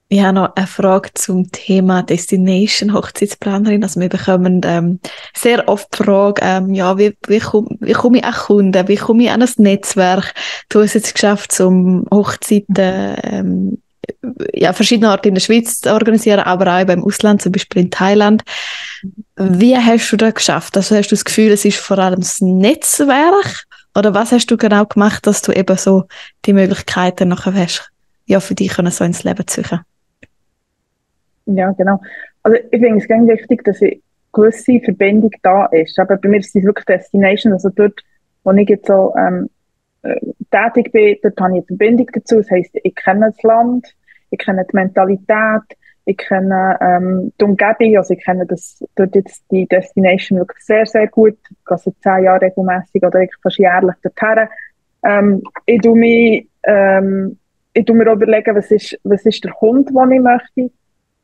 Ich 0.08 0.22
habe 0.22 0.34
noch 0.34 0.54
eine 0.54 0.66
Frage 0.66 1.10
zum 1.14 1.50
Thema 1.50 2.02
Destination 2.02 2.92
Hochzeitsplanerin. 2.92 3.82
Also 3.82 4.00
wir 4.00 4.08
bekommen 4.08 4.60
ähm, 4.64 5.00
sehr 5.34 5.66
oft 5.66 5.88
die 5.92 6.04
Frage, 6.04 6.40
ähm, 6.44 6.74
ja, 6.74 6.96
wie, 6.98 7.16
wie, 7.26 7.40
komm, 7.40 7.76
wie 7.80 7.94
komme 7.94 8.18
ich 8.18 8.24
an 8.24 8.34
Kunden, 8.34 8.88
wie 8.88 8.96
komme 8.96 9.24
ich 9.24 9.30
an 9.30 9.42
ein 9.42 9.48
Netzwerk? 9.56 10.34
Du 10.68 10.82
hast 10.82 10.94
jetzt 10.94 11.14
geschafft, 11.14 11.58
um 11.58 12.06
Hochzeiten 12.12 13.16
ähm, 13.24 13.82
ja, 14.52 14.72
verschiedene 14.72 15.10
Orte 15.10 15.28
in 15.28 15.34
der 15.34 15.40
Schweiz 15.40 15.80
zu 15.80 15.92
organisieren, 15.92 16.40
aber 16.40 16.66
auch 16.66 16.84
beim 16.84 17.04
Ausland, 17.04 17.42
zum 17.42 17.52
Beispiel 17.52 17.82
in 17.82 17.90
Thailand. 17.90 18.42
Wie 19.36 19.76
hast 19.76 20.10
du 20.10 20.16
das 20.16 20.34
geschafft? 20.34 20.76
Also 20.76 20.96
hast 20.96 21.10
du 21.10 21.14
das 21.14 21.24
Gefühl, 21.24 21.52
es 21.52 21.64
ist 21.64 21.78
vor 21.78 21.98
allem 21.98 22.20
das 22.20 22.40
Netzwerk? 22.40 23.64
Oder 23.96 24.14
was 24.14 24.32
hast 24.32 24.46
du 24.46 24.56
genau 24.56 24.84
gemacht, 24.86 25.26
dass 25.26 25.42
du 25.42 25.52
eben 25.52 25.76
so 25.76 26.04
die 26.46 26.52
Möglichkeiten 26.52 27.28
nachher 27.28 27.54
hast, 27.54 27.90
ja, 28.26 28.40
für 28.40 28.54
dich 28.54 28.72
so 28.72 29.04
ins 29.04 29.24
Leben 29.24 29.46
zu 29.46 29.62
suchen? 29.62 29.80
Ja, 31.46 31.70
genau. 31.72 32.00
Also 32.42 32.58
ich 32.70 32.80
finde 32.80 32.98
es 32.98 33.08
ganz 33.08 33.28
wichtig, 33.28 33.64
dass 33.64 33.80
eine 33.80 34.00
gewisse 34.32 34.80
Verbindung 34.84 35.30
da 35.42 35.66
ist. 35.66 35.98
Aber 35.98 36.16
bei 36.16 36.28
mir 36.28 36.38
ist 36.38 36.54
es 36.56 36.64
wirklich 36.64 36.86
Destination, 36.86 37.52
also 37.52 37.68
dort, 37.70 38.00
wo 38.42 38.52
ich 38.52 38.68
jetzt 38.68 38.86
so 38.86 39.14
ähm, 39.16 39.44
äh, 39.44 39.48
tätig 40.50 40.92
bin, 40.92 41.16
dort 41.22 41.40
habe 41.40 41.52
ich 41.52 41.56
eine 41.56 41.66
Verbindung 41.66 42.08
dazu. 42.12 42.36
Das 42.36 42.50
heisst, 42.50 42.76
ich 42.82 42.94
kenne 42.94 43.26
das 43.26 43.42
Land, 43.42 43.94
ich 44.30 44.38
kenne 44.38 44.64
die 44.64 44.76
Mentalität, 44.76 45.76
Ich 46.06 46.18
kenne 46.18 46.76
ähm, 46.80 47.32
die 47.40 47.44
Umgebung, 47.44 47.96
also 47.96 48.12
ich 48.12 48.22
kenne 48.22 48.44
das, 48.46 48.84
dort 48.94 49.14
jetzt 49.14 49.42
die 49.50 49.66
Destination 49.66 50.38
wirklich 50.38 50.62
sehr, 50.62 50.84
sehr 50.84 51.06
gut. 51.08 51.38
Ich 51.50 51.64
gehe 51.66 51.78
seit 51.78 51.94
zehn 52.02 52.24
Jahren 52.24 52.40
regelmässig 52.40 53.02
oder 53.02 53.26
fast 53.42 53.58
jährlich 53.58 53.94
dorthin. 54.02 54.48
Ähm, 55.02 55.42
ich 55.64 55.80
tue 55.80 55.96
mich, 55.96 56.48
ähm, 56.64 57.38
ich 57.72 57.84
tue 57.86 57.96
mir 57.96 58.12
überlegen, 58.12 58.54
was 58.54 58.70
ist, 58.70 58.98
was 59.02 59.24
ist 59.24 59.44
der 59.44 59.54
Hund, 59.60 59.88
den 59.88 60.10
ich 60.12 60.20
möchte 60.20 60.70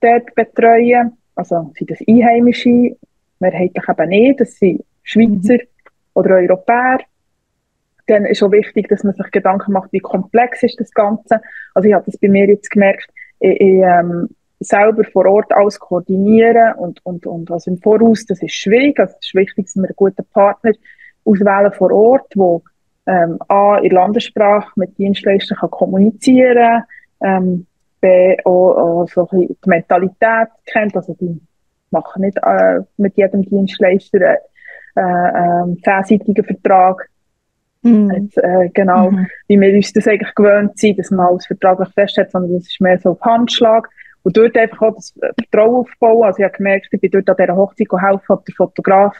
dort 0.01 0.35
betreuen. 0.35 1.13
Also 1.35 1.73
sind 1.77 1.91
das 1.91 2.01
Einheimische, 2.09 2.97
mehrheitlich 3.39 3.89
eben 3.89 4.09
nicht, 4.09 4.41
das 4.41 4.55
sind 4.55 4.85
Schweizer 5.03 5.55
mhm. 5.55 5.69
oder 6.15 6.37
Europäer. 6.37 7.01
Dann 8.07 8.25
ist 8.25 8.43
auch 8.43 8.53
wichtig, 8.53 8.89
dass 8.89 9.05
man 9.05 9.15
sich 9.15 9.31
Gedanken 9.31 9.73
macht, 9.73 9.93
wie 9.93 10.01
komplex 10.01 10.63
ist 10.63 10.81
das 10.81 10.91
Ganze. 10.93 11.41
Also 11.75 11.89
ich 11.89 11.95
habe 11.95 12.05
das 12.07 12.19
bei 12.19 12.29
mir 12.29 12.47
jetzt 12.47 12.71
gemerkt, 12.71 13.11
ich, 13.41 13.61
ich 13.61 13.83
ähm, 13.83 14.29
selber 14.61 15.05
vor 15.05 15.27
Ort 15.27 15.53
alles 15.53 15.79
koordinieren 15.79 16.75
und, 16.75 17.05
und, 17.05 17.27
und 17.27 17.51
also 17.51 17.71
im 17.71 17.79
Voraus, 17.79 18.27
das 18.27 18.43
ist 18.43 18.55
schwierig. 18.55 18.99
Also 18.99 19.15
es 19.19 19.27
ist 19.29 19.35
wichtig, 19.35 19.67
dass 19.67 19.77
wir 19.77 19.85
einen 19.85 19.97
guten 19.97 20.25
Partner 20.33 20.73
auswählen 21.25 21.73
vor 21.73 21.91
Ort, 21.93 22.33
wo 22.35 22.63
ähm, 23.07 23.39
A, 23.49 23.79
in 23.79 23.91
Landessprache 23.91 24.73
mit 24.77 24.97
Dienstleistern 24.99 25.59
kann 25.59 25.71
kommunizieren 25.71 26.85
ähm, 27.23 27.67
B, 28.01 28.37
auch, 28.45 29.05
auch 29.05 29.09
so 29.09 29.29
ein 29.31 29.49
die 29.49 29.57
Mentalität 29.67 30.49
kennt, 30.67 30.97
also 30.97 31.15
die 31.21 31.41
machen 31.91 32.23
nicht 32.23 32.39
äh, 32.43 32.81
mit 32.97 33.17
jedem 33.17 33.43
Dienstleister 33.43 34.21
äh, 34.21 35.01
äh, 35.01 35.77
zehnseitigen 35.83 36.45
Vertrag. 36.45 37.10
Mhm. 37.83 38.11
Jetzt, 38.11 38.39
äh, 38.39 38.69
genau, 38.75 39.11
mhm. 39.11 39.27
wie 39.49 39.61
wir 39.61 39.75
uns 39.75 39.93
das 39.93 40.07
eigentlich 40.07 40.35
gewöhnt 40.35 40.79
sind, 40.79 40.99
dass 40.99 41.11
man 41.11 41.27
alles 41.27 41.47
vertraglich 41.47 41.89
festhält, 41.95 42.31
sondern 42.31 42.59
das 42.59 42.69
ist 42.69 42.81
mehr 42.81 42.99
so 42.99 43.11
auf 43.11 43.21
Handschlag. 43.23 43.89
Und 44.23 44.37
dort 44.37 44.57
einfach 44.57 44.83
auch 44.83 44.95
das 44.95 45.15
Vertrauen 45.39 45.77
aufbauen. 45.77 46.25
Also 46.25 46.39
ich 46.41 46.45
habe 46.45 46.57
gemerkt, 46.57 46.89
ich 46.91 47.01
bin 47.01 47.11
dort 47.11 47.31
an 47.31 47.37
dieser 47.39 47.57
Hochzeit 47.57 47.89
geholfen, 47.89 48.39
der 48.47 48.55
Fotograf, 48.55 49.17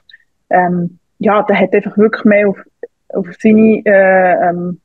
ähm, 0.51 0.99
ja, 1.19 1.43
der 1.43 1.59
hat 1.59 1.75
einfach 1.75 1.97
wirklich 1.97 2.25
mehr 2.25 2.49
auf, 2.49 2.59
auf 3.11 3.27
seine 3.39 3.83
äh, 3.85 4.49
ähm, 4.49 4.81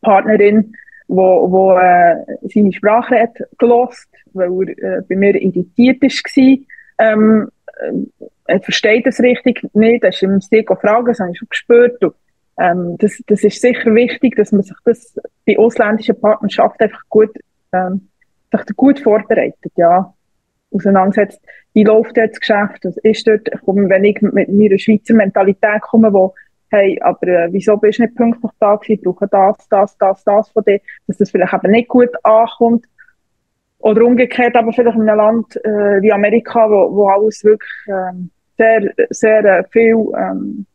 Partnerin, 0.00 0.74
wo, 1.08 1.50
wo 1.50 1.72
äh, 1.76 2.16
seine 2.42 2.72
Sprache 2.72 3.20
hat 3.20 3.36
gelost, 3.58 4.08
weil 4.32 4.70
er 4.78 4.98
äh, 4.98 5.02
bei 5.08 5.16
mir 5.16 5.34
irritiert 5.34 6.02
war. 6.02 6.58
Ähm, 6.98 7.48
äh, 7.80 8.26
er 8.46 8.60
versteht 8.60 9.06
es 9.06 9.20
richtig 9.20 9.62
nicht, 9.74 10.02
er 10.02 10.10
ist 10.10 10.22
im 10.22 10.40
Stil 10.40 10.64
fragen, 10.64 11.06
das 11.06 11.20
habe 11.20 11.30
ich 11.30 11.38
schon 11.38 11.48
gespürt. 11.48 12.02
Und, 12.02 12.14
ähm, 12.58 12.96
das, 12.98 13.22
das 13.26 13.44
ist 13.44 13.60
sicher 13.60 13.94
wichtig, 13.94 14.36
dass 14.36 14.52
man 14.52 14.62
sich 14.62 14.76
das 14.84 15.14
bei 15.46 15.58
ausländischen 15.58 16.20
Partnerschaften 16.20 16.84
einfach 16.84 17.02
gut 17.08 17.30
ähm, 17.72 18.08
sich 18.52 18.76
gut 18.76 19.00
vorbereitet, 19.00 19.72
ja, 19.76 20.12
auseinandersetzt. 20.72 21.40
Wie 21.74 21.84
läuft 21.84 22.16
jetzt 22.16 22.36
das 22.36 22.40
Geschäft? 22.40 22.84
Was 22.84 22.96
ist 22.98 23.26
dort, 23.26 23.48
wenn 23.64 24.04
ich 24.04 24.20
mit 24.22 24.48
meiner 24.48 24.78
Schweizer 24.78 25.14
Mentalität 25.14 25.82
komme, 25.82 26.12
wo, 26.12 26.34
hey, 26.70 26.98
aber 27.02 27.26
äh, 27.26 27.48
wieso 27.52 27.76
bist 27.76 27.98
du 27.98 28.02
nicht 28.02 28.16
pünktlich 28.16 28.52
da 28.58 28.76
gewesen? 28.76 29.02
Brauche 29.04 29.28
das, 29.28 29.68
das, 29.68 29.96
das, 29.98 30.24
das 30.24 30.48
von 30.50 30.64
dir, 30.64 30.80
dass 31.06 31.18
das 31.18 31.30
vielleicht 31.30 31.52
eben 31.52 31.72
nicht 31.72 31.88
gut 31.88 32.10
ankommt. 32.22 32.86
Oder 33.80 34.04
umgekehrt 34.04 34.56
aber 34.56 34.72
vielleicht 34.72 34.96
in 34.96 35.08
einem 35.08 35.18
Land 35.18 35.56
äh, 35.64 36.02
wie 36.02 36.12
Amerika, 36.12 36.68
wo, 36.68 36.94
wo 36.94 37.08
alles 37.08 37.44
wirklich 37.44 37.70
ähm, 37.86 38.30
sehr, 38.56 38.92
sehr 39.10 39.44
äh, 39.44 39.64
viel 39.70 39.94
ähm, 40.16 40.66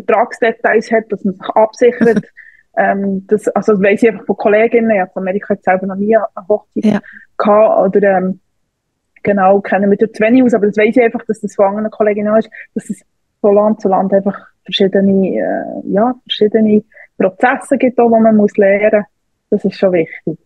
Vertragsdetails 0.00 0.90
hat, 0.92 1.04
dass 1.10 1.24
man 1.24 1.34
sich 1.34 1.48
absichert. 1.48 2.24
Ähm, 2.78 3.26
das, 3.26 3.48
also 3.48 3.72
das 3.72 3.82
weiss 3.82 4.02
ich 4.02 4.10
einfach 4.10 4.26
von 4.26 4.36
Kolleginnen, 4.36 4.90
ich 4.90 5.00
habe 5.00 5.10
Amerika 5.14 5.54
jetzt 5.54 5.64
selber 5.64 5.86
noch 5.86 5.94
nie 5.94 6.14
eine 6.14 6.26
Hochzeit 6.46 6.84
ja. 6.84 7.00
gehabt, 7.38 7.96
oder 7.96 8.18
ähm, 8.18 8.40
genau, 9.22 9.62
kennen 9.62 9.90
wir 9.90 9.98
zu 9.98 10.22
wenig 10.22 10.42
aus, 10.42 10.52
aber 10.52 10.66
das 10.66 10.76
weiss 10.76 10.94
ich 10.94 11.02
einfach, 11.02 11.24
dass 11.24 11.40
das 11.40 11.54
von 11.54 11.68
anderen 11.68 11.90
Kolleginnen 11.90 12.36
ist, 12.36 12.50
dass 12.74 12.90
es 12.90 13.00
von 13.40 13.54
Land 13.54 13.80
zu 13.80 13.88
Land 13.88 14.12
einfach 14.12 14.38
verschiedene, 14.64 15.38
äh, 15.38 15.90
ja, 15.90 16.14
verschiedene 16.24 16.84
Prozesse 17.16 17.78
gibt, 17.78 17.98
auch, 17.98 18.12
die 18.14 18.20
man 18.20 18.36
muss 18.36 18.54
lernen 18.58 19.06
muss. 19.50 19.62
Das 19.62 19.64
ist 19.64 19.78
schon 19.78 19.92
wichtig. 19.92 20.38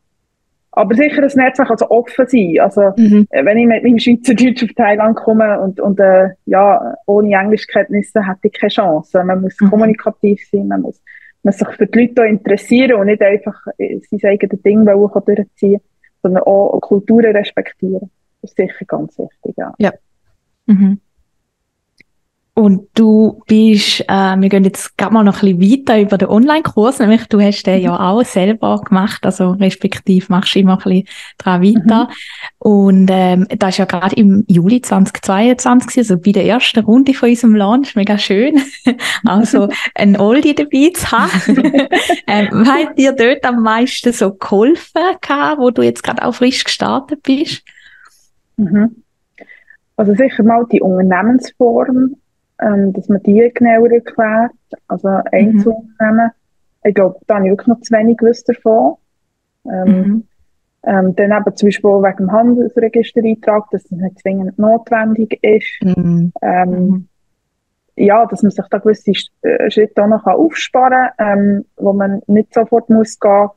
Aber 0.72 0.94
sicher 0.94 1.20
das 1.20 1.34
Netzwerk 1.34 1.70
also 1.70 1.90
offen 1.90 2.26
sein. 2.28 2.58
Also, 2.60 2.92
mhm. 2.96 3.26
Äh, 3.30 3.44
wenn 3.44 3.58
ich 3.58 3.66
mit 3.66 3.82
meinem 3.82 3.98
Schweizerdeutsch 3.98 4.62
auf 4.62 4.70
Thailand 4.76 5.16
komme 5.16 5.60
und, 5.60 5.80
und 5.80 5.98
äh, 5.98 6.30
ja, 6.46 6.94
ohne 7.06 7.34
Englischkenntnisse 7.34 8.26
hätte 8.26 8.40
ich 8.44 8.52
keine 8.52 8.70
Chance. 8.70 9.24
Man 9.24 9.40
muss 9.42 9.60
mhm. 9.60 9.70
kommunikativ 9.70 10.40
sein, 10.50 10.68
man 10.68 10.82
muss 10.82 11.00
man 11.42 11.52
sich 11.52 11.68
für 11.68 11.86
die 11.86 11.98
Leute 11.98 12.26
interessieren 12.26 13.00
und 13.00 13.06
nicht 13.06 13.22
einfach 13.22 13.66
äh, 13.78 14.00
sein 14.10 14.30
eigenes 14.30 14.62
Ding 14.62 14.84
durchziehen, 14.84 15.80
sondern 16.22 16.42
auch 16.44 16.78
Kulturen 16.80 17.34
respektieren. 17.36 18.10
Das 18.42 18.50
ist 18.50 18.56
sicher 18.56 18.84
ganz 18.86 19.18
wichtig, 19.18 19.54
ja. 19.56 19.74
Ja. 19.78 19.92
Mhm. 20.66 21.00
Und 22.60 22.88
du 22.92 23.40
bist, 23.46 24.00
äh, 24.06 24.36
wir 24.36 24.50
gehen 24.50 24.64
jetzt 24.64 24.98
gerade 24.98 25.14
mal 25.14 25.24
noch 25.24 25.42
ein 25.42 25.56
bisschen 25.58 25.86
weiter 25.88 25.98
über 25.98 26.18
den 26.18 26.28
Online-Kurs, 26.28 26.98
nämlich 26.98 27.26
du 27.26 27.40
hast 27.40 27.62
den 27.62 27.80
ja 27.80 27.98
auch 27.98 28.22
selber 28.22 28.82
gemacht, 28.86 29.24
also 29.24 29.52
respektiv 29.52 30.28
machst 30.28 30.54
du 30.54 30.58
immer 30.58 30.74
ein 30.74 30.78
bisschen 30.84 31.08
dran 31.38 31.62
weiter. 31.62 32.04
Mhm. 32.04 32.14
Und 32.58 33.08
ähm, 33.10 33.46
das 33.48 33.70
ist 33.70 33.78
ja 33.78 33.86
gerade 33.86 34.14
im 34.16 34.44
Juli 34.46 34.82
2022, 34.82 36.00
also 36.00 36.18
bei 36.18 36.32
der 36.32 36.44
ersten 36.44 36.84
Runde 36.84 37.14
von 37.14 37.30
unserem 37.30 37.54
Launch, 37.54 37.96
mega 37.96 38.18
schön, 38.18 38.60
also 39.24 39.70
ein 39.94 40.20
Oldie 40.20 40.54
dabei 40.54 40.90
zu 40.92 41.10
haben. 41.12 41.62
ähm, 42.26 42.48
was 42.52 42.68
hat 42.68 42.98
dir 42.98 43.12
dort 43.12 43.42
am 43.46 43.62
meisten 43.62 44.12
so 44.12 44.34
geholfen, 44.34 45.00
gehabt, 45.22 45.58
wo 45.58 45.70
du 45.70 45.80
jetzt 45.80 46.02
gerade 46.02 46.22
auch 46.26 46.34
frisch 46.34 46.62
gestartet 46.64 47.22
bist? 47.22 47.62
Mhm. 48.58 48.96
Also 49.96 50.14
sicher 50.14 50.42
mal 50.42 50.66
die 50.70 50.82
Unternehmensform 50.82 52.16
ähm, 52.60 52.92
dass 52.92 53.08
man 53.08 53.22
die 53.22 53.50
genauer 53.54 53.90
erklärt. 53.90 54.52
Also 54.88 55.08
Einzelunternehmen. 55.32 56.26
Mhm. 56.26 56.30
Ich 56.84 56.94
glaube, 56.94 57.18
da 57.26 57.36
habe 57.36 57.46
ich 57.46 57.50
wirklich 57.50 57.68
noch 57.68 57.80
zu 57.80 57.92
wenig 57.92 58.18
gewusst 58.18 58.48
davon. 58.48 58.96
Ähm, 59.66 59.84
mhm. 59.86 60.24
ähm, 60.84 61.16
dann 61.16 61.32
eben 61.32 61.56
zum 61.56 61.66
Beispiel 61.66 61.90
wegen 61.90 62.16
dem 62.16 62.32
Handelsregistereintrag, 62.32 63.70
dass 63.70 63.82
das 63.84 63.98
nicht 63.98 64.18
zwingend 64.20 64.58
notwendig 64.58 65.38
ist. 65.42 65.82
Mhm. 65.82 66.32
Ähm, 66.40 66.70
mhm. 66.70 67.08
ja, 67.96 68.24
dass 68.26 68.42
man 68.42 68.50
sich 68.50 68.66
da 68.70 68.78
gewisse 68.78 69.12
äh, 69.42 69.70
Schritte 69.70 70.02
auch 70.02 70.08
noch 70.08 70.26
aufsparen 70.26 71.10
kann, 71.18 71.38
ähm, 71.38 71.64
wo 71.76 71.92
man 71.92 72.22
nicht 72.26 72.54
sofort 72.54 72.88
muss 72.88 73.18
gehen. 73.18 73.48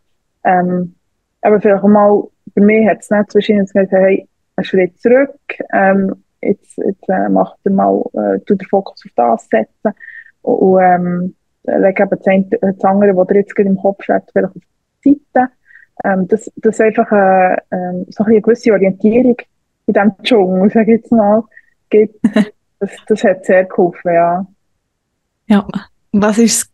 Ähm, 0.44 0.96
aber 1.42 1.62
vielleicht 1.62 1.84
auch 1.84 1.88
mal, 1.88 2.24
bei 2.56 2.62
mir 2.62 2.90
hat 2.90 3.00
es 3.00 3.10
nicht 3.10 3.32
zwischen 3.32 3.60
gesagt, 3.60 3.92
hey, 3.92 4.28
einen 4.56 4.66
Schritt 4.66 5.00
zurück, 5.00 5.36
ähm, 5.74 6.23
jetzt, 6.48 6.78
jetzt 6.78 7.10
äh, 7.10 7.30
macht 7.30 7.58
er 7.64 7.72
mal, 7.72 8.04
äh, 8.14 8.40
den 8.40 8.60
Fokus 8.70 9.04
auf 9.06 9.12
das 9.16 9.48
setzen 9.50 9.94
und, 10.42 10.56
und 10.56 10.82
ähm, 10.82 11.36
leg 11.64 12.00
eben 12.00 12.10
das, 12.62 12.84
andere, 12.84 13.16
was 13.16 13.30
er 13.30 13.36
jetzt 13.38 13.56
gerade 13.56 13.70
im 13.70 13.78
Kopf 13.78 14.08
hat, 14.08 14.30
vielleicht 14.32 14.56
auf 14.56 14.64
die 15.06 15.22
Seite. 15.34 15.52
Ähm, 16.04 16.28
das, 16.28 16.52
das 16.58 16.80
einfach 16.80 17.12
äh, 17.12 17.54
äh, 17.54 18.06
so 18.10 18.24
eine 18.24 18.42
gewisse 18.42 18.72
Orientierung 18.72 19.38
in 19.86 19.94
diesem 19.94 20.14
Dschungel, 20.24 20.70
sage 20.70 20.96
ich 20.96 21.02
jetzt 21.02 21.12
mal, 21.12 21.44
gibt. 21.90 22.20
Das, 22.80 22.92
das 23.08 23.24
hat 23.24 23.46
sehr 23.46 23.64
geholfen, 23.64 24.14
ja. 24.14 24.46
Ja, 25.48 25.66
was 26.12 26.38
ist 26.38 26.70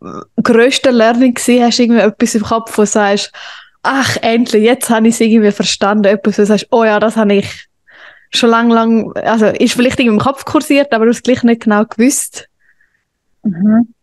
das 0.00 0.26
grösste 0.42 0.90
Learning 0.90 1.34
gewesen? 1.34 1.62
Hast 1.62 1.78
du 1.78 1.84
irgendwie 1.84 2.00
etwas 2.00 2.34
im 2.34 2.42
Kopf, 2.42 2.76
wo 2.76 2.82
du 2.82 2.86
sagst, 2.86 3.32
ach, 3.84 4.16
endlich, 4.22 4.64
jetzt 4.64 4.90
habe 4.90 5.06
ich 5.06 5.14
es 5.14 5.20
irgendwie 5.20 5.52
verstanden. 5.52 6.06
Etwas, 6.06 6.38
wo 6.38 6.42
du 6.42 6.46
sagst, 6.46 6.66
oh 6.72 6.82
ja, 6.82 6.98
das 6.98 7.16
habe 7.16 7.34
ich 7.34 7.68
schon 8.30 8.50
lang, 8.50 8.70
lang, 8.70 9.12
also 9.16 9.46
ist 9.46 9.74
vielleicht 9.74 9.98
irgendwie 9.98 10.16
im 10.16 10.20
Kopf 10.20 10.44
kursiert, 10.44 10.92
aber 10.92 11.04
du 11.04 11.10
hast 11.10 11.24
gleich 11.24 11.42
nicht 11.42 11.62
genau 11.62 11.84
gewusst. 11.84 12.48
Mhm. 13.42 13.94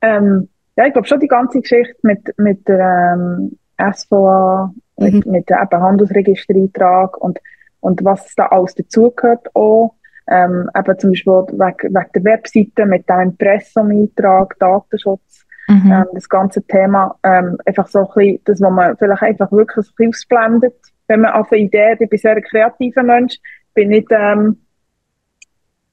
Ähm, 0.00 0.48
ja, 0.76 0.86
ich 0.86 0.92
glaube 0.92 1.08
schon 1.08 1.20
die 1.20 1.28
ganze 1.28 1.60
Geschichte 1.60 1.96
mit, 2.02 2.38
mit 2.38 2.66
der 2.68 3.16
ähm, 3.16 3.58
SVA, 3.92 4.72
mhm. 4.96 5.04
mit, 5.04 5.26
mit 5.26 5.50
dem 5.50 5.70
Handelsregistereintrag 5.70 7.16
und, 7.18 7.38
und 7.80 8.04
was 8.04 8.34
da 8.36 8.46
alles 8.46 8.74
dazugehört 8.74 9.54
auch. 9.54 9.94
Ähm, 10.30 10.68
eben 10.76 10.98
zum 10.98 11.10
Beispiel 11.10 11.32
wegen, 11.32 11.94
wegen 11.94 12.12
der 12.14 12.24
Webseite 12.24 12.86
mit 12.86 13.08
dem 13.08 13.20
Impressum-Eintrag, 13.20 14.58
Datenschutz, 14.58 15.46
mhm. 15.68 15.90
ähm, 15.90 16.06
das 16.12 16.28
ganze 16.28 16.62
Thema, 16.62 17.16
ähm, 17.22 17.56
einfach 17.64 17.88
so 17.88 18.00
ein 18.00 18.06
bisschen, 18.14 18.40
das, 18.44 18.60
was 18.60 18.70
man 18.70 18.96
vielleicht 18.98 19.22
einfach 19.22 19.50
wirklich 19.50 19.86
ein 19.86 19.94
bisschen 19.96 20.10
ausblendet, 20.10 20.74
wenn 21.08 21.22
man 21.22 21.32
auf 21.32 21.50
eine 21.50 21.62
Idee, 21.62 21.96
ich 21.98 22.08
bin 22.08 22.18
sehr 22.18 22.36
ein 22.36 22.42
kreativer 22.42 23.02
Mensch, 23.02 23.38
bin 23.74 23.88
nicht, 23.88 24.08
ähm, 24.10 24.58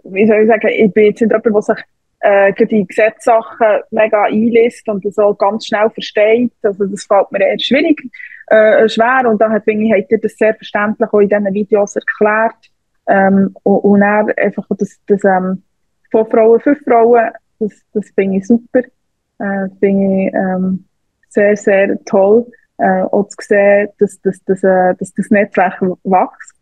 wie 0.04 0.28
soll 0.28 0.42
ich 0.42 0.48
sagen, 0.48 0.68
ich 0.68 0.94
bin 0.94 1.06
jetzt 1.06 1.22
nicht 1.22 1.32
jemand, 1.32 1.46
der 1.46 1.62
sich 1.62 1.86
äh, 2.20 2.66
die 2.66 2.86
Gesetzessachen 2.86 3.82
mega 3.92 4.24
einliest 4.24 4.88
und 4.90 5.04
das 5.06 5.18
auch 5.18 5.36
ganz 5.36 5.68
schnell 5.68 5.90
versteht. 5.90 6.52
Also 6.62 6.86
das 6.86 7.06
fällt 7.06 7.32
mir 7.32 7.42
eher 7.42 7.60
schwierig, 7.60 8.02
äh, 8.48 8.88
schwer 8.90 9.30
und 9.30 9.42
dann 9.42 9.62
finde 9.64 9.86
ich, 9.86 9.94
hat 9.94 10.12
ihr 10.12 10.20
das 10.20 10.38
sehr 10.38 10.54
verständlich 10.54 11.10
auch 11.12 11.20
in 11.20 11.30
diesen 11.30 11.54
Videos 11.54 11.96
erklärt. 11.96 12.72
Ähm, 13.08 13.56
und, 13.64 13.80
und 13.80 14.04
einfach 14.04 14.66
das, 14.78 15.00
das 15.08 15.24
ähm, 15.24 15.64
von 16.12 16.28
Frauen 16.28 16.60
für 16.60 16.76
Frauen, 16.76 17.32
das, 17.60 17.74
das 17.94 18.10
finde 18.12 18.38
ich 18.38 18.48
super. 18.48 18.82
Äh, 19.38 19.70
finde 19.80 20.28
ich 20.28 20.34
ähm, 20.34 20.86
sehr, 21.30 21.56
sehr 21.56 22.04
toll. 22.06 22.46
Äh, 22.78 23.02
auch 23.04 23.28
zu 23.30 23.38
sehen, 23.40 23.90
dass, 24.00 24.20
dass, 24.22 24.44
dass, 24.44 24.64
äh, 24.64 24.96
dass 24.96 25.14
das 25.14 25.30
Netzwerk 25.30 25.82
wächst. 25.82 26.54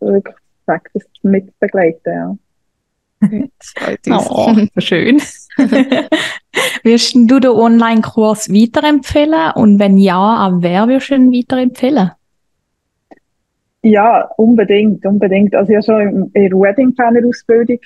Wirklich 0.00 0.34
das 0.66 1.02
mitbegleiten, 1.22 2.12
ja. 2.12 2.36
Oh, 4.10 4.54
schön. 4.78 5.20
wirst 6.82 7.14
du 7.14 7.38
den 7.40 7.50
Online-Kurs 7.50 8.48
weiterempfehlen? 8.50 9.52
Und 9.54 9.78
wenn 9.78 9.96
ja, 9.96 10.36
an 10.36 10.62
wer 10.62 10.88
wirst 10.88 11.10
du 11.10 11.14
ihn 11.14 11.32
weiterempfehlen? 11.32 12.10
Ja, 13.82 14.30
unbedingt, 14.36 15.04
unbedingt. 15.04 15.54
Also 15.54 15.72
ja 15.72 15.82
schon 15.82 16.30
in 16.34 16.50
der 16.50 16.52
Wedding 16.52 16.94
Planner 16.94 17.26
Ausbildung 17.26 17.78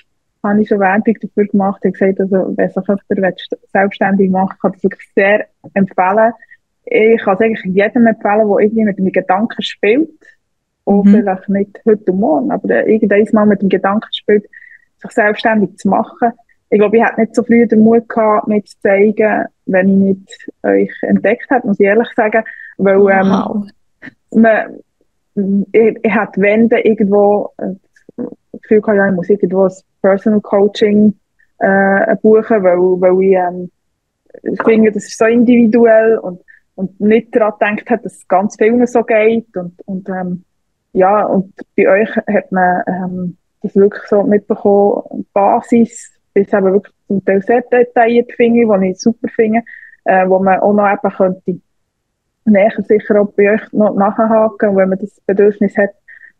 habe 0.43 0.61
ich 0.61 0.67
schon 0.67 0.79
Werbung 0.79 1.15
dafür 1.21 1.47
gemacht. 1.47 1.81
Ich 1.83 1.99
habe 1.99 2.13
gesagt, 2.13 2.19
also, 2.21 2.55
wenn 2.55 2.69
sich 2.69 3.07
jemand 3.09 3.39
selbstständig 3.73 4.29
machen 4.29 4.57
kann 4.61 4.71
ich 4.75 4.81
das 4.81 4.83
wirklich 4.83 5.09
sehr 5.15 5.47
empfehlen. 5.73 6.33
Ich 6.89 7.21
kann 7.21 7.35
es 7.35 7.41
eigentlich 7.41 7.75
jedem 7.75 8.07
empfehlen, 8.07 8.47
der 8.47 8.59
irgendwie 8.59 8.83
mit 8.83 8.97
dem 8.97 9.11
Gedanken 9.11 9.61
spielt. 9.61 10.09
Und 10.85 11.05
mhm. 11.05 11.15
vielleicht 11.15 11.49
nicht 11.49 11.81
heute 11.85 12.11
und 12.13 12.19
morgen, 12.19 12.49
aber 12.49 12.87
irgendwann 12.87 13.27
mal 13.33 13.45
mit 13.45 13.61
dem 13.61 13.67
Gedanken 13.67 14.07
spielt, 14.13 14.45
sich 15.01 15.11
selbstständig 15.11 15.75
zu 15.77 15.89
machen. 15.89 16.31
Ich 16.69 16.79
glaube, 16.79 16.95
ich 16.95 17.03
hätte 17.03 17.19
nicht 17.19 17.35
so 17.35 17.43
früh 17.43 17.67
den 17.67 17.81
Mut 17.81 18.07
gehabt, 18.07 18.47
mir 18.47 18.63
zu 18.63 18.79
zeigen, 18.79 19.45
wenn 19.65 19.89
ich 19.89 20.17
nicht 20.17 20.49
euch 20.63 20.91
entdeckt 21.01 21.49
hätte, 21.49 21.67
muss 21.67 21.79
ich 21.81 21.87
ehrlich 21.87 22.07
sagen. 22.15 22.41
Weil, 22.77 22.95
ähm, 22.95 23.29
wow. 23.29 23.65
man, 24.33 25.65
ich, 25.73 25.99
ich 26.03 26.15
hätte 26.15 26.41
Wände 26.41 26.79
irgendwo, 26.79 27.49
äh, 27.57 27.73
das 28.15 28.61
Gefühl 28.61 28.79
gehabt, 28.79 28.97
ja, 28.97 29.09
ich 29.09 29.15
muss 29.15 29.29
irgendwo 29.29 29.65
ein 29.65 29.73
Personal 30.01 30.39
Coaching, 30.39 31.13
äh, 31.59 32.15
buchen, 32.21 32.63
weil, 32.63 32.77
weil 32.77 33.23
ich, 33.23 33.35
ähm, 33.35 33.71
ich 34.43 34.63
finde, 34.63 34.91
das 34.91 35.03
ist 35.03 35.17
so 35.17 35.25
individuell 35.25 36.17
und, 36.19 36.41
und 36.77 36.99
nicht 37.01 37.35
daran 37.35 37.53
gedacht 37.59 37.89
hat, 37.89 38.05
dass 38.05 38.17
es 38.17 38.27
ganz 38.27 38.55
vielen 38.55 38.85
so 38.85 39.03
geht 39.03 39.55
und, 39.57 39.73
und, 39.85 40.07
ähm, 40.09 40.43
ja, 40.93 41.25
und 41.25 41.53
bei 41.75 41.89
euch 41.89 42.15
hat 42.15 42.51
man, 42.51 42.83
ähm, 42.87 43.37
das 43.61 43.75
wirklich 43.75 44.03
so 44.03 44.23
mitbekommen, 44.23 45.25
Basis, 45.33 46.11
bis 46.33 46.53
eben 46.53 46.73
wirklich 46.73 46.93
zum 47.07 47.25
Teil 47.25 47.41
sehr 47.41 47.61
detailliert 47.61 48.31
finde, 48.33 48.67
was 48.67 48.81
ich 48.83 48.99
super 48.99 49.27
finde, 49.35 49.61
äh, 50.05 50.27
wo 50.29 50.39
man 50.39 50.59
auch 50.59 50.73
noch 50.73 50.87
eben 50.87 51.13
könnte 51.13 51.59
näher 52.45 52.71
sicher 52.77 53.19
auch 53.19 53.33
bei 53.33 53.53
euch 53.53 53.73
noch 53.73 53.95
nachhaken, 53.95 54.75
wenn 54.77 54.89
man 54.89 54.99
das 54.99 55.19
Bedürfnis 55.25 55.77
hat, 55.77 55.89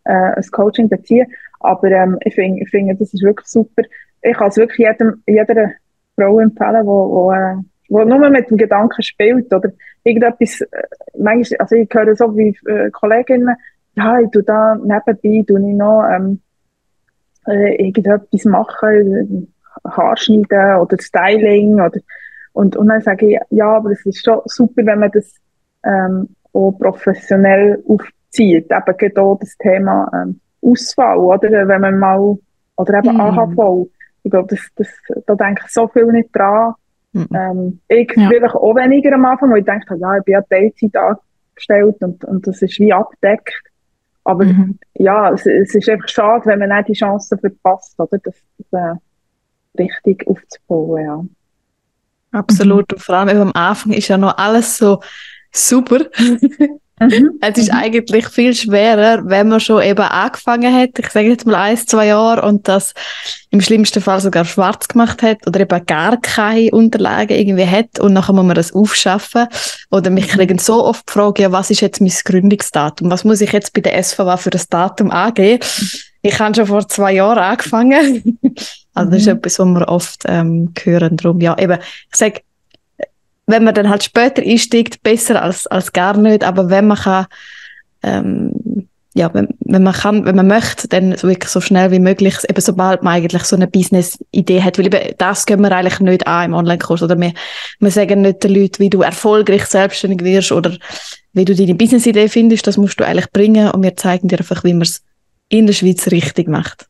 äh, 0.05 0.11
ein 0.13 0.45
Coaching 0.51 0.87
beziehen. 0.87 1.27
Aber 1.59 1.89
ähm, 1.91 2.17
ich 2.23 2.35
finde, 2.35 2.61
ich 2.61 2.69
finde, 2.69 2.95
das 2.95 3.13
ist 3.13 3.23
wirklich 3.23 3.47
super. 3.47 3.83
Ich 4.21 4.37
kann 4.37 4.47
es 4.47 4.57
wirklich 4.57 4.87
jedem, 4.87 5.21
jeder 5.27 5.71
Frau 6.15 6.39
empfehlen, 6.39 6.85
wo, 6.85 7.09
wo, 7.11 7.31
äh, 7.31 7.57
wo 7.89 8.03
nur 8.03 8.29
mit 8.29 8.49
dem 8.49 8.57
Gedanken 8.57 9.01
spielt 9.01 9.53
oder 9.53 9.71
irgendetwas, 10.07 10.61
äh, 10.61 10.67
manchmal, 11.17 11.59
also 11.59 11.75
ich 11.75 11.89
höre 11.91 12.15
so 12.15 12.35
wie 12.35 12.57
äh, 12.67 12.89
Kolleginnen, 12.91 13.55
ja, 13.95 14.19
ich 14.19 14.29
tu 14.31 14.41
da 14.41 14.75
nebenbei, 14.75 15.43
tu 15.47 15.57
ich 15.57 15.75
noch 15.75 16.03
ähm, 16.09 16.41
äh, 17.47 17.75
irgendetwas 17.75 18.45
machen, 18.45 19.53
Haarschneiden 19.83 20.79
oder 20.81 20.97
Styling 20.99 21.75
oder 21.75 21.99
und, 22.57 22.75
und 22.75 22.87
dann 22.87 23.01
sage 23.01 23.27
ich, 23.27 23.39
ja, 23.51 23.77
aber 23.77 23.91
es 23.91 24.03
ist 24.03 24.25
schon 24.25 24.41
super, 24.45 24.83
wenn 24.83 24.97
man 24.97 25.11
das 25.11 25.31
ähm, 25.85 26.29
auch 26.53 26.71
professionell 26.71 27.83
aufzieht. 27.87 28.71
Eben 28.71 28.97
gerade 28.97 29.21
auch 29.21 29.37
das 29.39 29.55
Thema 29.59 30.09
ähm, 30.11 30.39
Ausfall, 30.63 31.17
oder? 31.19 31.67
Wenn 31.67 31.81
man 31.81 31.99
mal, 31.99 32.35
oder 32.77 32.97
eben 32.97 33.15
mm. 33.15 33.21
AHV. 33.21 33.89
Ich 34.23 34.31
glaube, 34.31 34.47
das, 34.49 34.67
das, 34.75 34.87
da 35.27 35.35
denke 35.35 35.61
ich 35.67 35.71
so 35.71 35.87
viel 35.87 36.07
nicht 36.07 36.35
dran. 36.35 36.73
Mm. 37.13 37.23
Ähm, 37.33 37.79
ich 37.87 38.11
ja. 38.15 38.29
vielleicht 38.29 38.55
auch 38.55 38.75
weniger 38.75 39.13
am 39.13 39.25
Anfang, 39.25 39.51
weil 39.51 39.59
ich 39.59 39.65
denke, 39.65 39.97
ja, 39.97 40.17
ich 40.17 40.23
bin 40.23 40.33
ja 40.33 40.41
Teilzeit 40.41 40.95
angestellt 40.95 41.95
und, 42.01 42.23
und 42.25 42.47
das 42.47 42.61
ist 42.61 42.79
wie 42.79 42.93
abdeckt. 42.93 43.53
Aber 44.23 44.43
mhm. 44.43 44.77
ja, 44.95 45.31
es, 45.31 45.45
es, 45.45 45.73
ist 45.73 45.89
einfach 45.89 46.09
schade, 46.09 46.45
wenn 46.45 46.59
man 46.59 46.69
nicht 46.69 46.89
die 46.89 46.93
Chance 46.93 47.37
verpasst, 47.37 47.97
oder? 47.97 48.17
Das, 48.17 48.35
das 48.71 48.97
äh, 48.97 49.81
richtig 49.81 50.27
aufzubauen, 50.27 51.05
ja. 51.05 51.25
Absolut. 52.31 52.91
Mhm. 52.91 52.95
Und 52.95 53.01
vor 53.01 53.15
allem 53.15 53.41
am 53.41 53.51
Anfang 53.53 53.93
ist 53.93 54.09
ja 54.09 54.17
noch 54.17 54.37
alles 54.37 54.77
so 54.77 54.99
super. 55.51 55.99
Mhm. 56.99 57.37
Es 57.41 57.57
ist 57.57 57.71
mhm. 57.71 57.77
eigentlich 57.77 58.27
viel 58.27 58.55
schwerer, 58.55 59.21
wenn 59.25 59.49
man 59.49 59.59
schon 59.59 59.83
eben 59.83 60.01
angefangen 60.01 60.73
hat, 60.73 60.97
ich 60.97 61.09
sage 61.09 61.29
jetzt 61.29 61.45
mal 61.45 61.55
ein, 61.55 61.77
zwei 61.77 62.07
Jahre 62.07 62.41
und 62.41 62.67
das 62.67 62.93
im 63.51 63.61
schlimmsten 63.61 64.01
Fall 64.01 64.19
sogar 64.19 64.45
schwarz 64.45 64.87
gemacht 64.87 65.21
hat 65.21 65.45
oder 65.45 65.59
eben 65.59 65.85
gar 65.85 66.17
keine 66.19 66.71
Unterlagen 66.71 67.37
irgendwie 67.37 67.67
hat 67.67 67.99
und 67.99 68.13
nachher 68.13 68.33
muss 68.33 68.45
man 68.45 68.55
das 68.55 68.73
aufschaffen. 68.73 69.47
Oder 69.91 70.09
mich 70.09 70.27
mhm. 70.27 70.37
kriegen 70.37 70.57
so 70.57 70.83
oft 70.83 71.07
die 71.07 71.13
Frage, 71.13 71.43
ja, 71.43 71.51
was 71.51 71.69
ist 71.69 71.81
jetzt 71.81 72.01
mein 72.01 72.11
Gründungsdatum? 72.25 73.11
Was 73.11 73.23
muss 73.23 73.41
ich 73.41 73.51
jetzt 73.51 73.73
bei 73.73 73.81
der 73.81 74.01
SVA 74.01 74.37
für 74.37 74.49
das 74.49 74.67
Datum 74.67 75.11
angeben? 75.11 75.59
Ich 76.23 76.39
habe 76.39 76.55
schon 76.55 76.65
vor 76.65 76.87
zwei 76.87 77.13
Jahren 77.13 77.37
angefangen. 77.37 78.39
also 78.95 79.11
das 79.11 79.21
ist 79.21 79.27
mhm. 79.27 79.33
etwas, 79.33 79.59
was 79.59 79.67
wir 79.67 79.87
oft 79.87 80.23
ähm, 80.25 80.73
hören. 80.83 81.15
Darum, 81.15 81.41
ja, 81.41 81.55
eben, 81.59 81.77
ich 81.79 82.15
sage, 82.15 82.41
wenn 83.47 83.63
man 83.63 83.73
dann 83.73 83.89
halt 83.89 84.03
später 84.03 84.43
einsteigt, 84.43 85.01
besser 85.01 85.41
als, 85.41 85.65
als 85.67 85.93
gar 85.93 86.17
nicht. 86.17 86.43
Aber 86.43 86.69
wenn 86.69 86.87
man 86.87 86.97
kann, 86.97 87.25
ähm, 88.03 88.51
ja, 89.15 89.33
wenn, 89.33 89.47
wenn 89.61 89.81
man 89.81 89.93
kann, 89.93 90.25
wenn 90.25 90.35
man 90.35 90.47
möchte, 90.47 90.87
dann 90.87 91.15
so 91.17 91.27
wirklich 91.27 91.49
so 91.49 91.61
schnell 91.61 91.89
wie 91.89 91.99
möglich, 91.99 92.35
eben 92.47 92.61
sobald 92.61 93.01
man 93.01 93.13
eigentlich 93.13 93.43
so 93.45 93.55
eine 93.55 93.65
Business-Idee 93.67 94.61
hat, 94.61 94.77
weil 94.77 94.85
eben 94.85 95.15
das 95.17 95.45
gehen 95.45 95.61
wir 95.61 95.71
eigentlich 95.71 95.99
nicht 96.01 96.27
an 96.27 96.45
im 96.45 96.53
Online-Kurs 96.53 97.01
oder 97.01 97.19
wir, 97.19 97.33
wir 97.79 97.91
sagen 97.91 98.21
nicht 98.21 98.43
den 98.43 98.53
Leuten, 98.53 98.79
wie 98.79 98.91
du 98.91 99.01
erfolgreich 99.01 99.65
selbstständig 99.65 100.23
wirst 100.23 100.51
oder 100.51 100.77
wie 101.33 101.45
du 101.45 101.55
deine 101.55 101.73
Business-Idee 101.73 102.27
findest, 102.27 102.67
das 102.67 102.77
musst 102.77 102.99
du 102.99 103.05
eigentlich 103.05 103.31
bringen 103.31 103.71
und 103.71 103.81
wir 103.81 103.95
zeigen 103.95 104.27
dir 104.27 104.37
einfach, 104.37 104.63
wie 104.63 104.73
man 104.73 104.83
es 104.83 105.01
in 105.49 105.65
der 105.65 105.73
Schweiz 105.73 106.05
richtig 106.11 106.47
macht. 106.47 106.87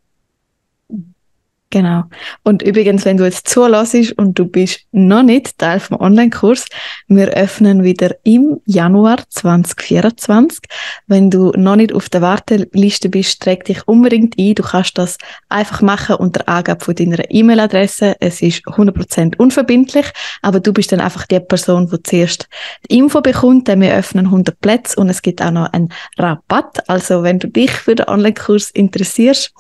Genau. 1.70 2.04
Und 2.44 2.62
übrigens, 2.62 3.04
wenn 3.04 3.18
du 3.18 3.26
jetzt 3.26 3.50
zulässt 3.50 4.14
und 4.18 4.40
du 4.40 4.46
bist 4.46 4.86
noch 4.94 5.22
nicht 5.22 5.58
Teil 5.58 5.82
vom 5.82 6.00
Online-Kurs, 6.00 6.66
wir 7.10 7.28
öffnen 7.30 7.84
wieder 7.84 8.16
im 8.24 8.62
Januar 8.66 9.18
2024. 9.28 10.60
Wenn 11.08 11.30
du 11.30 11.52
noch 11.58 11.76
nicht 11.76 11.94
auf 11.94 12.08
der 12.08 12.22
Warteliste 12.22 13.10
bist, 13.10 13.42
träg 13.42 13.66
dich 13.66 13.86
unbedingt 13.86 14.40
ein. 14.40 14.56
Du 14.56 14.64
kannst 14.64 14.98
das 14.98 15.18
einfach 15.50 15.82
machen 15.82 16.16
unter 16.16 16.48
Angabe 16.48 16.86
von 16.86 16.96
deiner 16.96 17.30
E-Mail-Adresse. 17.30 18.16
Es 18.22 18.42
ist 18.42 18.66
100% 18.66 19.36
unverbindlich, 19.38 20.06
aber 20.42 20.62
du 20.62 20.72
bist 20.72 20.94
dann 20.94 21.02
einfach 21.02 21.26
die 21.28 21.42
Person, 21.42 21.90
die 21.90 22.02
zuerst 22.02 22.48
die 22.90 22.98
Info 22.98 23.20
bekommt, 23.20 23.68
denn 23.68 23.82
wir 23.82 23.94
öffnen 23.94 24.28
100 24.28 24.58
Plätze 24.62 24.98
und 25.02 25.10
es 25.10 25.22
gibt 25.22 25.42
auch 25.42 25.52
noch 25.52 25.74
einen 25.74 25.90
Rabatt. 26.18 26.90
Also 26.90 27.24
wenn 27.24 27.40
du 27.40 27.50
dich 27.50 27.72
für 27.72 27.96
den 27.96 28.08
Online-Kurs 28.08 28.72
interessierst, 28.72 29.54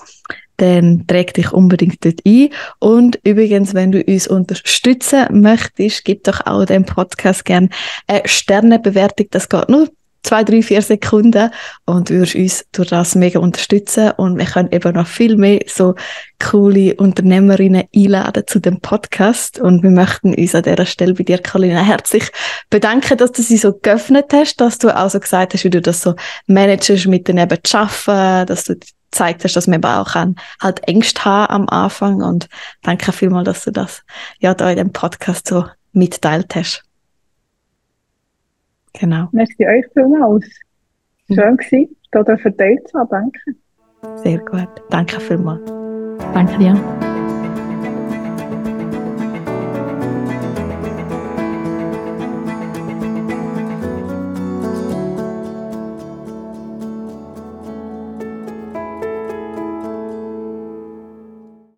dann 0.57 1.05
träg 1.07 1.33
dich 1.33 1.53
unbedingt 1.53 2.03
dort 2.03 2.21
ein. 2.25 2.49
Und 2.79 3.19
übrigens, 3.23 3.73
wenn 3.73 3.91
du 3.91 4.01
uns 4.01 4.27
unterstützen 4.27 5.41
möchtest, 5.41 6.05
gib 6.05 6.23
doch 6.23 6.45
auch 6.45 6.65
dem 6.65 6.85
Podcast 6.85 7.45
gerne 7.45 7.69
eine 8.07 8.23
Sternebewertung. 8.25 9.27
Das 9.31 9.49
geht 9.49 9.69
nur 9.69 9.87
zwei, 10.27 10.43
drei, 10.43 10.61
vier 10.61 10.81
Sekunden 10.81 11.51
und 11.85 12.09
würdest 12.09 12.35
uns 12.35 12.65
durch 12.73 12.89
das 12.89 13.15
mega 13.15 13.39
unterstützen 13.39 14.11
und 14.17 14.37
wir 14.37 14.45
können 14.45 14.71
eben 14.71 14.93
noch 14.93 15.07
viel 15.07 15.37
mehr 15.37 15.61
so 15.67 15.95
coole 16.43 16.95
Unternehmerinnen 16.95 17.85
einladen 17.95 18.43
zu 18.45 18.59
dem 18.59 18.81
Podcast 18.81 19.59
und 19.59 19.83
wir 19.83 19.89
möchten 19.89 20.35
uns 20.35 20.53
an 20.53 20.63
dieser 20.63 20.85
Stelle 20.85 21.13
bei 21.13 21.23
dir, 21.23 21.37
Carolina, 21.37 21.81
herzlich 21.81 22.29
bedanken, 22.69 23.17
dass 23.17 23.31
du 23.31 23.41
sie 23.41 23.57
so 23.57 23.73
geöffnet 23.73 24.25
hast, 24.33 24.59
dass 24.59 24.77
du 24.77 24.95
auch 24.95 25.09
so 25.09 25.19
gesagt 25.19 25.53
hast, 25.53 25.63
wie 25.63 25.69
du 25.69 25.81
das 25.81 26.01
so 26.01 26.15
managest 26.45 27.07
mit 27.07 27.27
den 27.29 27.37
eben 27.37 27.57
zu 27.63 27.77
arbeiten, 27.77 28.47
dass 28.47 28.65
du 28.65 28.75
gezeigt 29.11 29.43
hast, 29.43 29.55
dass 29.55 29.67
man 29.67 29.79
eben 29.79 29.85
auch 29.85 30.13
kann, 30.13 30.35
halt 30.61 30.87
Ängste 30.87 31.25
haben 31.25 31.53
am 31.53 31.69
Anfang 31.69 32.21
und 32.21 32.47
danke 32.83 33.11
vielmals, 33.11 33.45
dass 33.45 33.63
du 33.63 33.71
das 33.71 34.03
ja 34.39 34.53
da 34.53 34.69
in 34.69 34.77
dem 34.77 34.91
Podcast 34.91 35.47
so 35.47 35.65
mitteilt 35.93 36.55
hast. 36.55 36.83
Genau. 38.93 39.29
Merci 39.31 39.67
euch 39.67 39.85
vielmals. 39.93 40.45
Schön 41.27 41.53
mhm. 41.53 41.57
gewesen, 41.57 41.95
da 42.11 42.23
verteilt 42.37 42.87
zu 42.87 42.99
haben. 42.99 43.09
Danke. 43.09 43.39
Sehr 44.23 44.39
gut. 44.39 44.69
Danke 44.89 45.19
vielmals. 45.19 45.65
Danke 46.33 46.57
dir. 46.57 47.16